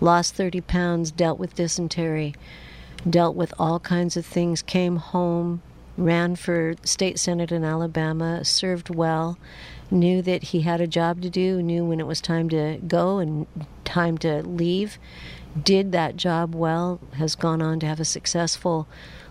lost 0.02 0.34
30 0.34 0.62
pounds, 0.62 1.12
dealt 1.12 1.38
with 1.38 1.56
dysentery, 1.56 2.34
dealt 3.08 3.36
with 3.36 3.54
all 3.60 3.80
kinds 3.80 4.18
of 4.18 4.26
things, 4.26 4.64
came 4.64 4.96
home, 4.98 5.62
ran 5.96 6.36
for 6.36 6.74
state 6.84 7.20
senate 7.20 7.52
in 7.52 7.64
Alabama, 7.64 8.44
served 8.44 8.90
well, 8.90 9.38
knew 9.92 10.22
that 10.24 10.44
he 10.44 10.62
had 10.62 10.82
a 10.82 10.88
job 10.88 11.22
to 11.22 11.30
do, 11.30 11.62
knew 11.62 11.86
when 11.86 12.00
it 12.00 12.08
was 12.08 12.20
time 12.20 12.50
to 12.50 12.80
go 12.88 13.20
and 13.20 13.46
time 13.86 14.18
to 14.18 14.42
leave, 14.42 14.98
did 15.62 15.92
that 15.92 16.18
job 16.18 16.56
well, 16.56 17.00
has 17.14 17.36
gone 17.36 17.62
on 17.62 17.80
to 17.80 17.86
have 17.86 18.00
a 18.00 18.06
successful 18.06 18.88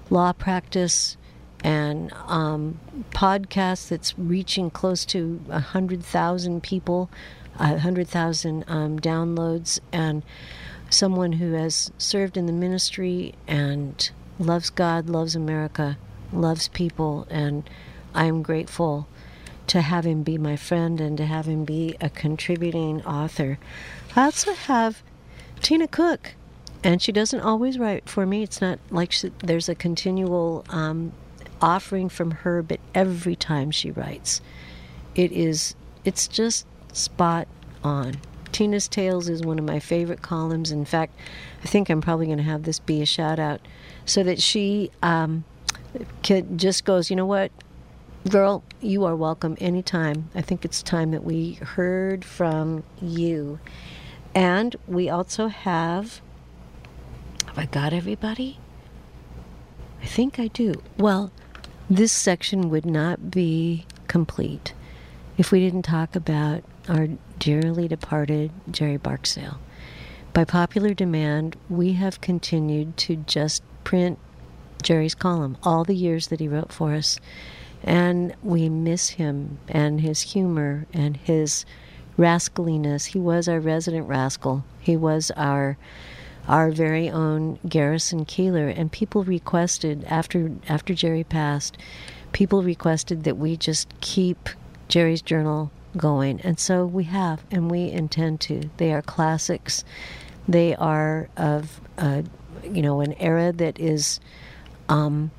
law 0.09 0.33
practice, 0.33 1.17
and 1.65 2.13
um, 2.27 2.79
podcast 3.11 3.89
that's 3.89 4.19
reaching 4.19 4.71
close 4.71 5.05
to 5.07 5.41
100,000 5.47 6.63
people, 6.63 7.11
100,000 7.57 8.65
um, 8.69 8.99
downloads, 8.99 9.81
and 9.93 10.23
someone 10.91 11.33
who 11.33 11.53
has 11.53 11.91
served 11.99 12.37
in 12.37 12.47
the 12.47 12.53
ministry 12.53 13.35
and 13.47 14.11
loves 14.39 14.71
God, 14.71 15.09
loves 15.09 15.35
America, 15.35 15.99
loves 16.33 16.69
people, 16.69 17.27
and 17.31 17.69
I 18.15 18.27
am 18.27 18.43
grateful 18.43 19.09
to 19.69 19.83
have 19.83 20.07
him 20.07 20.23
be 20.23 20.39
my 20.39 20.57
friend 20.57 21.01
and 21.01 21.17
to 21.19 21.27
have 21.27 21.47
him 21.47 21.65
be 21.65 21.97
a 22.01 22.09
contributing 22.09 23.05
author. 23.05 23.59
I 24.17 24.25
also 24.25 24.55
have 24.55 25.03
Tina 25.61 25.89
Cook, 25.89 26.35
and 26.83 27.03
she 27.03 27.13
doesn't 27.13 27.41
always 27.41 27.79
write 27.79 28.09
for 28.09 28.25
me. 28.25 28.43
It's 28.43 28.61
not 28.61 28.79
like 28.91 29.13
she, 29.13 29.31
there's 29.39 29.69
a 29.69 29.75
continual 29.75 30.65
um, 30.71 31.13
offering 31.61 32.09
from 32.09 32.31
her, 32.31 32.63
but 32.63 32.81
every 32.95 33.37
time 33.37 33.71
she 33.71 33.91
writes, 33.91 34.41
it 35.15 35.33
is 35.33 35.75
it's 36.05 36.29
just 36.29 36.67
spot 36.93 37.49
on. 37.83 38.17
Tina's 38.53 38.89
Tales 38.89 39.29
is 39.29 39.43
one 39.43 39.59
of 39.59 39.65
my 39.65 39.79
favorite 39.79 40.23
columns. 40.23 40.71
In 40.71 40.85
fact, 40.85 41.15
I 41.63 41.67
think 41.67 41.91
I'm 41.91 42.01
probably 42.01 42.27
going 42.27 42.39
to 42.39 42.45
have 42.45 42.63
this 42.63 42.79
be 42.79 43.03
a 43.03 43.07
shout 43.07 43.39
out 43.39 43.61
so 44.07 44.23
that 44.23 44.41
she 44.41 44.91
um, 45.03 45.45
just 46.57 46.85
goes, 46.85 47.11
you 47.11 47.17
know 47.17 47.27
what, 47.27 47.53
girl, 48.31 48.65
you 48.81 49.05
are 49.05 49.15
welcome 49.15 49.57
anytime. 49.61 50.31
I 50.35 50.41
think 50.41 50.65
it's 50.65 50.83
time 50.83 51.11
that 51.11 51.25
we 51.25 51.55
heard 51.55 52.25
from 52.25 52.85
you. 53.01 53.61
And 54.35 54.75
we 54.87 55.09
also 55.09 55.49
have, 55.49 56.21
have 57.47 57.59
I 57.59 57.67
got 57.67 57.93
everybody? 57.93 58.59
I 60.03 60.07
think 60.07 60.39
I 60.39 60.49
do. 60.49 60.75
Well, 60.97 61.33
this 61.91 62.13
section 62.13 62.69
would 62.71 62.87
not 62.87 63.31
be 63.31 63.87
complete 64.09 64.75
if 65.37 65.53
we 65.53 65.61
didn't 65.61 65.83
talk 65.83 66.15
about 66.15 66.63
our 66.89 67.09
dearly 67.39 67.89
departed 67.89 68.51
Jerry 68.71 68.97
Barksdale. 68.97 69.59
By 70.33 70.45
popular 70.45 70.95
demand, 70.95 71.57
we 71.69 71.95
have 71.95 72.21
continued 72.21 72.97
to 72.99 73.17
just 73.17 73.63
print 73.85 74.19
Jerry's 74.83 75.15
column 75.15 75.57
all 75.63 75.85
the 75.85 75.95
years 75.95 76.29
that 76.29 76.41
he 76.41 76.49
wrote 76.49 76.73
for 76.73 76.95
us. 76.95 77.19
And 77.83 78.35
we 78.43 78.69
miss 78.69 79.11
him 79.11 79.59
and 79.69 80.01
his 80.01 80.21
humor 80.21 80.87
and 80.93 81.17
his 81.17 81.65
rascaliness. 82.17 83.07
He 83.07 83.19
was 83.19 83.49
our 83.49 83.61
resident 83.61 84.07
rascal. 84.09 84.65
He 84.81 84.97
was 84.97 85.31
our 85.37 85.79
our 86.49 86.71
very 86.71 87.11
own 87.11 87.59
Garrison 87.69 88.25
Keillor, 88.25 88.73
and 88.75 88.91
people 88.91 89.23
requested 89.23 90.05
after 90.09 90.51
after 90.69 90.95
Jerry 90.95 91.25
passed, 91.25 91.77
people 92.33 92.63
requested 92.63 93.25
that 93.25 93.37
we 93.37 93.57
just 93.57 93.93
keep 94.01 94.49
Jerry's 94.89 95.23
journal 95.23 95.71
going, 95.97 96.41
and 96.41 96.59
so 96.59 96.87
we 96.87 97.05
have, 97.05 97.45
and 97.51 97.71
we 97.71 97.91
intend 97.91 98.41
to. 98.43 98.71
They 98.79 98.93
are 98.93 99.03
classics. 99.03 99.85
They 100.49 100.75
are 100.75 101.29
of 101.37 101.81
uh, 101.99 102.23
you 102.65 102.83
know 102.83 103.01
an 103.01 103.13
era 103.15 103.53
that 103.53 103.79
is 103.79 104.19
um, 104.89 105.31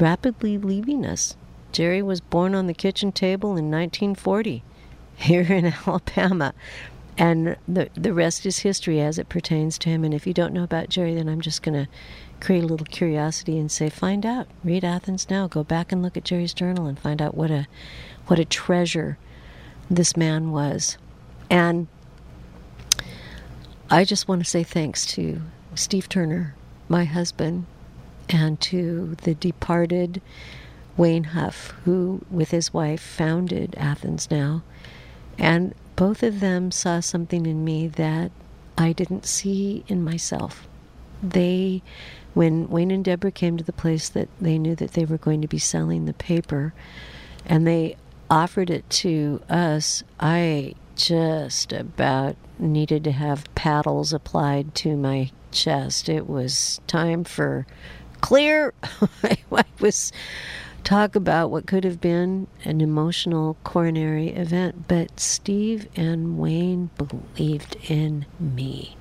rapidly 0.00 0.56
leaving 0.56 1.04
us. 1.04 1.36
Jerry 1.70 2.02
was 2.02 2.20
born 2.22 2.54
on 2.54 2.66
the 2.66 2.74
kitchen 2.74 3.12
table 3.12 3.50
in 3.50 3.70
1940 3.70 4.62
here 5.16 5.42
in 5.42 5.66
Alabama. 5.86 6.54
And 7.18 7.56
the, 7.66 7.90
the 7.94 8.14
rest 8.14 8.46
is 8.46 8.60
history 8.60 9.00
as 9.00 9.18
it 9.18 9.28
pertains 9.28 9.76
to 9.78 9.88
him. 9.88 10.04
And 10.04 10.14
if 10.14 10.24
you 10.24 10.32
don't 10.32 10.54
know 10.54 10.62
about 10.62 10.88
Jerry, 10.88 11.16
then 11.16 11.28
I'm 11.28 11.40
just 11.40 11.62
going 11.62 11.74
to 11.74 11.90
create 12.40 12.62
a 12.62 12.66
little 12.66 12.86
curiosity 12.86 13.58
and 13.58 13.70
say, 13.70 13.90
find 13.90 14.24
out. 14.24 14.46
Read 14.62 14.84
Athens 14.84 15.28
Now. 15.28 15.48
Go 15.48 15.64
back 15.64 15.90
and 15.90 16.00
look 16.00 16.16
at 16.16 16.24
Jerry's 16.24 16.54
journal 16.54 16.86
and 16.86 16.96
find 16.96 17.20
out 17.20 17.34
what 17.34 17.50
a, 17.50 17.66
what 18.28 18.38
a 18.38 18.44
treasure 18.44 19.18
this 19.90 20.16
man 20.16 20.52
was. 20.52 20.96
And 21.50 21.88
I 23.90 24.04
just 24.04 24.28
want 24.28 24.44
to 24.44 24.48
say 24.48 24.62
thanks 24.62 25.04
to 25.06 25.42
Steve 25.74 26.08
Turner, 26.08 26.54
my 26.88 27.04
husband, 27.04 27.66
and 28.28 28.60
to 28.60 29.16
the 29.22 29.34
departed 29.34 30.22
Wayne 30.96 31.24
Huff, 31.24 31.74
who, 31.84 32.24
with 32.30 32.50
his 32.50 32.72
wife, 32.72 33.00
founded 33.00 33.74
Athens 33.76 34.30
Now. 34.30 34.62
And 35.36 35.74
both 35.98 36.22
of 36.22 36.38
them 36.38 36.70
saw 36.70 37.00
something 37.00 37.44
in 37.44 37.64
me 37.64 37.88
that 37.88 38.30
I 38.78 38.92
didn't 38.92 39.26
see 39.26 39.82
in 39.88 40.04
myself. 40.04 40.68
They, 41.20 41.82
when 42.34 42.68
Wayne 42.68 42.92
and 42.92 43.04
Deborah 43.04 43.32
came 43.32 43.56
to 43.56 43.64
the 43.64 43.72
place 43.72 44.08
that 44.10 44.28
they 44.40 44.58
knew 44.58 44.76
that 44.76 44.92
they 44.92 45.04
were 45.04 45.18
going 45.18 45.42
to 45.42 45.48
be 45.48 45.58
selling 45.58 46.04
the 46.04 46.12
paper, 46.12 46.72
and 47.44 47.66
they 47.66 47.96
offered 48.30 48.70
it 48.70 48.88
to 48.90 49.42
us, 49.50 50.04
I 50.20 50.74
just 50.94 51.72
about 51.72 52.36
needed 52.60 53.02
to 53.02 53.12
have 53.12 53.52
paddles 53.56 54.12
applied 54.12 54.76
to 54.76 54.96
my 54.96 55.32
chest. 55.50 56.08
It 56.08 56.28
was 56.28 56.80
time 56.86 57.24
for 57.24 57.66
clear. 58.20 58.72
I 59.24 59.64
was 59.80 60.12
talk 60.88 61.14
about 61.14 61.50
what 61.50 61.66
could 61.66 61.84
have 61.84 62.00
been 62.00 62.46
an 62.64 62.80
emotional 62.80 63.58
coronary 63.62 64.30
event, 64.30 64.88
but 64.88 65.20
Steve 65.20 65.86
and 65.94 66.38
Wayne 66.38 66.88
believed 66.96 67.76
in 67.90 68.24
me. 68.40 68.96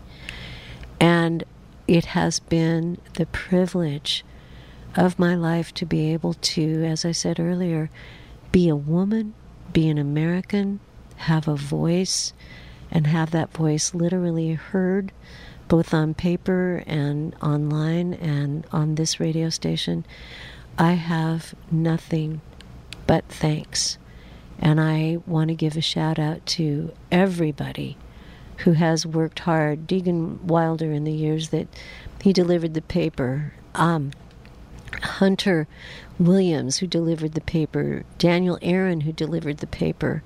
And 0.99 1.45
it 1.87 2.07
has 2.07 2.41
been 2.41 2.97
the 3.13 3.25
privilege 3.27 4.25
of 4.97 5.17
my 5.17 5.33
life 5.33 5.73
to 5.75 5.85
be 5.85 6.11
able 6.11 6.33
to, 6.33 6.83
as 6.83 7.05
I 7.05 7.13
said 7.13 7.39
earlier, 7.39 7.89
be 8.51 8.67
a 8.67 8.75
woman, 8.75 9.33
be 9.71 9.87
an 9.87 9.97
American, 9.97 10.81
have 11.15 11.47
a 11.47 11.55
voice, 11.55 12.33
and 12.91 13.07
have 13.07 13.31
that 13.31 13.53
voice 13.53 13.93
literally 13.93 14.55
heard 14.55 15.13
both 15.69 15.93
on 15.93 16.13
paper 16.13 16.83
and 16.85 17.33
online 17.41 18.13
and 18.13 18.67
on 18.73 18.95
this 18.95 19.21
radio 19.21 19.49
station. 19.49 20.05
I 20.77 20.93
have 20.93 21.55
nothing 21.71 22.41
but 23.07 23.25
thanks. 23.29 23.97
And 24.59 24.79
I 24.79 25.17
want 25.25 25.49
to 25.49 25.55
give 25.55 25.77
a 25.77 25.81
shout 25.81 26.19
out 26.19 26.45
to 26.47 26.91
everybody 27.11 27.97
who 28.59 28.73
has 28.73 29.05
worked 29.05 29.39
hard. 29.39 29.87
Deegan 29.87 30.41
Wilder, 30.41 30.91
in 30.91 31.03
the 31.03 31.11
years 31.11 31.49
that 31.49 31.67
he 32.21 32.33
delivered 32.33 32.73
the 32.73 32.81
paper, 32.81 33.53
um, 33.75 34.11
Hunter 35.01 35.67
Williams, 36.19 36.77
who 36.77 36.87
delivered 36.87 37.33
the 37.33 37.41
paper, 37.41 38.03
Daniel 38.17 38.57
Aaron, 38.61 39.01
who 39.01 39.11
delivered 39.11 39.57
the 39.57 39.67
paper. 39.67 40.23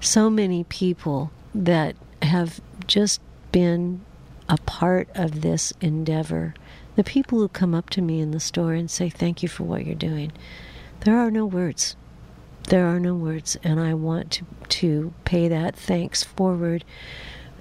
So 0.00 0.28
many 0.28 0.64
people 0.64 1.30
that 1.54 1.94
have 2.22 2.60
just 2.86 3.20
been 3.52 4.04
a 4.48 4.58
part 4.58 5.08
of 5.14 5.42
this 5.42 5.72
endeavor 5.80 6.54
the 6.98 7.04
people 7.04 7.38
who 7.38 7.46
come 7.46 7.76
up 7.76 7.88
to 7.90 8.02
me 8.02 8.20
in 8.20 8.32
the 8.32 8.40
store 8.40 8.72
and 8.72 8.90
say, 8.90 9.08
Thank 9.08 9.40
you 9.40 9.48
for 9.48 9.62
what 9.62 9.86
you're 9.86 9.94
doing, 9.94 10.32
there 11.02 11.16
are 11.16 11.30
no 11.30 11.46
words. 11.46 11.94
There 12.70 12.88
are 12.88 12.98
no 12.98 13.14
words, 13.14 13.56
and 13.62 13.78
I 13.78 13.94
want 13.94 14.32
to, 14.32 14.44
to 14.68 15.14
pay 15.24 15.46
that 15.46 15.76
thanks 15.76 16.24
forward, 16.24 16.84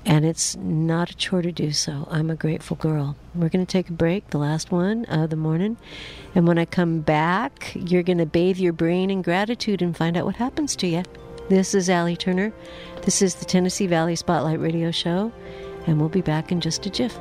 and 0.07 0.25
it's 0.25 0.55
not 0.55 1.11
a 1.11 1.15
chore 1.15 1.43
to 1.43 1.51
do 1.51 1.71
so. 1.71 2.07
I'm 2.09 2.31
a 2.31 2.35
grateful 2.35 2.77
girl. 2.77 3.15
We're 3.35 3.49
going 3.49 3.63
to 3.63 3.71
take 3.71 3.89
a 3.89 3.93
break, 3.93 4.31
the 4.31 4.39
last 4.39 4.71
one 4.71 5.05
of 5.05 5.29
the 5.29 5.35
morning, 5.35 5.77
and 6.33 6.47
when 6.47 6.57
I 6.57 6.65
come 6.65 7.01
back, 7.01 7.73
you're 7.75 8.01
going 8.01 8.17
to 8.17 8.25
bathe 8.25 8.57
your 8.57 8.73
brain 8.73 9.11
in 9.11 9.21
gratitude 9.21 9.83
and 9.83 9.95
find 9.95 10.17
out 10.17 10.25
what 10.25 10.38
happens 10.38 10.75
to 10.77 10.88
you. 10.88 11.03
This 11.47 11.75
is 11.75 11.91
Allie 11.91 12.17
Turner. 12.17 12.51
This 13.03 13.21
is 13.21 13.35
the 13.35 13.45
Tennessee 13.45 13.85
Valley 13.85 14.15
Spotlight 14.15 14.59
Radio 14.59 14.89
Show, 14.89 15.31
and 15.85 15.99
we'll 15.99 16.09
be 16.09 16.21
back 16.21 16.51
in 16.51 16.59
just 16.59 16.88
a 16.88 16.89
jiff. 16.89 17.15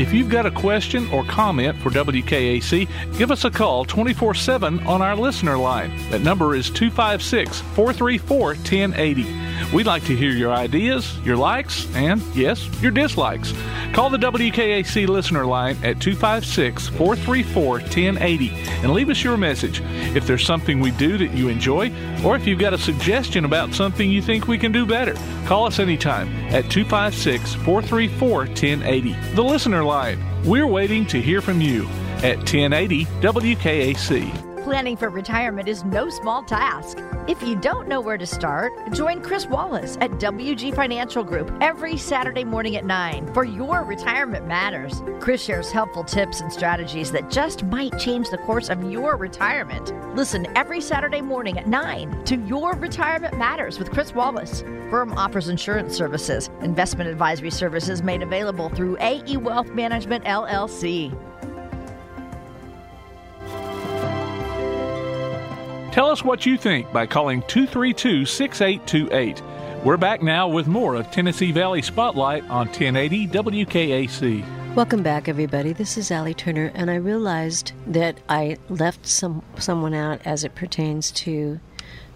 If 0.00 0.14
you've 0.14 0.30
got 0.30 0.46
a 0.46 0.50
question 0.50 1.06
or 1.10 1.24
comment 1.24 1.76
for 1.82 1.90
WKAC, 1.90 2.88
give 3.18 3.30
us 3.30 3.44
a 3.44 3.50
call 3.50 3.84
24 3.84 4.34
7 4.34 4.80
on 4.86 5.02
our 5.02 5.14
listener 5.14 5.58
line. 5.58 5.94
That 6.10 6.22
number 6.22 6.54
is 6.54 6.70
256 6.70 7.60
434 7.60 8.46
1080. 8.46 9.74
We'd 9.74 9.86
like 9.86 10.04
to 10.06 10.16
hear 10.16 10.30
your 10.30 10.52
ideas, 10.52 11.18
your 11.18 11.36
likes, 11.36 11.86
and 11.94 12.22
yes, 12.34 12.66
your 12.80 12.90
dislikes. 12.90 13.52
Call 13.92 14.08
the 14.08 14.18
WKAC 14.18 15.06
listener 15.06 15.44
line 15.44 15.76
at 15.84 16.00
256 16.00 16.88
434 16.88 17.64
1080 17.80 18.50
and 18.82 18.92
leave 18.92 19.10
us 19.10 19.22
your 19.22 19.36
message. 19.36 19.82
If 20.16 20.26
there's 20.26 20.46
something 20.46 20.80
we 20.80 20.92
do 20.92 21.18
that 21.18 21.32
you 21.32 21.48
enjoy, 21.48 21.92
or 22.24 22.36
if 22.36 22.46
you've 22.46 22.58
got 22.58 22.72
a 22.72 22.78
suggestion 22.78 23.44
about 23.44 23.74
something 23.74 24.10
you 24.10 24.22
think 24.22 24.48
we 24.48 24.58
can 24.58 24.72
do 24.72 24.86
better, 24.86 25.14
call 25.46 25.66
us 25.66 25.78
anytime 25.78 26.28
at 26.46 26.70
256 26.70 27.54
434 27.54 28.38
1080. 28.38 29.12
The 29.34 29.44
listener 29.44 29.84
We're 30.44 30.68
waiting 30.68 31.04
to 31.06 31.20
hear 31.20 31.40
from 31.40 31.60
you 31.60 31.88
at 32.22 32.36
1080 32.38 33.06
WKAC. 33.06 34.49
Planning 34.70 34.98
for 34.98 35.10
retirement 35.10 35.66
is 35.66 35.82
no 35.82 36.08
small 36.08 36.44
task. 36.44 36.96
If 37.26 37.42
you 37.42 37.56
don't 37.56 37.88
know 37.88 38.00
where 38.00 38.16
to 38.16 38.24
start, 38.24 38.72
join 38.92 39.20
Chris 39.20 39.44
Wallace 39.44 39.98
at 40.00 40.12
WG 40.12 40.72
Financial 40.76 41.24
Group 41.24 41.52
every 41.60 41.96
Saturday 41.96 42.44
morning 42.44 42.76
at 42.76 42.84
9 42.84 43.34
for 43.34 43.42
Your 43.42 43.82
Retirement 43.82 44.46
Matters. 44.46 45.02
Chris 45.18 45.42
shares 45.42 45.72
helpful 45.72 46.04
tips 46.04 46.40
and 46.40 46.52
strategies 46.52 47.10
that 47.10 47.32
just 47.32 47.64
might 47.64 47.98
change 47.98 48.30
the 48.30 48.38
course 48.38 48.68
of 48.68 48.88
your 48.88 49.16
retirement. 49.16 49.92
Listen 50.14 50.46
every 50.56 50.80
Saturday 50.80 51.20
morning 51.20 51.58
at 51.58 51.66
9 51.66 52.22
to 52.26 52.36
Your 52.36 52.76
Retirement 52.76 53.36
Matters 53.36 53.76
with 53.76 53.90
Chris 53.90 54.14
Wallace. 54.14 54.60
Firm 54.88 55.12
offers 55.14 55.48
insurance 55.48 55.96
services, 55.96 56.48
investment 56.62 57.10
advisory 57.10 57.50
services 57.50 58.04
made 58.04 58.22
available 58.22 58.68
through 58.68 58.96
AE 59.00 59.36
Wealth 59.38 59.70
Management 59.70 60.24
LLC. 60.26 61.12
Tell 65.92 66.08
us 66.08 66.24
what 66.24 66.46
you 66.46 66.56
think 66.56 66.92
by 66.92 67.04
calling 67.04 67.42
232 67.48 68.24
6828. 68.24 69.42
We're 69.84 69.96
back 69.96 70.22
now 70.22 70.46
with 70.46 70.68
more 70.68 70.94
of 70.94 71.10
Tennessee 71.10 71.50
Valley 71.50 71.82
Spotlight 71.82 72.44
on 72.44 72.68
1080 72.68 73.26
WKAC. 73.26 74.76
Welcome 74.76 75.02
back, 75.02 75.28
everybody. 75.28 75.72
This 75.72 75.98
is 75.98 76.12
Allie 76.12 76.32
Turner, 76.32 76.70
and 76.76 76.92
I 76.92 76.94
realized 76.94 77.72
that 77.88 78.18
I 78.28 78.58
left 78.68 79.04
some 79.04 79.42
someone 79.58 79.92
out 79.92 80.20
as 80.24 80.44
it 80.44 80.54
pertains 80.54 81.10
to 81.12 81.58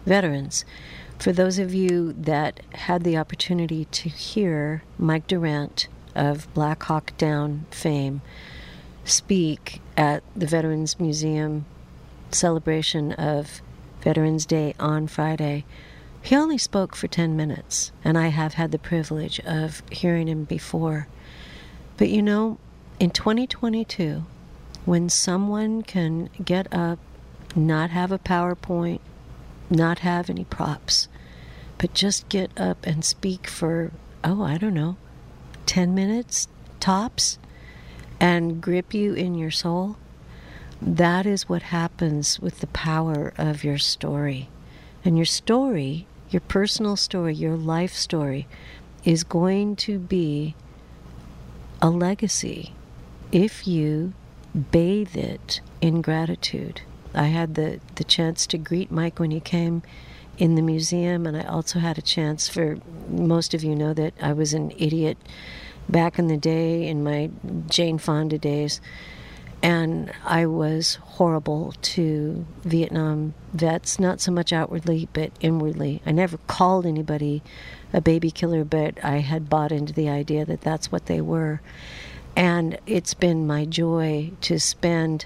veterans. 0.06 0.64
For 1.18 1.32
those 1.32 1.58
of 1.58 1.74
you 1.74 2.12
that 2.12 2.60
had 2.74 3.02
the 3.02 3.16
opportunity 3.16 3.86
to 3.86 4.08
hear 4.08 4.84
Mike 4.98 5.26
Durant 5.26 5.88
of 6.14 6.46
Black 6.54 6.84
Hawk 6.84 7.12
Down 7.18 7.66
fame 7.72 8.22
speak 9.04 9.80
at 9.96 10.22
the 10.36 10.46
Veterans 10.46 11.00
Museum 11.00 11.66
celebration 12.34 13.12
of 13.12 13.62
Veterans 14.00 14.46
Day 14.46 14.74
on 14.78 15.06
Friday, 15.06 15.64
he 16.22 16.36
only 16.36 16.58
spoke 16.58 16.96
for 16.96 17.06
10 17.06 17.36
minutes, 17.36 17.92
and 18.02 18.16
I 18.16 18.28
have 18.28 18.54
had 18.54 18.72
the 18.72 18.78
privilege 18.78 19.40
of 19.40 19.82
hearing 19.90 20.28
him 20.28 20.44
before. 20.44 21.06
But 21.96 22.08
you 22.08 22.22
know, 22.22 22.58
in 22.98 23.10
2022, 23.10 24.24
when 24.84 25.08
someone 25.08 25.82
can 25.82 26.30
get 26.44 26.72
up, 26.72 26.98
not 27.54 27.90
have 27.90 28.10
a 28.10 28.18
PowerPoint, 28.18 29.00
not 29.70 30.00
have 30.00 30.28
any 30.28 30.44
props, 30.44 31.08
but 31.78 31.94
just 31.94 32.28
get 32.28 32.50
up 32.58 32.86
and 32.86 33.04
speak 33.04 33.46
for, 33.46 33.92
oh, 34.22 34.42
I 34.42 34.58
don't 34.58 34.74
know, 34.74 34.96
10 35.66 35.94
minutes 35.94 36.48
tops, 36.80 37.38
and 38.20 38.60
grip 38.60 38.94
you 38.94 39.14
in 39.14 39.34
your 39.34 39.50
soul, 39.50 39.96
that 40.84 41.24
is 41.24 41.48
what 41.48 41.62
happens 41.62 42.38
with 42.40 42.60
the 42.60 42.66
power 42.68 43.32
of 43.38 43.64
your 43.64 43.78
story. 43.78 44.50
And 45.04 45.16
your 45.16 45.24
story, 45.24 46.06
your 46.28 46.40
personal 46.40 46.96
story, 46.96 47.34
your 47.34 47.56
life 47.56 47.94
story, 47.94 48.46
is 49.04 49.24
going 49.24 49.76
to 49.76 49.98
be 49.98 50.54
a 51.80 51.88
legacy 51.88 52.74
if 53.32 53.66
you 53.66 54.12
bathe 54.70 55.16
it 55.16 55.60
in 55.80 56.02
gratitude. 56.02 56.82
I 57.14 57.24
had 57.24 57.54
the, 57.54 57.80
the 57.94 58.04
chance 58.04 58.46
to 58.48 58.58
greet 58.58 58.90
Mike 58.90 59.18
when 59.18 59.30
he 59.30 59.40
came 59.40 59.82
in 60.36 60.54
the 60.54 60.62
museum, 60.62 61.26
and 61.26 61.36
I 61.36 61.44
also 61.44 61.78
had 61.78 61.96
a 61.96 62.02
chance 62.02 62.48
for 62.48 62.78
most 63.08 63.54
of 63.54 63.64
you 63.64 63.74
know 63.74 63.94
that 63.94 64.14
I 64.20 64.32
was 64.32 64.52
an 64.52 64.72
idiot 64.76 65.16
back 65.88 66.18
in 66.18 66.28
the 66.28 66.36
day 66.36 66.86
in 66.86 67.04
my 67.04 67.30
Jane 67.68 67.98
Fonda 67.98 68.38
days. 68.38 68.80
And 69.64 70.12
I 70.26 70.44
was 70.44 70.96
horrible 70.96 71.72
to 71.80 72.44
Vietnam 72.64 73.32
vets, 73.54 73.98
not 73.98 74.20
so 74.20 74.30
much 74.30 74.52
outwardly, 74.52 75.08
but 75.14 75.32
inwardly. 75.40 76.02
I 76.04 76.12
never 76.12 76.36
called 76.36 76.84
anybody 76.84 77.42
a 77.90 78.02
baby 78.02 78.30
killer, 78.30 78.62
but 78.62 79.02
I 79.02 79.20
had 79.20 79.48
bought 79.48 79.72
into 79.72 79.94
the 79.94 80.10
idea 80.10 80.44
that 80.44 80.60
that's 80.60 80.92
what 80.92 81.06
they 81.06 81.22
were. 81.22 81.62
And 82.36 82.78
it's 82.86 83.14
been 83.14 83.46
my 83.46 83.64
joy 83.64 84.32
to 84.42 84.60
spend 84.60 85.24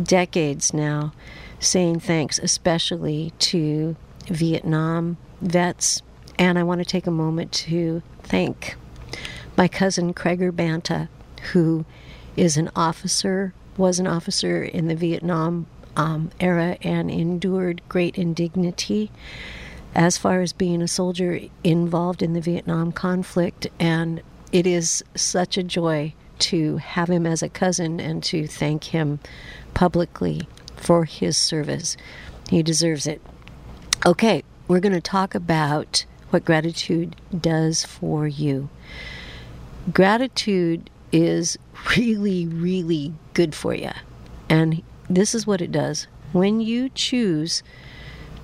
decades 0.00 0.74
now 0.74 1.14
saying 1.58 2.00
thanks, 2.00 2.38
especially 2.38 3.32
to 3.38 3.96
Vietnam 4.26 5.16
vets. 5.40 6.02
And 6.38 6.58
I 6.58 6.62
want 6.62 6.82
to 6.82 6.84
take 6.84 7.06
a 7.06 7.10
moment 7.10 7.52
to 7.52 8.02
thank 8.22 8.76
my 9.56 9.66
cousin 9.66 10.12
Craig 10.12 10.54
Banta, 10.54 11.08
who 11.52 11.86
is 12.36 12.58
an 12.58 12.70
officer 12.76 13.54
was 13.78 13.98
an 13.98 14.06
officer 14.06 14.62
in 14.62 14.88
the 14.88 14.94
Vietnam 14.94 15.66
um, 15.96 16.30
era 16.40 16.76
and 16.82 17.10
endured 17.10 17.80
great 17.88 18.16
indignity 18.18 19.10
as 19.94 20.18
far 20.18 20.40
as 20.40 20.52
being 20.52 20.82
a 20.82 20.88
soldier 20.88 21.40
involved 21.64 22.22
in 22.22 22.34
the 22.34 22.40
Vietnam 22.40 22.92
conflict. 22.92 23.66
And 23.80 24.22
it 24.52 24.66
is 24.66 25.02
such 25.14 25.56
a 25.56 25.62
joy 25.62 26.14
to 26.40 26.76
have 26.76 27.10
him 27.10 27.26
as 27.26 27.42
a 27.42 27.48
cousin 27.48 28.00
and 28.00 28.22
to 28.24 28.46
thank 28.46 28.84
him 28.84 29.18
publicly 29.74 30.48
for 30.76 31.04
his 31.04 31.36
service. 31.36 31.96
He 32.48 32.62
deserves 32.62 33.06
it. 33.06 33.20
Okay, 34.06 34.44
we're 34.68 34.80
going 34.80 34.92
to 34.92 35.00
talk 35.00 35.34
about 35.34 36.04
what 36.30 36.44
gratitude 36.44 37.16
does 37.38 37.84
for 37.84 38.28
you. 38.28 38.68
Gratitude 39.92 40.90
is 41.10 41.58
really, 41.96 42.46
really 42.46 43.12
good 43.34 43.54
for 43.54 43.74
you. 43.74 43.90
And 44.48 44.82
this 45.08 45.34
is 45.34 45.46
what 45.46 45.60
it 45.60 45.72
does. 45.72 46.06
When 46.32 46.60
you 46.60 46.88
choose 46.90 47.62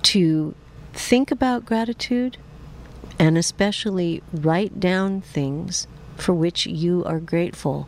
to 0.03 0.55
think 0.93 1.31
about 1.31 1.65
gratitude 1.65 2.37
and 3.19 3.37
especially 3.37 4.23
write 4.33 4.79
down 4.79 5.21
things 5.21 5.87
for 6.17 6.33
which 6.33 6.65
you 6.65 7.03
are 7.05 7.19
grateful, 7.19 7.87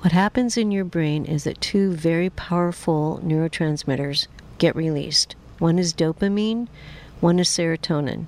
what 0.00 0.12
happens 0.12 0.56
in 0.56 0.70
your 0.70 0.84
brain 0.84 1.24
is 1.24 1.44
that 1.44 1.60
two 1.60 1.92
very 1.92 2.30
powerful 2.30 3.20
neurotransmitters 3.24 4.26
get 4.58 4.76
released. 4.76 5.34
One 5.58 5.78
is 5.78 5.92
dopamine, 5.94 6.68
one 7.20 7.38
is 7.38 7.48
serotonin. 7.48 8.26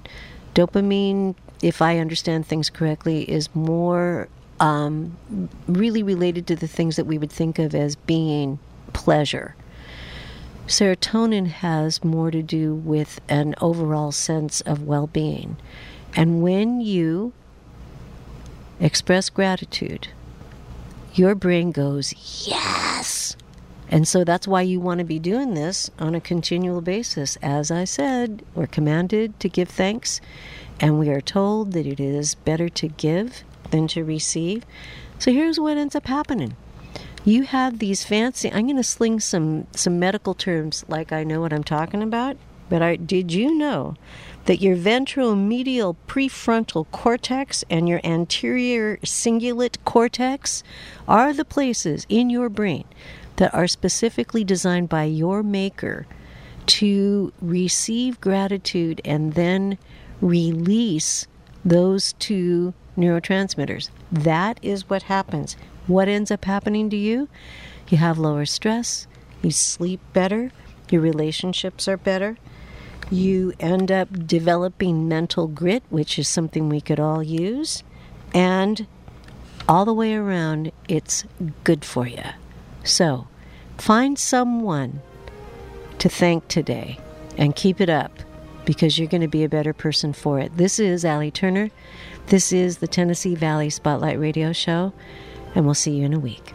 Dopamine, 0.55 1.35
if 1.63 1.83
I 1.83 1.99
understand 1.99 2.47
things 2.47 2.71
correctly, 2.71 3.31
is 3.31 3.55
more 3.55 4.29
um, 4.61 5.17
really 5.67 6.03
related 6.03 6.47
to 6.49 6.57
the 6.57 6.69
things 6.69 6.97
that 6.97 7.07
we 7.07 7.19
would 7.19 7.33
think 7.33 7.59
of 7.59 7.75
as 7.75 7.97
being 7.97 8.59
pleasure. 8.93 9.55
Serotonin 10.67 11.47
has 11.47 12.05
more 12.05 12.31
to 12.31 12.43
do 12.43 12.75
with 12.75 13.21
an 13.29 13.55
overall 13.61 14.13
sense 14.13 14.61
of 14.63 14.83
well 14.83 15.07
being. 15.07 15.57
And 16.15 16.43
when 16.43 16.81
you 16.81 17.33
express 18.81 19.31
gratitude, 19.31 20.09
your 21.15 21.35
brain 21.35 21.73
goes, 21.73 22.13
yes. 22.47 23.37
And 23.91 24.07
so 24.07 24.25
that's 24.25 24.47
why 24.47 24.63
you 24.63 24.79
want 24.79 24.99
to 24.99 25.05
be 25.05 25.19
doing 25.19 25.55
this 25.55 25.91
on 25.99 26.15
a 26.15 26.21
continual 26.21 26.83
basis. 26.83 27.37
As 27.41 27.71
I 27.71 27.85
said, 27.85 28.45
we're 28.55 28.67
commanded 28.67 29.41
to 29.41 29.49
give 29.49 29.71
thanks, 29.71 30.21
and 30.79 30.99
we 30.99 31.09
are 31.09 31.23
told 31.23 31.73
that 31.73 31.87
it 31.87 31.99
is 31.99 32.35
better 32.35 32.69
to 32.69 32.89
give 32.89 33.43
than 33.71 33.89
to 33.89 34.05
receive. 34.05 34.65
So 35.19 35.33
here's 35.33 35.59
what 35.59 35.77
ends 35.77 35.95
up 35.95 36.07
happening. 36.07 36.57
You 37.25 37.43
have 37.43 37.79
these 37.79 38.05
fancy 38.05 38.51
I'm 38.53 38.67
going 38.67 38.77
to 38.77 38.83
sling 38.83 39.21
some 39.21 39.67
some 39.73 39.99
medical 39.99 40.35
terms 40.35 40.85
like 40.89 41.13
I 41.13 41.25
know 41.25 41.41
what 41.41 41.53
I'm 41.53 41.65
talking 41.65 42.03
about, 42.03 42.37
but 42.69 42.83
I 42.83 42.97
did 42.97 43.33
you 43.33 43.55
know 43.55 43.97
that 44.47 44.63
your 44.63 44.77
ventromedial 44.77 45.97
prefrontal 46.07 46.87
cortex 46.91 47.65
and 47.69 47.89
your 47.89 48.01
anterior 48.03 48.97
cingulate 48.99 49.77
cortex 49.85 50.63
are 51.07 51.33
the 51.35 51.45
places 51.45 52.07
in 52.09 52.31
your 52.31 52.49
brain 52.49 52.85
that 53.37 53.53
are 53.53 53.69
specifically 53.69 54.45
designed 54.45 54.89
by 54.89 55.05
your 55.05 55.43
maker 55.43 56.07
to 56.67 57.33
receive 57.41 58.21
gratitude 58.21 59.01
and 59.05 59.35
then 59.35 59.79
release 60.21 61.27
those 61.65 62.13
two 62.15 62.75
neurotransmitters. 62.99 63.89
That 64.13 64.59
is 64.61 64.91
what 64.91 65.05
happens. 65.05 65.57
What 65.87 66.09
ends 66.09 66.31
up 66.31 66.45
happening 66.45 66.91
to 66.91 66.97
you? 66.97 67.29
You 67.89 67.99
have 67.99 68.19
lower 68.19 68.45
stress, 68.45 69.07
you 69.41 69.51
sleep 69.51 70.01
better, 70.13 70.53
your 70.91 71.01
relationships 71.01 71.89
are 71.89 71.97
better, 71.97 72.37
you 73.11 73.55
end 73.59 73.91
up 73.91 74.27
developing 74.27 75.09
mental 75.09 75.47
grit, 75.47 75.83
which 75.89 76.19
is 76.19 76.29
something 76.29 76.69
we 76.69 76.83
could 76.83 77.01
all 77.01 77.23
use, 77.23 77.83
and 78.35 78.87
all 79.69 79.85
the 79.85 79.95
way 79.95 80.15
around, 80.15 80.73
it's 80.89 81.25
good 81.65 81.85
for 81.85 82.07
you. 82.07 82.23
So, 82.85 83.29
find 83.79 84.19
someone 84.19 85.01
to 85.99 86.09
thank 86.09 86.49
today 86.49 86.99
and 87.37 87.55
keep 87.55 87.81
it 87.81 87.89
up 87.89 88.13
because 88.65 88.99
you're 88.99 89.09
going 89.09 89.23
to 89.23 89.29
be 89.29 89.45
a 89.45 89.49
better 89.49 89.73
person 89.73 90.13
for 90.13 90.39
it. 90.39 90.57
This 90.57 90.79
is 90.79 91.05
Allie 91.05 91.31
Turner. 91.31 91.71
This 92.29 92.53
is 92.53 92.79
the 92.79 92.87
Tennessee 92.87 93.35
Valley 93.35 93.71
Spotlight 93.71 94.21
Radio 94.21 94.53
Show, 94.53 94.93
and 95.55 95.65
we'll 95.65 95.73
see 95.73 95.93
you 95.93 96.05
in 96.05 96.13
a 96.13 96.19
week. 96.19 96.53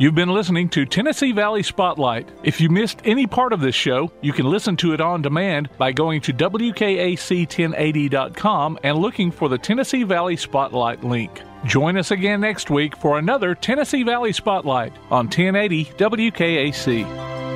You've 0.00 0.16
been 0.16 0.30
listening 0.30 0.68
to 0.70 0.84
Tennessee 0.84 1.30
Valley 1.30 1.62
Spotlight. 1.62 2.28
If 2.42 2.60
you 2.60 2.70
missed 2.70 2.98
any 3.04 3.28
part 3.28 3.52
of 3.52 3.60
this 3.60 3.76
show, 3.76 4.10
you 4.20 4.32
can 4.32 4.46
listen 4.46 4.76
to 4.78 4.94
it 4.94 5.00
on 5.00 5.22
demand 5.22 5.68
by 5.78 5.92
going 5.92 6.22
to 6.22 6.32
WKAC1080.com 6.32 8.80
and 8.82 8.98
looking 8.98 9.30
for 9.30 9.48
the 9.48 9.58
Tennessee 9.58 10.02
Valley 10.02 10.36
Spotlight 10.36 11.04
link. 11.04 11.40
Join 11.66 11.96
us 11.98 12.10
again 12.10 12.40
next 12.40 12.68
week 12.70 12.96
for 12.96 13.18
another 13.18 13.54
Tennessee 13.54 14.02
Valley 14.02 14.32
Spotlight 14.32 14.94
on 15.10 15.26
1080 15.26 15.84
WKAC. 15.84 17.49